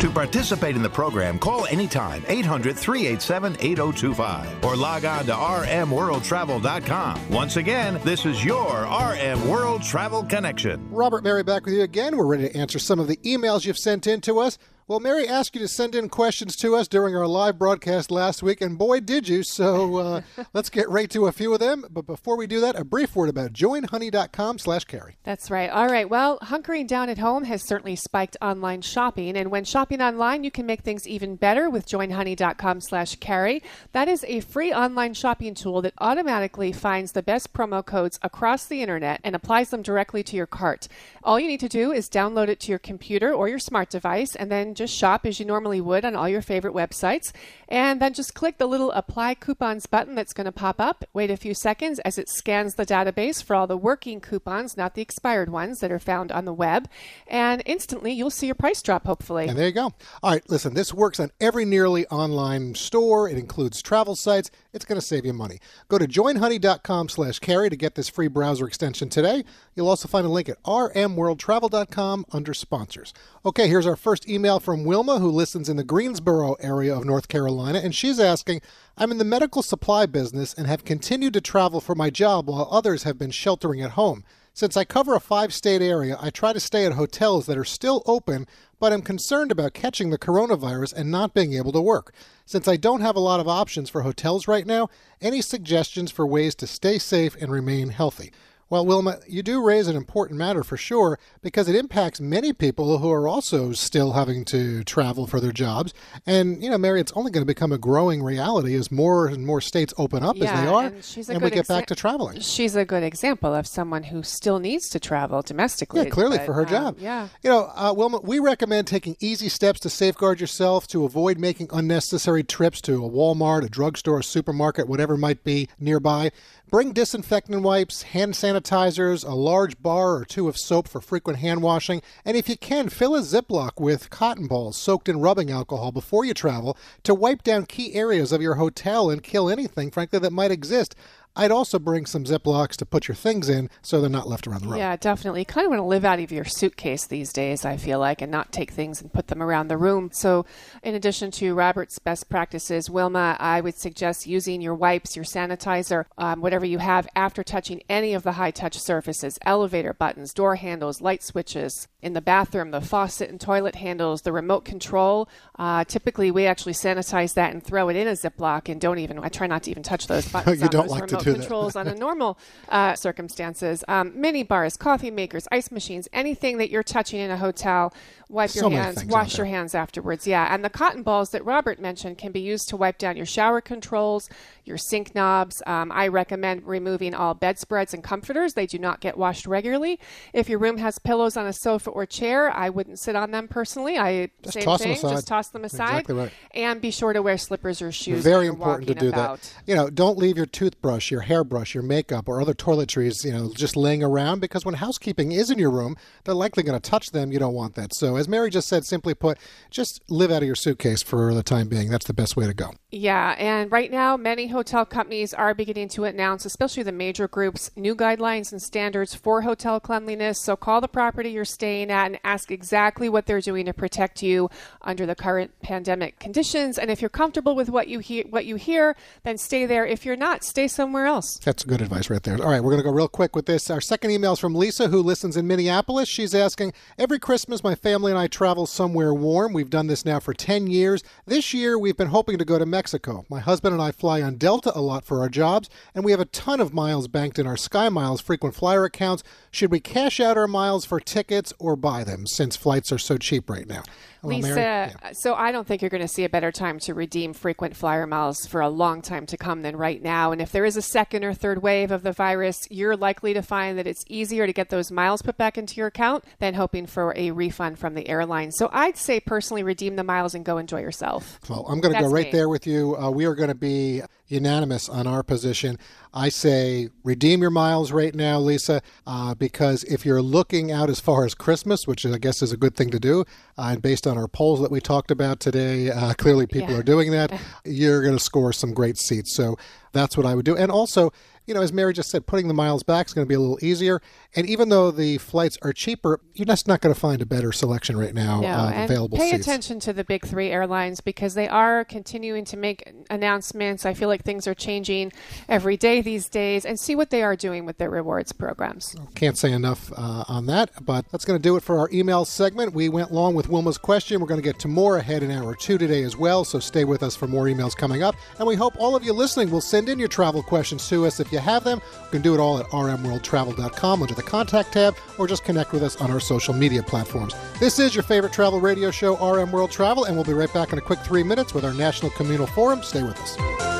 To 0.00 0.08
participate 0.08 0.76
in 0.76 0.82
the 0.82 0.88
program, 0.88 1.38
call 1.38 1.66
anytime 1.66 2.24
800 2.26 2.74
387 2.74 3.56
8025 3.60 4.64
or 4.64 4.74
log 4.74 5.04
on 5.04 5.26
to 5.26 5.32
rmworldtravel.com. 5.32 7.28
Once 7.28 7.56
again, 7.58 8.00
this 8.02 8.24
is 8.24 8.42
your 8.42 8.84
RM 8.84 9.46
World 9.46 9.82
Travel 9.82 10.22
Connection. 10.22 10.90
Robert 10.90 11.22
Mary 11.22 11.42
back 11.42 11.66
with 11.66 11.74
you 11.74 11.82
again. 11.82 12.16
We're 12.16 12.24
ready 12.24 12.48
to 12.48 12.56
answer 12.56 12.78
some 12.78 12.98
of 12.98 13.08
the 13.08 13.18
emails 13.18 13.66
you've 13.66 13.76
sent 13.76 14.06
in 14.06 14.22
to 14.22 14.38
us. 14.38 14.56
Well, 14.90 14.98
Mary 14.98 15.28
asked 15.28 15.54
you 15.54 15.60
to 15.60 15.68
send 15.68 15.94
in 15.94 16.08
questions 16.08 16.56
to 16.56 16.74
us 16.74 16.88
during 16.88 17.14
our 17.14 17.28
live 17.28 17.60
broadcast 17.60 18.10
last 18.10 18.42
week, 18.42 18.60
and 18.60 18.76
boy, 18.76 18.98
did 18.98 19.28
you. 19.28 19.44
So 19.44 19.98
uh, 19.98 20.22
let's 20.52 20.68
get 20.68 20.88
right 20.88 21.08
to 21.10 21.28
a 21.28 21.32
few 21.32 21.54
of 21.54 21.60
them. 21.60 21.84
But 21.88 22.08
before 22.08 22.36
we 22.36 22.48
do 22.48 22.60
that, 22.62 22.74
a 22.74 22.82
brief 22.82 23.14
word 23.14 23.28
about 23.28 23.52
joinhoney.com 23.52 24.58
slash 24.58 24.82
carey. 24.86 25.14
That's 25.22 25.48
right. 25.48 25.70
All 25.70 25.86
right. 25.86 26.10
Well, 26.10 26.40
hunkering 26.40 26.88
down 26.88 27.08
at 27.08 27.18
home 27.18 27.44
has 27.44 27.62
certainly 27.62 27.94
spiked 27.94 28.36
online 28.42 28.82
shopping. 28.82 29.36
And 29.36 29.52
when 29.52 29.62
shopping 29.62 30.02
online, 30.02 30.42
you 30.42 30.50
can 30.50 30.66
make 30.66 30.80
things 30.80 31.06
even 31.06 31.36
better 31.36 31.70
with 31.70 31.86
joinhoney.com 31.86 32.80
slash 32.80 33.14
carey. 33.20 33.62
That 33.92 34.08
is 34.08 34.24
a 34.26 34.40
free 34.40 34.72
online 34.72 35.14
shopping 35.14 35.54
tool 35.54 35.82
that 35.82 35.94
automatically 35.98 36.72
finds 36.72 37.12
the 37.12 37.22
best 37.22 37.52
promo 37.52 37.86
codes 37.86 38.18
across 38.22 38.66
the 38.66 38.82
internet 38.82 39.20
and 39.22 39.36
applies 39.36 39.70
them 39.70 39.82
directly 39.82 40.24
to 40.24 40.34
your 40.34 40.48
cart. 40.48 40.88
All 41.22 41.38
you 41.38 41.48
need 41.48 41.60
to 41.60 41.68
do 41.68 41.92
is 41.92 42.08
download 42.08 42.48
it 42.48 42.60
to 42.60 42.72
your 42.72 42.78
computer 42.78 43.32
or 43.32 43.46
your 43.46 43.58
smart 43.58 43.90
device 43.90 44.34
and 44.34 44.50
then 44.50 44.74
just 44.74 44.94
shop 44.94 45.26
as 45.26 45.38
you 45.38 45.44
normally 45.44 45.80
would 45.80 46.04
on 46.04 46.16
all 46.16 46.28
your 46.28 46.40
favorite 46.40 46.72
websites. 46.72 47.32
And 47.68 48.00
then 48.00 48.14
just 48.14 48.34
click 48.34 48.56
the 48.56 48.66
little 48.66 48.90
apply 48.92 49.34
coupons 49.34 49.86
button 49.86 50.14
that's 50.14 50.32
going 50.32 50.46
to 50.46 50.52
pop 50.52 50.80
up. 50.80 51.04
Wait 51.12 51.30
a 51.30 51.36
few 51.36 51.52
seconds 51.52 51.98
as 52.00 52.16
it 52.16 52.30
scans 52.30 52.74
the 52.74 52.86
database 52.86 53.42
for 53.42 53.54
all 53.54 53.66
the 53.66 53.76
working 53.76 54.20
coupons, 54.20 54.78
not 54.78 54.94
the 54.94 55.02
expired 55.02 55.50
ones 55.50 55.80
that 55.80 55.92
are 55.92 55.98
found 55.98 56.32
on 56.32 56.46
the 56.46 56.54
web. 56.54 56.88
And 57.26 57.62
instantly 57.66 58.12
you'll 58.12 58.30
see 58.30 58.46
your 58.46 58.54
price 58.54 58.80
drop, 58.80 59.06
hopefully. 59.06 59.46
And 59.46 59.58
there 59.58 59.66
you 59.66 59.72
go. 59.72 59.92
All 60.22 60.30
right, 60.30 60.48
listen, 60.48 60.72
this 60.72 60.94
works 60.94 61.20
on 61.20 61.30
every 61.38 61.66
nearly 61.66 62.06
online 62.06 62.74
store. 62.74 63.28
It 63.28 63.36
includes 63.36 63.82
travel 63.82 64.16
sites. 64.16 64.50
It's 64.72 64.84
going 64.84 65.00
to 65.00 65.06
save 65.06 65.26
you 65.26 65.32
money. 65.32 65.58
Go 65.88 65.98
to 65.98 66.06
joinhoney.com 66.06 67.08
slash 67.08 67.38
carey 67.40 67.70
to 67.70 67.76
get 67.76 67.94
this 67.94 68.08
free 68.08 68.28
browser 68.28 68.66
extension 68.66 69.08
today. 69.08 69.44
You'll 69.74 69.88
also 69.88 70.06
find 70.06 70.26
a 70.26 70.30
link 70.30 70.48
at 70.48 70.62
rmworldtravel.com 70.62 72.26
under 72.32 72.54
sponsors. 72.54 73.12
Okay, 73.44 73.66
here's 73.66 73.86
our 73.86 73.96
first 73.96 74.28
email 74.28 74.60
from 74.60 74.84
Wilma, 74.84 75.18
who 75.18 75.30
listens 75.30 75.68
in 75.68 75.76
the 75.76 75.84
Greensboro 75.84 76.54
area 76.60 76.96
of 76.96 77.04
North 77.04 77.28
Carolina, 77.28 77.80
and 77.82 77.94
she's 77.94 78.20
asking 78.20 78.60
I'm 78.96 79.10
in 79.10 79.18
the 79.18 79.24
medical 79.24 79.62
supply 79.62 80.06
business 80.06 80.54
and 80.54 80.66
have 80.66 80.84
continued 80.84 81.34
to 81.34 81.40
travel 81.40 81.80
for 81.80 81.94
my 81.94 82.10
job 82.10 82.48
while 82.48 82.68
others 82.70 83.02
have 83.04 83.18
been 83.18 83.30
sheltering 83.30 83.80
at 83.80 83.92
home. 83.92 84.24
Since 84.52 84.76
I 84.76 84.84
cover 84.84 85.14
a 85.14 85.20
five 85.20 85.54
state 85.54 85.80
area, 85.80 86.18
I 86.20 86.30
try 86.30 86.52
to 86.52 86.60
stay 86.60 86.84
at 86.84 86.92
hotels 86.92 87.46
that 87.46 87.56
are 87.56 87.64
still 87.64 88.02
open, 88.04 88.46
but 88.78 88.92
I'm 88.92 89.02
concerned 89.02 89.52
about 89.52 89.74
catching 89.74 90.10
the 90.10 90.18
coronavirus 90.18 90.92
and 90.94 91.10
not 91.10 91.34
being 91.34 91.54
able 91.54 91.72
to 91.72 91.80
work. 91.80 92.12
Since 92.46 92.66
I 92.66 92.76
don't 92.76 93.00
have 93.00 93.16
a 93.16 93.20
lot 93.20 93.40
of 93.40 93.48
options 93.48 93.88
for 93.88 94.02
hotels 94.02 94.48
right 94.48 94.66
now, 94.66 94.88
any 95.20 95.40
suggestions 95.40 96.10
for 96.10 96.26
ways 96.26 96.54
to 96.56 96.66
stay 96.66 96.98
safe 96.98 97.36
and 97.40 97.52
remain 97.52 97.90
healthy? 97.90 98.32
Well, 98.70 98.86
Wilma, 98.86 99.18
you 99.26 99.42
do 99.42 99.64
raise 99.64 99.88
an 99.88 99.96
important 99.96 100.38
matter 100.38 100.62
for 100.62 100.76
sure 100.76 101.18
because 101.42 101.68
it 101.68 101.74
impacts 101.74 102.20
many 102.20 102.52
people 102.52 102.98
who 102.98 103.10
are 103.10 103.26
also 103.26 103.72
still 103.72 104.12
having 104.12 104.44
to 104.44 104.84
travel 104.84 105.26
for 105.26 105.40
their 105.40 105.50
jobs. 105.50 105.92
And, 106.24 106.62
you 106.62 106.70
know, 106.70 106.78
Mary, 106.78 107.00
it's 107.00 107.10
only 107.16 107.32
going 107.32 107.42
to 107.42 107.46
become 107.46 107.72
a 107.72 107.78
growing 107.78 108.22
reality 108.22 108.76
as 108.76 108.92
more 108.92 109.26
and 109.26 109.44
more 109.44 109.60
states 109.60 109.92
open 109.98 110.22
up 110.22 110.36
Yeah, 110.36 110.52
as 110.52 110.60
they 110.60 110.66
are 110.68 110.84
and 110.84 111.28
and 111.30 111.42
we 111.42 111.50
get 111.50 111.66
back 111.66 111.86
to 111.86 111.96
traveling. 111.96 112.38
She's 112.38 112.76
a 112.76 112.84
good 112.84 113.02
example 113.02 113.52
of 113.52 113.66
someone 113.66 114.04
who 114.04 114.22
still 114.22 114.60
needs 114.60 114.88
to 114.90 115.00
travel 115.00 115.42
domestically. 115.42 116.04
Yeah, 116.04 116.10
clearly 116.10 116.38
but, 116.38 116.46
for 116.46 116.52
her 116.52 116.62
um, 116.62 116.68
job. 116.68 116.96
Yeah. 117.00 117.26
You 117.42 117.50
know, 117.50 117.72
uh, 117.74 117.92
Wilma, 117.96 118.20
we 118.22 118.38
recommend 118.38 118.86
taking 118.86 119.16
easy 119.18 119.48
steps 119.48 119.80
to 119.80 119.90
safeguard 119.90 120.40
yourself, 120.40 120.86
to 120.88 121.04
avoid 121.04 121.38
making 121.38 121.70
unnecessary 121.72 122.44
trips 122.44 122.80
to 122.82 123.04
a 123.04 123.10
Walmart, 123.10 123.64
a 123.64 123.68
drugstore, 123.68 124.20
a 124.20 124.22
supermarket, 124.22 124.86
whatever 124.86 125.16
might 125.16 125.42
be 125.42 125.68
nearby. 125.80 126.30
Bring 126.70 126.92
disinfectant 126.92 127.62
wipes, 127.62 128.02
hand 128.02 128.34
sanitizers, 128.34 129.28
a 129.28 129.34
large 129.34 129.82
bar 129.82 130.14
or 130.14 130.24
two 130.24 130.46
of 130.48 130.56
soap 130.56 130.86
for 130.86 131.00
frequent 131.00 131.40
hand 131.40 131.62
washing, 131.62 132.00
and 132.24 132.36
if 132.36 132.48
you 132.48 132.56
can, 132.56 132.88
fill 132.88 133.16
a 133.16 133.22
Ziploc 133.22 133.80
with 133.80 134.08
cotton 134.08 134.46
balls 134.46 134.76
soaked 134.76 135.08
in 135.08 135.18
rubbing 135.18 135.50
alcohol 135.50 135.90
before 135.90 136.24
you 136.24 136.32
travel 136.32 136.76
to 137.02 137.12
wipe 137.12 137.42
down 137.42 137.66
key 137.66 137.94
areas 137.94 138.30
of 138.30 138.40
your 138.40 138.54
hotel 138.54 139.10
and 139.10 139.24
kill 139.24 139.50
anything, 139.50 139.90
frankly, 139.90 140.20
that 140.20 140.32
might 140.32 140.52
exist. 140.52 140.94
I'd 141.36 141.52
also 141.52 141.78
bring 141.78 142.06
some 142.06 142.24
Ziplocs 142.24 142.76
to 142.76 142.86
put 142.86 143.06
your 143.06 143.14
things 143.14 143.48
in 143.48 143.70
so 143.82 144.00
they're 144.00 144.10
not 144.10 144.28
left 144.28 144.46
around 144.46 144.62
the 144.62 144.68
room. 144.68 144.78
Yeah, 144.78 144.96
definitely. 144.96 145.42
You 145.42 145.46
kind 145.46 145.64
of 145.64 145.70
want 145.70 145.80
to 145.80 145.84
live 145.84 146.04
out 146.04 146.18
of 146.18 146.32
your 146.32 146.44
suitcase 146.44 147.06
these 147.06 147.32
days, 147.32 147.64
I 147.64 147.76
feel 147.76 147.98
like, 148.00 148.20
and 148.20 148.32
not 148.32 148.52
take 148.52 148.72
things 148.72 149.00
and 149.00 149.12
put 149.12 149.28
them 149.28 149.42
around 149.42 149.68
the 149.68 149.76
room. 149.76 150.10
So, 150.12 150.44
in 150.82 150.94
addition 150.94 151.30
to 151.32 151.54
Robert's 151.54 151.98
best 151.98 152.28
practices, 152.28 152.90
Wilma, 152.90 153.36
I 153.38 153.60
would 153.60 153.76
suggest 153.76 154.26
using 154.26 154.60
your 154.60 154.74
wipes, 154.74 155.14
your 155.14 155.24
sanitizer, 155.24 156.04
um, 156.18 156.40
whatever 156.40 156.66
you 156.66 156.78
have 156.78 157.06
after 157.14 157.42
touching 157.42 157.82
any 157.88 158.12
of 158.12 158.22
the 158.24 158.32
high 158.32 158.50
touch 158.50 158.78
surfaces 158.78 159.38
elevator 159.42 159.94
buttons, 159.94 160.34
door 160.34 160.56
handles, 160.56 161.00
light 161.00 161.22
switches, 161.22 161.86
in 162.02 162.12
the 162.14 162.20
bathroom, 162.20 162.70
the 162.70 162.80
faucet 162.80 163.30
and 163.30 163.40
toilet 163.40 163.74
handles, 163.76 164.22
the 164.22 164.32
remote 164.32 164.64
control. 164.64 165.28
Uh, 165.58 165.84
typically, 165.84 166.30
we 166.30 166.46
actually 166.46 166.72
sanitize 166.72 167.34
that 167.34 167.52
and 167.52 167.62
throw 167.62 167.88
it 167.88 167.96
in 167.96 168.08
a 168.08 168.12
Ziploc 168.12 168.68
and 168.68 168.80
don't 168.80 168.98
even, 168.98 169.18
I 169.18 169.28
try 169.28 169.46
not 169.46 169.64
to 169.64 169.70
even 169.70 169.82
touch 169.82 170.06
those 170.06 170.26
buttons. 170.32 170.58
You 170.60 170.64
on 170.64 170.70
don't 170.70 170.88
like 170.88 171.06
to 171.08 171.18
remote 171.26 171.40
controls 171.40 171.76
on 171.76 171.88
a 171.88 171.94
normal 171.94 172.38
uh, 172.68 172.94
circumstances. 172.94 173.84
Um, 173.88 174.18
mini 174.20 174.42
bars, 174.42 174.76
coffee 174.76 175.10
makers, 175.10 175.46
ice 175.52 175.70
machines, 175.70 176.08
anything 176.12 176.58
that 176.58 176.70
you're 176.70 176.82
touching 176.82 177.20
in 177.20 177.30
a 177.30 177.36
hotel, 177.36 177.92
wipe 178.28 178.50
So 178.50 178.68
your 178.68 178.80
hands, 178.80 179.04
wash 179.04 179.36
your 179.36 179.46
hands 179.46 179.74
afterwards. 179.74 180.26
Yeah, 180.26 180.52
and 180.52 180.64
the 180.64 180.70
cotton 180.70 181.02
balls 181.02 181.30
that 181.30 181.44
Robert 181.44 181.80
mentioned 181.80 182.18
can 182.18 182.32
be 182.32 182.40
used 182.40 182.68
to 182.70 182.76
wipe 182.76 182.98
down 182.98 183.16
your 183.16 183.26
shower 183.26 183.60
controls, 183.60 184.28
your 184.64 184.78
sink 184.78 185.14
knobs. 185.14 185.62
Um, 185.66 185.90
I 185.92 186.08
recommend 186.08 186.64
removing 186.66 187.14
all 187.14 187.34
bedspreads 187.34 187.92
and 187.94 188.02
comforters. 188.04 188.54
They 188.54 188.66
do 188.66 188.78
not 188.78 189.00
get 189.00 189.18
washed 189.18 189.46
regularly. 189.46 189.98
If 190.32 190.48
your 190.48 190.58
room 190.58 190.78
has 190.78 190.98
pillows 190.98 191.36
on 191.36 191.46
a 191.46 191.52
sofa 191.52 191.90
or 191.90 192.06
chair, 192.06 192.50
I 192.50 192.70
wouldn't 192.70 192.98
sit 192.98 193.16
on 193.16 193.30
them 193.30 193.48
personally. 193.48 193.98
I 193.98 194.30
Just 194.42 194.54
same 194.54 194.62
toss 194.64 194.80
them 194.80 194.88
thing, 194.88 194.98
aside. 194.98 195.10
just 195.10 195.26
toss 195.26 195.48
them 195.48 195.64
aside. 195.64 195.90
Exactly 195.90 196.14
right. 196.14 196.32
And 196.54 196.80
be 196.80 196.90
sure 196.90 197.12
to 197.12 197.22
wear 197.22 197.36
slippers 197.38 197.82
or 197.82 197.90
shoes. 197.92 198.22
Very 198.22 198.46
important 198.46 198.88
to 198.88 198.94
do 198.94 199.08
about. 199.08 199.40
that. 199.40 199.54
You 199.66 199.74
know, 199.74 199.90
don't 199.90 200.18
leave 200.18 200.36
your 200.36 200.46
toothbrush, 200.46 201.09
your 201.10 201.22
hairbrush, 201.22 201.74
your 201.74 201.82
makeup, 201.82 202.28
or 202.28 202.40
other 202.40 202.54
toiletries, 202.54 203.24
you 203.24 203.32
know, 203.32 203.52
just 203.54 203.76
laying 203.76 204.02
around 204.02 204.40
because 204.40 204.64
when 204.64 204.74
housekeeping 204.74 205.32
is 205.32 205.50
in 205.50 205.58
your 205.58 205.70
room, 205.70 205.96
they're 206.24 206.34
likely 206.34 206.62
going 206.62 206.80
to 206.80 206.90
touch 206.90 207.10
them. 207.10 207.32
You 207.32 207.38
don't 207.38 207.54
want 207.54 207.74
that. 207.74 207.94
So, 207.94 208.16
as 208.16 208.28
Mary 208.28 208.50
just 208.50 208.68
said, 208.68 208.84
simply 208.84 209.14
put, 209.14 209.38
just 209.70 210.00
live 210.08 210.30
out 210.30 210.42
of 210.42 210.46
your 210.46 210.54
suitcase 210.54 211.02
for 211.02 211.34
the 211.34 211.42
time 211.42 211.68
being. 211.68 211.90
That's 211.90 212.06
the 212.06 212.14
best 212.14 212.36
way 212.36 212.46
to 212.46 212.54
go. 212.54 212.72
Yeah, 212.92 213.36
and 213.38 213.70
right 213.70 213.90
now, 213.90 214.16
many 214.16 214.48
hotel 214.48 214.84
companies 214.84 215.32
are 215.32 215.54
beginning 215.54 215.88
to 215.90 216.04
announce, 216.04 216.44
especially 216.44 216.82
the 216.82 216.92
major 216.92 217.28
groups, 217.28 217.70
new 217.76 217.94
guidelines 217.94 218.50
and 218.50 218.60
standards 218.60 219.14
for 219.14 219.42
hotel 219.42 219.78
cleanliness. 219.78 220.40
So 220.40 220.56
call 220.56 220.80
the 220.80 220.88
property 220.88 221.30
you're 221.30 221.44
staying 221.44 221.90
at 221.90 222.06
and 222.06 222.18
ask 222.24 222.50
exactly 222.50 223.08
what 223.08 223.26
they're 223.26 223.40
doing 223.40 223.66
to 223.66 223.72
protect 223.72 224.22
you 224.22 224.50
under 224.82 225.06
the 225.06 225.14
current 225.14 225.52
pandemic 225.62 226.18
conditions. 226.18 226.78
And 226.78 226.90
if 226.90 227.00
you're 227.00 227.08
comfortable 227.08 227.54
with 227.54 227.68
what 227.68 227.86
you 227.86 228.00
hear, 228.00 228.24
what 228.28 228.44
you 228.44 228.56
hear, 228.56 228.96
then 229.22 229.38
stay 229.38 229.66
there. 229.66 229.86
If 229.86 230.04
you're 230.04 230.16
not, 230.16 230.42
stay 230.42 230.66
somewhere 230.66 230.99
else. 231.06 231.38
That's 231.38 231.64
good 231.64 231.80
advice 231.80 232.10
right 232.10 232.22
there. 232.22 232.36
All 232.42 232.50
right, 232.50 232.62
we're 232.62 232.70
going 232.70 232.82
to 232.82 232.88
go 232.88 232.94
real 232.94 233.08
quick 233.08 233.34
with 233.34 233.46
this. 233.46 233.70
Our 233.70 233.80
second 233.80 234.10
email 234.10 234.34
is 234.34 234.38
from 234.38 234.54
Lisa, 234.54 234.88
who 234.88 235.02
listens 235.02 235.36
in 235.36 235.46
Minneapolis. 235.46 236.08
She's 236.08 236.34
asking 236.34 236.72
Every 236.98 237.18
Christmas, 237.18 237.62
my 237.62 237.74
family 237.74 238.12
and 238.12 238.18
I 238.18 238.26
travel 238.26 238.66
somewhere 238.66 239.14
warm. 239.14 239.52
We've 239.52 239.70
done 239.70 239.86
this 239.86 240.04
now 240.04 240.20
for 240.20 240.34
10 240.34 240.66
years. 240.66 241.02
This 241.26 241.54
year, 241.54 241.78
we've 241.78 241.96
been 241.96 242.08
hoping 242.08 242.38
to 242.38 242.44
go 242.44 242.58
to 242.58 242.66
Mexico. 242.66 243.24
My 243.28 243.40
husband 243.40 243.72
and 243.72 243.82
I 243.82 243.92
fly 243.92 244.22
on 244.22 244.36
Delta 244.36 244.72
a 244.74 244.80
lot 244.80 245.04
for 245.04 245.20
our 245.20 245.28
jobs, 245.28 245.68
and 245.94 246.04
we 246.04 246.10
have 246.10 246.20
a 246.20 246.26
ton 246.26 246.60
of 246.60 246.74
miles 246.74 247.08
banked 247.08 247.38
in 247.38 247.46
our 247.46 247.56
Sky 247.56 247.88
Miles 247.88 248.20
frequent 248.20 248.54
flyer 248.54 248.84
accounts. 248.84 249.22
Should 249.50 249.70
we 249.70 249.80
cash 249.80 250.20
out 250.20 250.38
our 250.38 250.48
miles 250.48 250.84
for 250.84 251.00
tickets 251.00 251.52
or 251.58 251.76
buy 251.76 252.04
them 252.04 252.26
since 252.26 252.56
flights 252.56 252.92
are 252.92 252.98
so 252.98 253.16
cheap 253.16 253.48
right 253.48 253.66
now? 253.66 253.82
Hello, 254.22 254.34
Lisa, 254.34 254.54
Mary? 254.54 254.92
so 255.12 255.34
I 255.34 255.50
don't 255.50 255.66
think 255.66 255.80
you're 255.80 255.90
going 255.90 256.02
to 256.02 256.08
see 256.08 256.24
a 256.24 256.28
better 256.28 256.52
time 256.52 256.78
to 256.80 256.94
redeem 256.94 257.32
frequent 257.32 257.74
flyer 257.74 258.06
miles 258.06 258.44
for 258.46 258.60
a 258.60 258.68
long 258.68 259.00
time 259.00 259.24
to 259.26 259.36
come 259.36 259.62
than 259.62 259.76
right 259.76 260.02
now. 260.02 260.30
And 260.32 260.42
if 260.42 260.52
there 260.52 260.66
is 260.66 260.76
a 260.76 260.82
second 260.82 261.24
or 261.24 261.32
third 261.32 261.62
wave 261.62 261.90
of 261.90 262.02
the 262.02 262.12
virus, 262.12 262.66
you're 262.70 262.96
likely 262.96 263.32
to 263.32 263.40
find 263.40 263.78
that 263.78 263.86
it's 263.86 264.04
easier 264.08 264.46
to 264.46 264.52
get 264.52 264.68
those 264.68 264.90
miles 264.90 265.22
put 265.22 265.38
back 265.38 265.56
into 265.56 265.76
your 265.76 265.86
account 265.86 266.24
than 266.38 266.54
hoping 266.54 266.86
for 266.86 267.14
a 267.16 267.30
refund 267.30 267.78
from 267.78 267.94
the 267.94 268.08
airline. 268.08 268.52
So 268.52 268.68
I'd 268.72 268.98
say 268.98 269.20
personally 269.20 269.62
redeem 269.62 269.96
the 269.96 270.04
miles 270.04 270.34
and 270.34 270.44
go 270.44 270.58
enjoy 270.58 270.80
yourself. 270.80 271.40
Well, 271.48 271.64
I'm 271.66 271.80
going 271.80 271.94
to 271.94 272.00
go 272.00 272.08
right 272.10 272.26
me. 272.26 272.32
there 272.32 272.48
with 272.48 272.66
you. 272.66 272.96
Uh, 272.96 273.10
we 273.10 273.24
are 273.24 273.34
going 273.34 273.48
to 273.48 273.54
be 273.54 274.02
unanimous 274.28 274.88
on 274.88 275.06
our 275.06 275.22
position. 275.22 275.78
I 276.12 276.28
say 276.28 276.88
redeem 277.04 277.40
your 277.40 277.50
miles 277.50 277.92
right 277.92 278.14
now, 278.14 278.38
Lisa, 278.40 278.82
uh, 279.06 279.34
because 279.34 279.84
if 279.84 280.04
you're 280.04 280.22
looking 280.22 280.72
out 280.72 280.90
as 280.90 280.98
far 281.00 281.24
as 281.24 281.34
Christmas, 281.34 281.86
which 281.86 282.04
I 282.04 282.18
guess 282.18 282.42
is 282.42 282.52
a 282.52 282.56
good 282.56 282.74
thing 282.74 282.90
to 282.90 282.98
do, 282.98 283.20
uh, 283.56 283.68
and 283.72 283.82
based 283.82 284.06
on 284.06 284.18
our 284.18 284.26
polls 284.28 284.60
that 284.60 284.70
we 284.70 284.80
talked 284.80 285.10
about 285.10 285.38
today, 285.40 285.90
uh, 285.90 286.14
clearly 286.14 286.46
people 286.46 286.70
Yeah. 286.72 286.78
are 286.80 286.82
doing 286.82 287.10
that, 287.12 287.32
you're 287.64 288.02
going 288.02 288.16
to 288.16 288.22
score 288.22 288.52
some 288.52 288.74
great 288.74 288.98
seats. 288.98 289.32
So 289.34 289.56
that's 289.92 290.16
what 290.16 290.26
I 290.26 290.34
would 290.34 290.44
do. 290.44 290.56
And 290.56 290.70
also, 290.70 291.12
you 291.46 291.54
know, 291.54 291.62
as 291.62 291.72
Mary 291.72 291.92
just 291.92 292.10
said, 292.10 292.26
putting 292.26 292.46
the 292.46 292.54
miles 292.54 292.84
back 292.84 293.06
is 293.06 293.12
going 293.14 293.24
to 293.24 293.28
be 293.28 293.34
a 293.34 293.40
little 293.40 293.58
easier. 293.60 294.00
And 294.36 294.48
even 294.48 294.68
though 294.68 294.92
the 294.92 295.18
flights 295.18 295.58
are 295.62 295.72
cheaper, 295.72 296.20
you're 296.34 296.46
just 296.46 296.68
not 296.68 296.80
going 296.80 296.94
to 296.94 297.00
find 297.00 297.20
a 297.20 297.26
better 297.26 297.50
selection 297.50 297.96
right 297.96 298.14
now 298.14 298.40
No, 298.40 298.46
and 298.48 298.84
available 298.84 299.18
pay 299.18 299.30
seats. 299.32 299.46
attention 299.46 299.80
to 299.80 299.92
the 299.92 300.04
big 300.04 300.24
three 300.24 300.50
airlines 300.50 301.00
because 301.00 301.34
they 301.34 301.48
are 301.48 301.84
continuing 301.84 302.44
to 302.44 302.56
make 302.56 302.88
announcements. 303.10 303.84
I 303.84 303.94
feel 303.94 304.08
like 304.08 304.22
things 304.22 304.46
are 304.46 304.54
changing 304.54 305.12
every 305.48 305.76
day 305.76 305.99
these 306.02 306.28
days, 306.28 306.64
and 306.64 306.78
see 306.78 306.94
what 306.94 307.10
they 307.10 307.22
are 307.22 307.36
doing 307.36 307.64
with 307.64 307.78
their 307.78 307.90
rewards 307.90 308.32
programs. 308.32 308.94
Can't 309.14 309.36
say 309.36 309.52
enough 309.52 309.92
uh, 309.96 310.24
on 310.28 310.46
that, 310.46 310.70
but 310.84 311.06
that's 311.10 311.24
going 311.24 311.38
to 311.38 311.42
do 311.42 311.56
it 311.56 311.62
for 311.62 311.78
our 311.78 311.88
email 311.92 312.24
segment. 312.24 312.72
We 312.72 312.88
went 312.88 313.12
long 313.12 313.34
with 313.34 313.48
Wilma's 313.48 313.78
question. 313.78 314.20
We're 314.20 314.26
going 314.26 314.40
to 314.40 314.46
get 314.46 314.58
to 314.60 314.68
more 314.68 314.98
ahead 314.98 315.22
in 315.22 315.30
hour 315.30 315.54
two 315.54 315.78
today 315.78 316.02
as 316.02 316.16
well, 316.16 316.44
so 316.44 316.58
stay 316.58 316.84
with 316.84 317.02
us 317.02 317.16
for 317.16 317.26
more 317.26 317.44
emails 317.46 317.76
coming 317.76 318.02
up. 318.02 318.14
And 318.38 318.46
we 318.46 318.54
hope 318.54 318.74
all 318.78 318.96
of 318.96 319.04
you 319.04 319.12
listening 319.12 319.50
will 319.50 319.60
send 319.60 319.88
in 319.88 319.98
your 319.98 320.08
travel 320.08 320.42
questions 320.42 320.88
to 320.88 321.06
us 321.06 321.20
if 321.20 321.32
you 321.32 321.38
have 321.38 321.64
them. 321.64 321.80
You 322.04 322.10
can 322.10 322.22
do 322.22 322.34
it 322.34 322.40
all 322.40 322.58
at 322.58 322.66
rmworldtravel.com 322.66 324.02
under 324.02 324.14
the 324.14 324.22
contact 324.22 324.72
tab 324.72 324.96
or 325.18 325.26
just 325.26 325.44
connect 325.44 325.72
with 325.72 325.82
us 325.82 325.96
on 325.96 326.10
our 326.10 326.20
social 326.20 326.54
media 326.54 326.82
platforms. 326.82 327.34
This 327.58 327.78
is 327.78 327.94
your 327.94 328.04
favorite 328.04 328.32
travel 328.32 328.60
radio 328.60 328.90
show, 328.90 329.16
RM 329.16 329.52
World 329.52 329.70
Travel, 329.70 330.04
and 330.04 330.14
we'll 330.16 330.24
be 330.24 330.32
right 330.32 330.52
back 330.52 330.72
in 330.72 330.78
a 330.78 330.82
quick 330.82 331.00
three 331.00 331.22
minutes 331.22 331.54
with 331.54 331.64
our 331.64 331.74
National 331.74 332.10
Communal 332.12 332.46
Forum. 332.46 332.82
Stay 332.82 333.02
with 333.02 333.18
us. 333.18 333.79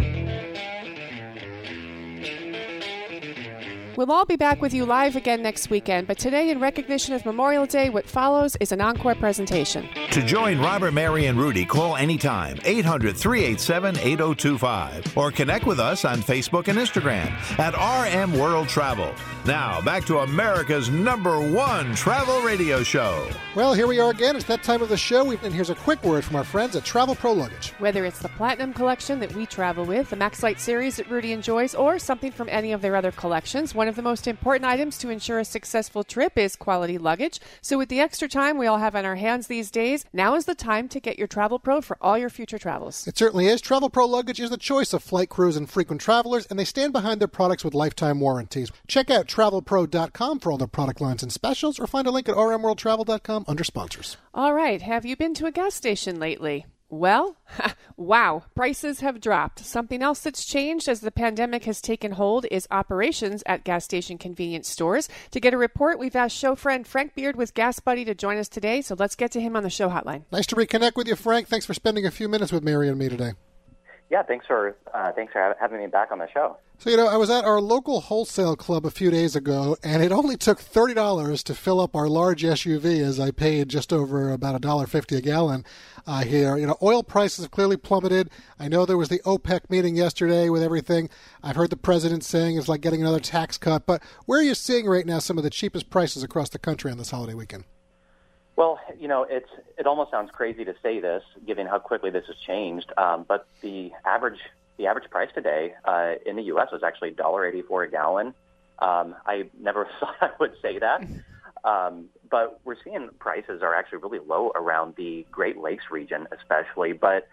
We'll 3.97 4.11
all 4.11 4.25
be 4.25 4.37
back 4.37 4.61
with 4.61 4.73
you 4.73 4.85
live 4.85 5.17
again 5.17 5.41
next 5.41 5.69
weekend, 5.69 6.07
but 6.07 6.17
today, 6.17 6.49
in 6.49 6.61
recognition 6.61 7.13
of 7.13 7.25
Memorial 7.25 7.65
Day, 7.65 7.89
what 7.89 8.07
follows 8.07 8.55
is 8.61 8.71
an 8.71 8.79
encore 8.79 9.15
presentation. 9.15 9.89
To 10.11 10.21
join 10.21 10.59
Robert, 10.59 10.93
Mary, 10.93 11.25
and 11.25 11.37
Rudy, 11.37 11.65
call 11.65 11.97
anytime 11.97 12.57
800 12.63 13.17
387 13.17 13.97
8025 13.97 15.17
or 15.17 15.29
connect 15.31 15.65
with 15.65 15.79
us 15.79 16.05
on 16.05 16.21
Facebook 16.21 16.69
and 16.69 16.79
Instagram 16.79 17.31
at 17.59 17.73
RM 17.75 18.37
World 18.39 18.69
Travel. 18.69 19.13
Now, 19.45 19.81
back 19.81 20.05
to 20.05 20.19
America's 20.19 20.89
number 20.89 21.41
one 21.51 21.93
travel 21.95 22.41
radio 22.41 22.83
show. 22.83 23.27
Well, 23.55 23.73
here 23.73 23.87
we 23.87 23.99
are 23.99 24.11
again. 24.11 24.35
It's 24.35 24.45
that 24.45 24.63
time 24.63 24.81
of 24.81 24.89
the 24.89 24.97
show. 24.97 25.31
And 25.31 25.53
here's 25.53 25.69
a 25.69 25.75
quick 25.75 26.03
word 26.03 26.23
from 26.23 26.35
our 26.35 26.43
friends 26.43 26.75
at 26.75 26.83
Travelpro 26.83 27.35
Luggage. 27.35 27.73
Whether 27.79 28.05
it's 28.05 28.19
the 28.19 28.29
Platinum 28.29 28.71
Collection 28.73 29.19
that 29.19 29.33
we 29.33 29.45
travel 29.45 29.83
with, 29.83 30.11
the 30.11 30.15
Max 30.15 30.43
Light 30.43 30.59
series 30.59 30.97
that 30.97 31.09
Rudy 31.09 31.31
enjoys, 31.31 31.73
or 31.73 31.97
something 31.99 32.31
from 32.31 32.49
any 32.49 32.71
of 32.71 32.81
their 32.81 32.95
other 32.95 33.11
collections, 33.11 33.73
One 33.81 33.87
of 33.87 33.95
the 33.95 34.03
most 34.03 34.27
important 34.27 34.65
items 34.65 34.99
to 34.99 35.09
ensure 35.09 35.39
a 35.39 35.43
successful 35.43 36.03
trip 36.03 36.37
is 36.37 36.55
quality 36.55 36.99
luggage. 36.99 37.39
So, 37.63 37.79
with 37.79 37.89
the 37.89 37.99
extra 37.99 38.27
time 38.27 38.59
we 38.59 38.67
all 38.67 38.77
have 38.77 38.95
on 38.95 39.05
our 39.05 39.15
hands 39.15 39.47
these 39.47 39.71
days, 39.71 40.05
now 40.13 40.35
is 40.35 40.45
the 40.45 40.53
time 40.53 40.87
to 40.89 40.99
get 40.99 41.17
your 41.17 41.27
Travelpro 41.27 41.83
for 41.83 41.97
all 41.99 42.15
your 42.15 42.29
future 42.29 42.59
travels. 42.59 43.07
It 43.07 43.17
certainly 43.17 43.47
is. 43.47 43.59
Travelpro 43.59 44.07
luggage 44.07 44.39
is 44.39 44.51
the 44.51 44.57
choice 44.57 44.93
of 44.93 45.01
flight 45.01 45.29
crews 45.29 45.57
and 45.57 45.67
frequent 45.67 45.99
travelers, 45.99 46.45
and 46.45 46.59
they 46.59 46.63
stand 46.63 46.93
behind 46.93 47.19
their 47.19 47.27
products 47.27 47.63
with 47.63 47.73
lifetime 47.73 48.19
warranties. 48.19 48.71
Check 48.85 49.09
out 49.09 49.25
travelpro.com 49.25 50.39
for 50.41 50.51
all 50.51 50.59
their 50.59 50.67
product 50.67 51.01
lines 51.01 51.23
and 51.23 51.33
specials, 51.33 51.79
or 51.79 51.87
find 51.87 52.05
a 52.05 52.11
link 52.11 52.29
at 52.29 52.35
rmworldtravel.com 52.35 53.45
under 53.47 53.63
sponsors. 53.63 54.15
All 54.35 54.53
right, 54.53 54.83
have 54.83 55.05
you 55.07 55.15
been 55.15 55.33
to 55.33 55.47
a 55.47 55.51
gas 55.51 55.73
station 55.73 56.19
lately? 56.19 56.67
Well, 56.91 57.37
wow, 57.95 58.43
prices 58.53 58.99
have 58.99 59.21
dropped. 59.21 59.59
Something 59.59 60.03
else 60.03 60.19
that's 60.19 60.43
changed 60.43 60.89
as 60.89 60.99
the 60.99 61.09
pandemic 61.09 61.63
has 61.63 61.79
taken 61.79 62.11
hold 62.11 62.45
is 62.51 62.67
operations 62.69 63.43
at 63.45 63.63
gas 63.63 63.85
station 63.85 64.17
convenience 64.17 64.67
stores. 64.67 65.07
To 65.31 65.39
get 65.39 65.53
a 65.53 65.57
report, 65.57 65.99
we've 65.99 66.17
asked 66.17 66.35
show 66.35 66.53
friend 66.53 66.85
Frank 66.85 67.15
Beard 67.15 67.37
with 67.37 67.53
Gas 67.53 67.79
Buddy 67.79 68.03
to 68.03 68.13
join 68.13 68.37
us 68.37 68.49
today, 68.49 68.81
so 68.81 68.93
let's 68.99 69.15
get 69.15 69.31
to 69.31 69.41
him 69.41 69.55
on 69.55 69.63
the 69.63 69.69
show 69.69 69.89
hotline. 69.89 70.23
Nice 70.33 70.47
to 70.47 70.55
reconnect 70.55 70.97
with 70.97 71.07
you, 71.07 71.15
Frank. 71.15 71.47
Thanks 71.47 71.65
for 71.65 71.73
spending 71.73 72.05
a 72.05 72.11
few 72.11 72.27
minutes 72.27 72.51
with 72.51 72.61
Mary 72.61 72.89
and 72.89 72.99
me 72.99 73.07
today. 73.07 73.31
Yeah, 74.11 74.23
thanks 74.23 74.45
for 74.45 74.75
uh, 74.93 75.13
thanks 75.13 75.31
for 75.31 75.55
having 75.57 75.79
me 75.79 75.87
back 75.87 76.11
on 76.11 76.19
the 76.19 76.27
show. 76.33 76.57
So, 76.79 76.89
you 76.89 76.97
know, 76.97 77.07
I 77.07 77.15
was 77.15 77.29
at 77.29 77.45
our 77.45 77.61
local 77.61 78.01
wholesale 78.01 78.57
club 78.57 78.85
a 78.85 78.91
few 78.91 79.09
days 79.09 79.37
ago, 79.37 79.77
and 79.83 80.03
it 80.03 80.11
only 80.11 80.35
took 80.35 80.59
$30 80.59 81.43
to 81.43 81.55
fill 81.55 81.79
up 81.79 81.95
our 81.95 82.09
large 82.09 82.41
SUV 82.41 83.01
as 83.01 83.19
I 83.19 83.31
paid 83.31 83.69
just 83.69 83.93
over 83.93 84.31
about 84.33 84.59
$1.50 84.59 85.17
a 85.17 85.21
gallon 85.21 85.63
uh, 86.05 86.23
here. 86.23 86.57
You 86.57 86.65
know, 86.65 86.77
oil 86.81 87.03
prices 87.03 87.45
have 87.45 87.51
clearly 87.51 87.77
plummeted. 87.77 88.31
I 88.59 88.67
know 88.67 88.85
there 88.85 88.97
was 88.97 89.09
the 89.09 89.19
OPEC 89.19 89.69
meeting 89.69 89.95
yesterday 89.95 90.49
with 90.49 90.63
everything. 90.63 91.09
I've 91.43 91.55
heard 91.55 91.69
the 91.69 91.77
president 91.77 92.25
saying 92.25 92.57
it's 92.57 92.67
like 92.67 92.81
getting 92.81 93.01
another 93.01 93.19
tax 93.19 93.57
cut. 93.57 93.85
But 93.85 94.01
where 94.25 94.39
are 94.39 94.43
you 94.43 94.55
seeing 94.55 94.87
right 94.87 95.05
now 95.05 95.19
some 95.19 95.37
of 95.37 95.43
the 95.43 95.49
cheapest 95.51 95.89
prices 95.89 96.23
across 96.23 96.49
the 96.49 96.59
country 96.59 96.91
on 96.91 96.97
this 96.97 97.11
holiday 97.11 97.35
weekend? 97.35 97.63
Well, 98.61 98.79
you 98.99 99.07
know, 99.07 99.25
it's 99.27 99.49
it 99.79 99.87
almost 99.87 100.11
sounds 100.11 100.29
crazy 100.31 100.63
to 100.65 100.75
say 100.83 100.99
this, 100.99 101.23
given 101.47 101.65
how 101.65 101.79
quickly 101.79 102.11
this 102.11 102.27
has 102.27 102.35
changed. 102.45 102.93
Um, 102.95 103.25
but 103.27 103.47
the 103.61 103.91
average 104.05 104.37
the 104.77 104.85
average 104.85 105.09
price 105.09 105.29
today 105.33 105.73
uh, 105.83 106.13
in 106.27 106.35
the 106.35 106.43
U.S. 106.43 106.67
was 106.71 106.83
actually 106.83 107.09
$1.84 107.13 107.87
a 107.87 107.89
gallon. 107.89 108.27
Um, 108.77 109.15
I 109.25 109.49
never 109.59 109.87
thought 109.99 110.15
I 110.21 110.29
would 110.39 110.53
say 110.61 110.77
that, 110.77 111.07
um, 111.63 112.09
but 112.29 112.59
we're 112.63 112.75
seeing 112.83 113.09
prices 113.17 113.63
are 113.63 113.73
actually 113.73 113.97
really 113.97 114.19
low 114.19 114.51
around 114.53 114.93
the 114.95 115.25
Great 115.31 115.57
Lakes 115.57 115.85
region, 115.89 116.27
especially. 116.31 116.93
But 116.93 117.27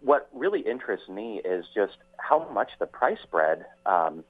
what 0.00 0.28
really 0.34 0.62
interests 0.62 1.08
me 1.08 1.40
is 1.44 1.64
just 1.76 1.96
how 2.16 2.48
much 2.52 2.70
the 2.80 2.86
price 2.86 3.18
spread 3.22 3.66
um, 3.86 4.24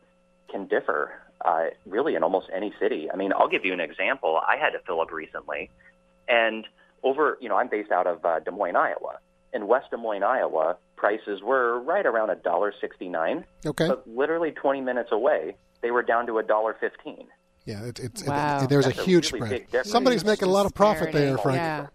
can 0.51 0.66
differ, 0.66 1.12
uh, 1.43 1.68
really, 1.87 2.14
in 2.14 2.22
almost 2.22 2.51
any 2.55 2.74
city. 2.78 3.11
I 3.11 3.16
mean, 3.16 3.32
I'll 3.32 3.49
give 3.49 3.64
you 3.64 3.72
an 3.72 3.80
example. 3.80 4.39
I 4.47 4.59
had 4.59 4.72
to 4.72 4.80
fill 4.80 5.01
up 5.01 5.11
recently, 5.11 5.70
and 6.28 6.66
over, 7.02 7.38
you 7.40 7.48
know, 7.48 7.56
I'm 7.56 7.68
based 7.68 7.92
out 7.92 8.06
of 8.06 8.24
uh, 8.24 8.40
Des 8.40 8.50
Moines, 8.50 8.76
Iowa. 8.76 9.18
In 9.52 9.68
West 9.68 9.90
Des 9.90 9.96
Moines, 9.96 10.22
Iowa, 10.24 10.76
prices 10.96 11.40
were 11.42 11.80
right 11.80 12.04
around 12.04 12.30
a 12.30 12.34
dollar 12.34 12.72
sixty-nine. 12.80 13.44
Okay. 13.64 13.88
But 13.88 14.06
literally 14.06 14.50
20 14.50 14.80
minutes 14.82 15.10
away, 15.12 15.56
they 15.82 15.90
were 15.90 16.02
down 16.02 16.26
to 16.26 16.38
a 16.38 16.42
dollar 16.42 16.76
fifteen. 16.78 17.26
Yeah, 17.64 17.84
it, 17.84 17.98
it's 17.98 18.24
Wow. 18.24 18.62
it, 18.64 18.68
there's 18.68 18.84
That's 18.84 18.98
a 18.98 19.00
a 19.00 19.04
huge 19.04 19.32
really 19.32 19.64
spread. 19.66 19.86
Somebody's 19.86 20.24
making 20.24 20.48
a 20.48 20.50
lot 20.50 20.66
of 20.66 20.74
profit 20.74 21.12
there, 21.12 21.36
Frank. 21.38 21.56
Yeah. 21.56 21.86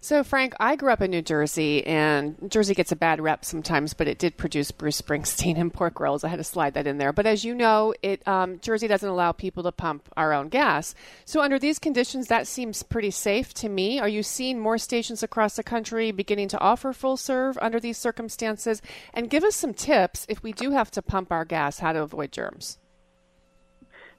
So, 0.00 0.22
Frank, 0.22 0.54
I 0.60 0.76
grew 0.76 0.92
up 0.92 1.00
in 1.00 1.10
New 1.10 1.22
Jersey, 1.22 1.84
and 1.86 2.36
Jersey 2.50 2.74
gets 2.74 2.92
a 2.92 2.96
bad 2.96 3.20
rep 3.20 3.44
sometimes, 3.44 3.94
but 3.94 4.06
it 4.06 4.18
did 4.18 4.36
produce 4.36 4.70
Bruce 4.70 5.00
Springsteen 5.00 5.58
and 5.58 5.72
pork 5.72 5.98
rolls. 6.00 6.24
I 6.24 6.28
had 6.28 6.36
to 6.36 6.44
slide 6.44 6.74
that 6.74 6.86
in 6.86 6.98
there. 6.98 7.12
But 7.12 7.26
as 7.26 7.44
you 7.44 7.54
know, 7.54 7.94
it 8.02 8.26
um, 8.28 8.60
Jersey 8.60 8.88
doesn't 8.88 9.08
allow 9.08 9.32
people 9.32 9.62
to 9.62 9.72
pump 9.72 10.08
our 10.16 10.32
own 10.32 10.48
gas. 10.48 10.94
So, 11.24 11.40
under 11.40 11.58
these 11.58 11.78
conditions, 11.78 12.28
that 12.28 12.46
seems 12.46 12.82
pretty 12.82 13.10
safe 13.10 13.52
to 13.54 13.68
me. 13.68 13.98
Are 13.98 14.08
you 14.08 14.22
seeing 14.22 14.58
more 14.58 14.78
stations 14.78 15.22
across 15.22 15.56
the 15.56 15.62
country 15.62 16.10
beginning 16.10 16.48
to 16.48 16.60
offer 16.60 16.92
full 16.92 17.16
serve 17.16 17.58
under 17.60 17.80
these 17.80 17.98
circumstances? 17.98 18.82
And 19.14 19.30
give 19.30 19.44
us 19.44 19.56
some 19.56 19.74
tips 19.74 20.26
if 20.28 20.42
we 20.42 20.52
do 20.52 20.70
have 20.70 20.90
to 20.92 21.02
pump 21.02 21.32
our 21.32 21.44
gas, 21.44 21.78
how 21.78 21.92
to 21.92 22.02
avoid 22.02 22.32
germs. 22.32 22.78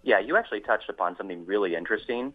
Yeah, 0.03 0.19
you 0.19 0.37
actually 0.37 0.61
touched 0.61 0.89
upon 0.89 1.17
something 1.17 1.45
really 1.45 1.75
interesting. 1.75 2.33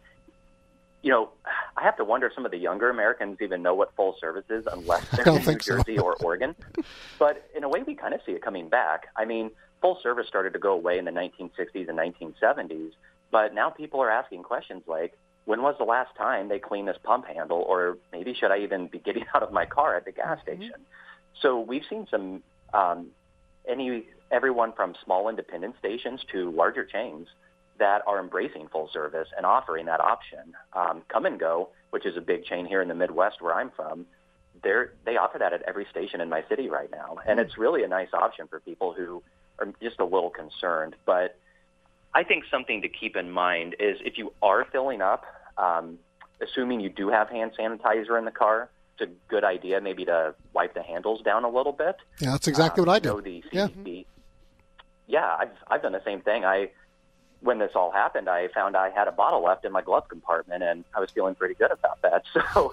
You 1.03 1.11
know, 1.11 1.31
I 1.77 1.83
have 1.83 1.97
to 1.97 2.05
wonder 2.05 2.29
if 2.29 2.35
some 2.35 2.45
of 2.45 2.53
the 2.53 2.59
younger 2.59 2.89
Americans 2.89 3.39
even 3.41 3.63
know 3.63 3.75
what 3.75 3.95
full 3.97 4.17
service 4.21 4.45
is 4.49 4.67
unless 4.71 5.05
they're 5.11 5.27
in 5.27 5.35
New 5.35 5.41
think 5.41 5.63
so. 5.63 5.77
Jersey 5.77 5.99
or 5.99 6.15
Oregon. 6.23 6.55
but 7.19 7.49
in 7.57 7.65
a 7.65 7.69
way, 7.69 7.83
we 7.83 7.95
kind 7.95 8.15
of 8.15 8.21
see 8.25 8.33
it 8.33 8.43
coming 8.43 8.69
back. 8.69 9.09
I 9.17 9.25
mean, 9.25 9.51
full 9.81 9.99
service 10.03 10.29
started 10.29 10.53
to 10.53 10.59
go 10.59 10.73
away 10.73 10.99
in 10.99 11.05
the 11.05 11.11
1960s 11.11 11.89
and 11.89 11.99
1970s, 11.99 12.93
but 13.31 13.53
now 13.53 13.69
people 13.69 14.01
are 14.01 14.11
asking 14.11 14.45
questions 14.45 14.83
like, 14.87 15.19
when 15.45 15.63
was 15.63 15.75
the 15.79 15.85
last 15.85 16.15
time 16.17 16.49
they 16.49 16.61
cleaned 16.61 16.87
this 16.87 16.99
pump 17.03 17.27
handle, 17.27 17.59
or 17.59 17.99
maybe 18.13 18.33
should 18.33 18.53
I 18.53 18.59
even 18.59 18.87
be 18.87 18.99
getting 18.99 19.25
out 19.35 19.43
of 19.43 19.53
my 19.53 19.67
car 19.67 19.97
at 19.97 20.05
the 20.05 20.13
gas 20.13 20.41
station? 20.43 20.75
So 21.41 21.61
we've 21.61 21.85
seen 21.91 22.07
some 22.11 22.43
um, 22.73 23.09
any 23.67 24.07
everyone 24.31 24.73
from 24.73 24.95
small 25.05 25.29
independent 25.29 25.75
stations 25.79 26.21
to 26.33 26.51
larger 26.51 26.85
chains 26.85 27.29
that 27.79 28.03
are 28.07 28.21
embracing 28.21 28.69
full 28.69 28.89
service 28.93 29.29
and 29.37 29.45
offering 29.47 29.87
that 29.87 30.01
option. 30.01 30.55
Um, 30.73 31.03
Kum 31.09 31.37
& 31.37 31.39
Go, 31.39 31.71
which 31.91 32.07
is 32.07 32.17
a 32.17 32.21
big 32.21 32.45
chain 32.45 32.67
here 32.67 32.83
in 32.83 32.89
the 32.89 32.95
Midwest 32.95 33.41
where 33.41 33.55
I'm 33.55 33.71
from, 33.71 34.07
they're, 34.63 34.93
they 35.05 35.17
offer 35.17 35.39
that 35.39 35.53
at 35.53 35.63
every 35.63 35.87
station 35.91 36.21
in 36.21 36.29
my 36.29 36.45
city 36.49 36.69
right 36.69 36.91
now, 36.91 37.17
and 37.27 37.41
it's 37.41 37.59
really 37.59 37.83
a 37.83 37.89
nice 37.89 38.09
option 38.13 38.47
for 38.47 38.61
people 38.61 38.93
who 38.93 39.23
are 39.59 39.67
just 39.83 39.99
a 39.99 40.05
little 40.05 40.31
concerned. 40.31 40.95
But 41.05 41.37
I 42.15 42.23
think 42.23 42.45
something 42.51 42.83
to 42.83 42.89
keep 42.89 43.17
in 43.17 43.31
mind 43.31 43.75
is 43.81 43.99
if 44.05 44.19
you 44.19 44.33
are 44.43 44.65
filling 44.71 45.01
up, 45.03 45.25
um, 45.59 45.99
assuming 46.41 46.81
you 46.81 46.91
do 46.91 47.09
have 47.09 47.29
hand 47.29 47.53
sanitizer 47.59 48.17
in 48.19 48.25
the 48.25 48.31
car, 48.31 48.69
it's 48.99 49.11
a 49.11 49.13
good 49.29 49.43
idea 49.43 49.81
maybe 49.81 50.05
to 50.05 50.35
wipe 50.53 50.75
the 50.75 50.83
handles 50.83 51.23
down 51.23 51.45
a 51.45 51.49
little 51.49 51.73
bit. 51.73 51.97
Yeah, 52.21 52.33
that's 52.33 52.47
exactly 52.47 52.83
Um, 52.83 52.87
what 52.89 52.95
I 52.97 52.99
do. 53.01 53.21
the 53.21 53.43
Yeah. 53.51 53.69
Yeah, 55.09 55.37
I've 55.39 55.51
I've 55.69 55.83
done 55.83 55.93
the 55.93 56.05
same 56.05 56.21
thing. 56.21 56.45
I 56.45 56.71
when 57.43 57.59
this 57.59 57.73
all 57.75 57.91
happened, 57.91 58.29
I 58.29 58.49
found 58.49 58.77
I 58.77 58.91
had 58.91 59.09
a 59.09 59.13
bottle 59.13 59.43
left 59.43 59.65
in 59.65 59.73
my 59.73 59.83
glove 59.83 60.09
compartment, 60.09 60.63
and 60.63 60.85
I 60.95 61.01
was 61.01 61.11
feeling 61.11 61.35
pretty 61.35 61.55
good 61.55 61.71
about 61.71 62.01
that. 62.03 62.23
So 62.55 62.73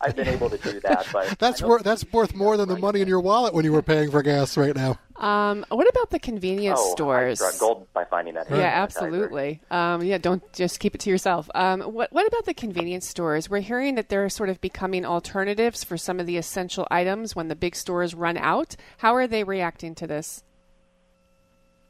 I've 0.00 0.14
been 0.14 0.28
able 0.28 0.50
to 0.50 0.58
do 0.58 0.80
that. 0.80 1.06
But 1.12 1.38
That's 1.38 1.62
worth 1.62 1.82
that's 1.82 2.04
worth 2.12 2.34
more 2.34 2.56
than 2.56 2.68
the 2.68 2.76
money 2.76 3.00
in 3.00 3.08
your 3.08 3.20
wallet 3.20 3.54
when 3.54 3.64
you 3.64 3.72
were 3.72 3.82
paying 3.82 4.10
for 4.10 4.22
gas 4.22 4.56
right 4.56 4.74
now. 4.74 4.98
Um, 5.16 5.64
what 5.68 5.88
about 5.88 6.10
the 6.10 6.18
convenience 6.18 6.78
oh, 6.80 6.92
stores? 6.92 7.40
I 7.40 7.46
struck 7.46 7.60
gold 7.60 7.86
by 7.92 8.04
finding 8.04 8.34
that. 8.34 8.46
hand 8.48 8.60
Yeah, 8.60 8.82
absolutely. 8.82 9.60
Um, 9.70 10.02
yeah, 10.02 10.18
don't 10.18 10.42
just 10.52 10.80
keep 10.80 10.94
it 10.94 11.00
to 11.02 11.10
yourself. 11.10 11.50
Um, 11.54 11.80
what 11.80 12.12
What 12.12 12.26
about 12.26 12.44
the 12.44 12.54
convenience 12.54 13.08
stores? 13.08 13.50
We're 13.50 13.60
hearing 13.60 13.94
that 13.96 14.08
they're 14.08 14.28
sort 14.28 14.48
of 14.48 14.60
becoming 14.60 15.04
alternatives 15.04 15.82
for 15.82 15.96
some 15.96 16.20
of 16.20 16.26
the 16.26 16.36
essential 16.36 16.86
items 16.90 17.34
when 17.34 17.48
the 17.48 17.56
big 17.56 17.74
stores 17.74 18.14
run 18.14 18.36
out. 18.36 18.76
How 18.98 19.14
are 19.14 19.26
they 19.26 19.44
reacting 19.44 19.94
to 19.96 20.06
this? 20.06 20.42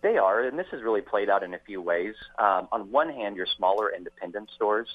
They 0.03 0.17
are, 0.17 0.43
and 0.43 0.59
this 0.59 0.67
has 0.71 0.83
really 0.83 1.03
played 1.03 1.29
out 1.29 1.43
in 1.43 1.53
a 1.53 1.59
few 1.59 1.83
ways. 1.83 2.15
Um, 2.39 2.69
on 2.73 2.91
one 2.91 3.11
hand, 3.11 3.37
your 3.37 3.47
smaller 3.57 3.93
independent 3.95 4.51
stores, 4.55 4.89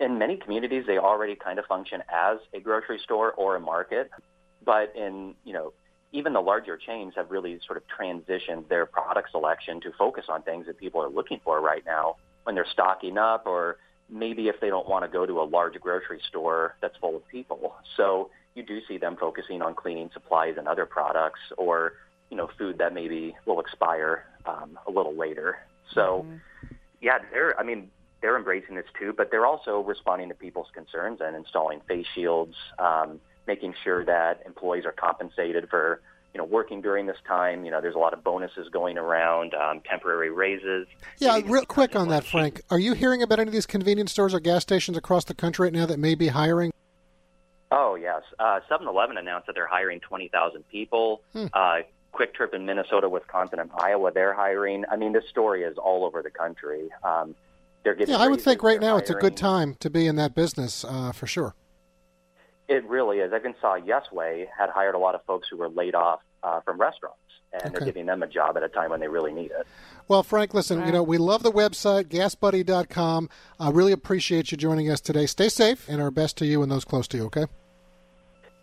in 0.00 0.18
many 0.18 0.36
communities, 0.36 0.84
they 0.86 0.98
already 0.98 1.36
kind 1.36 1.58
of 1.58 1.66
function 1.66 2.02
as 2.08 2.38
a 2.54 2.60
grocery 2.60 2.98
store 3.04 3.32
or 3.32 3.56
a 3.56 3.60
market. 3.60 4.10
But 4.64 4.94
in, 4.96 5.34
you 5.44 5.52
know, 5.52 5.72
even 6.12 6.32
the 6.32 6.40
larger 6.40 6.76
chains 6.76 7.14
have 7.16 7.30
really 7.30 7.60
sort 7.66 7.76
of 7.76 7.84
transitioned 7.86 8.68
their 8.68 8.86
product 8.86 9.30
selection 9.30 9.80
to 9.82 9.92
focus 9.96 10.24
on 10.28 10.42
things 10.42 10.66
that 10.66 10.78
people 10.78 11.00
are 11.02 11.08
looking 11.08 11.40
for 11.44 11.60
right 11.60 11.84
now 11.86 12.16
when 12.44 12.54
they're 12.54 12.66
stocking 12.72 13.16
up 13.16 13.46
or 13.46 13.76
maybe 14.08 14.48
if 14.48 14.58
they 14.60 14.68
don't 14.68 14.88
want 14.88 15.04
to 15.04 15.08
go 15.08 15.24
to 15.24 15.40
a 15.40 15.44
large 15.44 15.78
grocery 15.80 16.20
store 16.28 16.74
that's 16.80 16.96
full 16.96 17.14
of 17.14 17.28
people. 17.28 17.74
So 17.96 18.30
you 18.54 18.64
do 18.64 18.80
see 18.88 18.98
them 18.98 19.16
focusing 19.16 19.62
on 19.62 19.74
cleaning 19.74 20.10
supplies 20.12 20.54
and 20.58 20.66
other 20.66 20.84
products 20.84 21.40
or 21.56 21.92
you 22.30 22.36
know, 22.36 22.48
food 22.56 22.78
that 22.78 22.94
maybe 22.94 23.36
will 23.44 23.60
expire 23.60 24.24
um, 24.46 24.78
a 24.86 24.90
little 24.90 25.14
later. 25.14 25.58
So, 25.92 26.24
yeah, 27.00 27.18
they're, 27.32 27.58
I 27.58 27.64
mean, 27.64 27.90
they're 28.22 28.36
embracing 28.36 28.76
this 28.76 28.86
too, 28.98 29.12
but 29.12 29.30
they're 29.30 29.46
also 29.46 29.80
responding 29.80 30.28
to 30.28 30.34
people's 30.34 30.68
concerns 30.72 31.20
and 31.20 31.34
installing 31.36 31.80
face 31.88 32.06
shields, 32.14 32.54
um, 32.78 33.20
making 33.46 33.74
sure 33.82 34.04
that 34.04 34.42
employees 34.46 34.84
are 34.84 34.92
compensated 34.92 35.68
for, 35.68 36.00
you 36.32 36.38
know, 36.38 36.44
working 36.44 36.80
during 36.80 37.06
this 37.06 37.16
time. 37.26 37.64
You 37.64 37.72
know, 37.72 37.80
there's 37.80 37.94
a 37.94 37.98
lot 37.98 38.12
of 38.12 38.22
bonuses 38.22 38.68
going 38.68 38.98
around, 38.98 39.54
um, 39.54 39.80
temporary 39.80 40.30
raises. 40.30 40.86
Yeah, 41.18 41.40
real 41.44 41.64
quick 41.64 41.96
on 41.96 42.08
that, 42.08 42.24
Frank. 42.24 42.60
Are 42.70 42.78
you 42.78 42.92
hearing 42.92 43.22
about 43.22 43.40
any 43.40 43.48
of 43.48 43.52
these 43.52 43.66
convenience 43.66 44.12
stores 44.12 44.34
or 44.34 44.40
gas 44.40 44.62
stations 44.62 44.96
across 44.96 45.24
the 45.24 45.34
country 45.34 45.64
right 45.64 45.72
now 45.72 45.86
that 45.86 45.98
may 45.98 46.14
be 46.14 46.28
hiring? 46.28 46.72
Oh, 47.72 47.94
yes. 47.94 48.22
Uh, 48.38 48.60
7-Eleven 48.70 49.16
announced 49.16 49.46
that 49.46 49.54
they're 49.54 49.66
hiring 49.66 50.00
20,000 50.00 50.68
people. 50.68 51.22
Hmm. 51.32 51.46
Uh, 51.52 51.78
Kwik 52.12 52.34
Trip 52.34 52.52
in 52.54 52.66
Minnesota, 52.66 53.08
Wisconsin, 53.08 53.58
and 53.60 53.70
Iowa, 53.78 54.10
they're 54.12 54.34
hiring. 54.34 54.84
I 54.90 54.96
mean, 54.96 55.12
this 55.12 55.24
story 55.30 55.62
is 55.62 55.78
all 55.78 56.04
over 56.04 56.22
the 56.22 56.30
country. 56.30 56.88
Um, 57.04 57.34
they're 57.84 57.94
getting 57.94 58.14
Yeah, 58.14 58.20
I 58.20 58.28
would 58.28 58.40
think 58.40 58.62
right 58.62 58.80
they're 58.80 58.90
now 58.90 58.96
it's 58.98 59.10
a 59.10 59.14
good 59.14 59.36
time 59.36 59.74
to 59.80 59.88
be 59.90 60.06
in 60.06 60.16
that 60.16 60.34
business 60.34 60.84
uh, 60.84 61.12
for 61.12 61.26
sure. 61.26 61.54
It 62.68 62.84
really 62.84 63.18
is. 63.18 63.32
I 63.32 63.36
even 63.38 63.54
saw 63.60 63.78
Yesway 63.78 64.46
had 64.56 64.70
hired 64.70 64.94
a 64.94 64.98
lot 64.98 65.14
of 65.14 65.24
folks 65.24 65.48
who 65.50 65.56
were 65.56 65.68
laid 65.68 65.94
off 65.94 66.20
uh, 66.42 66.60
from 66.60 66.80
restaurants, 66.80 67.18
and 67.52 67.62
Okay. 67.62 67.70
they're 67.72 67.86
giving 67.86 68.06
them 68.06 68.22
a 68.22 68.26
job 68.28 68.56
at 68.56 68.62
a 68.62 68.68
time 68.68 68.90
when 68.90 69.00
they 69.00 69.08
really 69.08 69.32
need 69.32 69.50
it. 69.50 69.66
Well, 70.08 70.22
Frank, 70.22 70.54
listen, 70.54 70.84
you 70.86 70.92
know, 70.92 71.02
we 71.02 71.18
love 71.18 71.42
the 71.42 71.52
website, 71.52 72.04
gasbuddy.com. 72.04 73.28
I 73.58 73.70
really 73.70 73.92
appreciate 73.92 74.50
you 74.50 74.56
joining 74.56 74.90
us 74.90 75.00
today. 75.00 75.26
Stay 75.26 75.48
safe 75.48 75.88
and 75.88 76.00
our 76.02 76.10
best 76.10 76.36
to 76.38 76.46
you 76.46 76.62
and 76.62 76.70
those 76.70 76.84
close 76.84 77.06
to 77.08 77.16
you, 77.16 77.24
okay? 77.26 77.46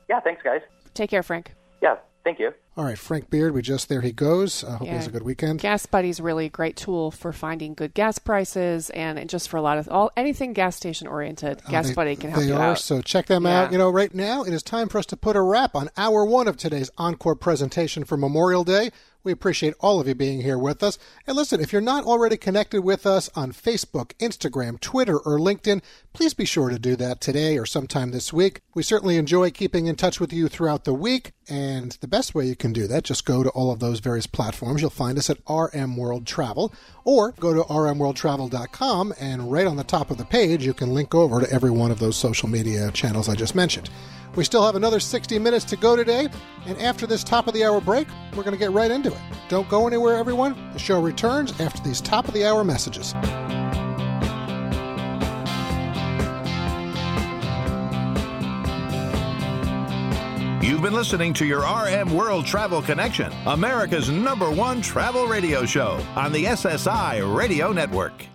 Yeah, 0.09 0.19
thanks, 0.19 0.41
guys. 0.43 0.61
Take 0.93 1.09
care, 1.09 1.23
Frank. 1.23 1.53
Yeah, 1.81 1.95
thank 2.23 2.39
you. 2.39 2.53
All 2.77 2.83
right, 2.83 2.95
Frank 2.97 3.31
Beard, 3.31 3.55
we 3.55 3.63
just, 3.63 3.89
there 3.89 4.01
he 4.01 4.11
goes. 4.11 4.63
I 4.63 4.75
hope 4.75 4.87
he 4.87 4.93
has 4.93 5.07
a 5.07 5.09
good 5.09 5.23
weekend. 5.23 5.61
Gas 5.61 5.87
Buddy's 5.87 6.21
really 6.21 6.45
a 6.45 6.49
great 6.49 6.75
tool 6.75 7.09
for 7.09 7.33
finding 7.33 7.73
good 7.73 7.95
gas 7.95 8.19
prices 8.19 8.91
and 8.91 9.27
just 9.27 9.49
for 9.49 9.57
a 9.57 9.63
lot 9.63 9.79
of 9.79 9.89
all 9.89 10.11
anything 10.15 10.53
gas 10.53 10.75
station 10.75 11.07
oriented. 11.07 11.59
Uh, 11.65 11.71
gas 11.71 11.87
they- 11.87 11.95
Buddy 11.95 12.15
can 12.15 12.29
help 12.29 12.43
they 12.43 12.49
you 12.49 12.55
are, 12.55 12.61
out. 12.73 12.79
so 12.79 13.01
check 13.01 13.25
them 13.25 13.45
Yeah. 13.45 13.63
out. 13.63 13.71
You 13.71 13.79
know, 13.79 13.89
right 13.89 14.13
now 14.13 14.43
it 14.43 14.53
is 14.53 14.61
time 14.61 14.89
for 14.89 14.99
us 14.99 15.07
to 15.07 15.17
put 15.17 15.35
a 15.35 15.41
wrap 15.41 15.73
on 15.73 15.89
hour 15.97 16.23
one 16.23 16.47
of 16.47 16.55
today's 16.55 16.91
encore 16.99 17.35
presentation 17.35 18.03
for 18.03 18.15
Memorial 18.15 18.63
Day. 18.63 18.91
We 19.27 19.33
appreciate 19.33 19.73
all 19.81 19.99
of 19.99 20.07
you 20.07 20.15
being 20.15 20.39
here 20.39 20.57
with 20.57 20.81
us. 20.81 20.97
And 21.27 21.35
listen, 21.35 21.59
if 21.59 21.73
you're 21.73 21.81
not 21.81 22.05
already 22.05 22.37
connected 22.37 22.81
with 22.81 23.05
us 23.05 23.29
on 23.35 23.51
Facebook, 23.51 24.13
Instagram, 24.19 24.79
Twitter, 24.79 25.17
or 25.17 25.37
LinkedIn, 25.37 25.81
please 26.13 26.33
be 26.33 26.45
sure 26.45 26.69
to 26.69 26.79
do 26.79 26.95
that 26.95 27.19
today 27.19 27.57
or 27.57 27.65
sometime 27.65 28.11
this 28.11 28.31
week. 28.31 28.61
We 28.73 28.83
certainly 28.83 29.17
enjoy 29.17 29.51
keeping 29.51 29.87
in 29.87 29.97
touch 29.97 30.21
with 30.21 30.31
you 30.31 30.47
throughout 30.47 30.85
the 30.85 30.93
week. 30.93 31.33
And 31.49 31.91
the 31.99 32.07
best 32.07 32.33
way 32.33 32.45
you 32.45 32.55
can 32.55 32.71
do 32.71 32.87
that, 32.87 33.03
just 33.03 33.25
go 33.25 33.43
to 33.43 33.49
all 33.49 33.69
of 33.69 33.79
those 33.79 33.99
various 33.99 34.27
platforms. 34.27 34.79
You'll 34.79 34.91
find 34.91 35.17
us 35.17 35.29
at 35.29 35.39
RM 35.49 35.97
World 35.97 36.25
Travel 36.25 36.73
or 37.03 37.33
go 37.33 37.53
to 37.53 37.63
rmworldtravel.com 37.63 39.13
and 39.19 39.51
right 39.51 39.67
on 39.67 39.75
the 39.75 39.83
top 39.83 40.09
of 40.09 40.17
the 40.17 40.23
page, 40.23 40.65
you 40.65 40.73
can 40.73 40.93
link 40.93 41.13
over 41.13 41.41
to 41.41 41.51
every 41.51 41.71
one 41.71 41.91
of 41.91 41.99
those 41.99 42.15
social 42.15 42.47
media 42.47 42.91
channels 42.91 43.27
I 43.27 43.35
just 43.35 43.55
mentioned. 43.55 43.89
We 44.37 44.43
still 44.43 44.63
have 44.63 44.75
another 44.75 44.99
60 44.99 45.39
minutes 45.39 45.65
to 45.65 45.75
go 45.75 45.95
today, 45.95 46.27
and 46.67 46.79
after 46.79 47.07
this 47.07 47.23
top 47.23 47.47
of 47.47 47.55
the 47.55 47.65
hour 47.65 47.81
break, 47.81 48.07
we're 48.35 48.43
going 48.43 48.53
to 48.53 48.59
get 48.59 48.69
right 48.69 48.91
into 48.91 49.09
it. 49.17 49.37
Don't 49.49 49.67
go 49.69 49.87
anywhere, 49.87 50.15
everyone. 50.15 50.71
The 50.73 50.79
show 50.79 51.01
returns 51.01 51.59
after 51.59 51.81
these 51.81 52.01
top 52.01 52.27
of 52.27 52.33
the 52.33 52.45
hour 52.45 52.63
messages. 52.63 53.13
You've 60.67 60.81
been 60.81 60.93
listening 60.93 61.33
to 61.35 61.45
your 61.45 61.61
RM 61.61 62.13
World 62.13 62.45
Travel 62.45 62.81
Connection, 62.81 63.31
America's 63.45 64.09
number 64.09 64.51
one 64.51 64.81
travel 64.81 65.25
radio 65.25 65.65
show 65.65 66.03
on 66.15 66.33
the 66.33 66.43
SSI 66.43 67.35
Radio 67.35 67.71
Network. 67.71 68.25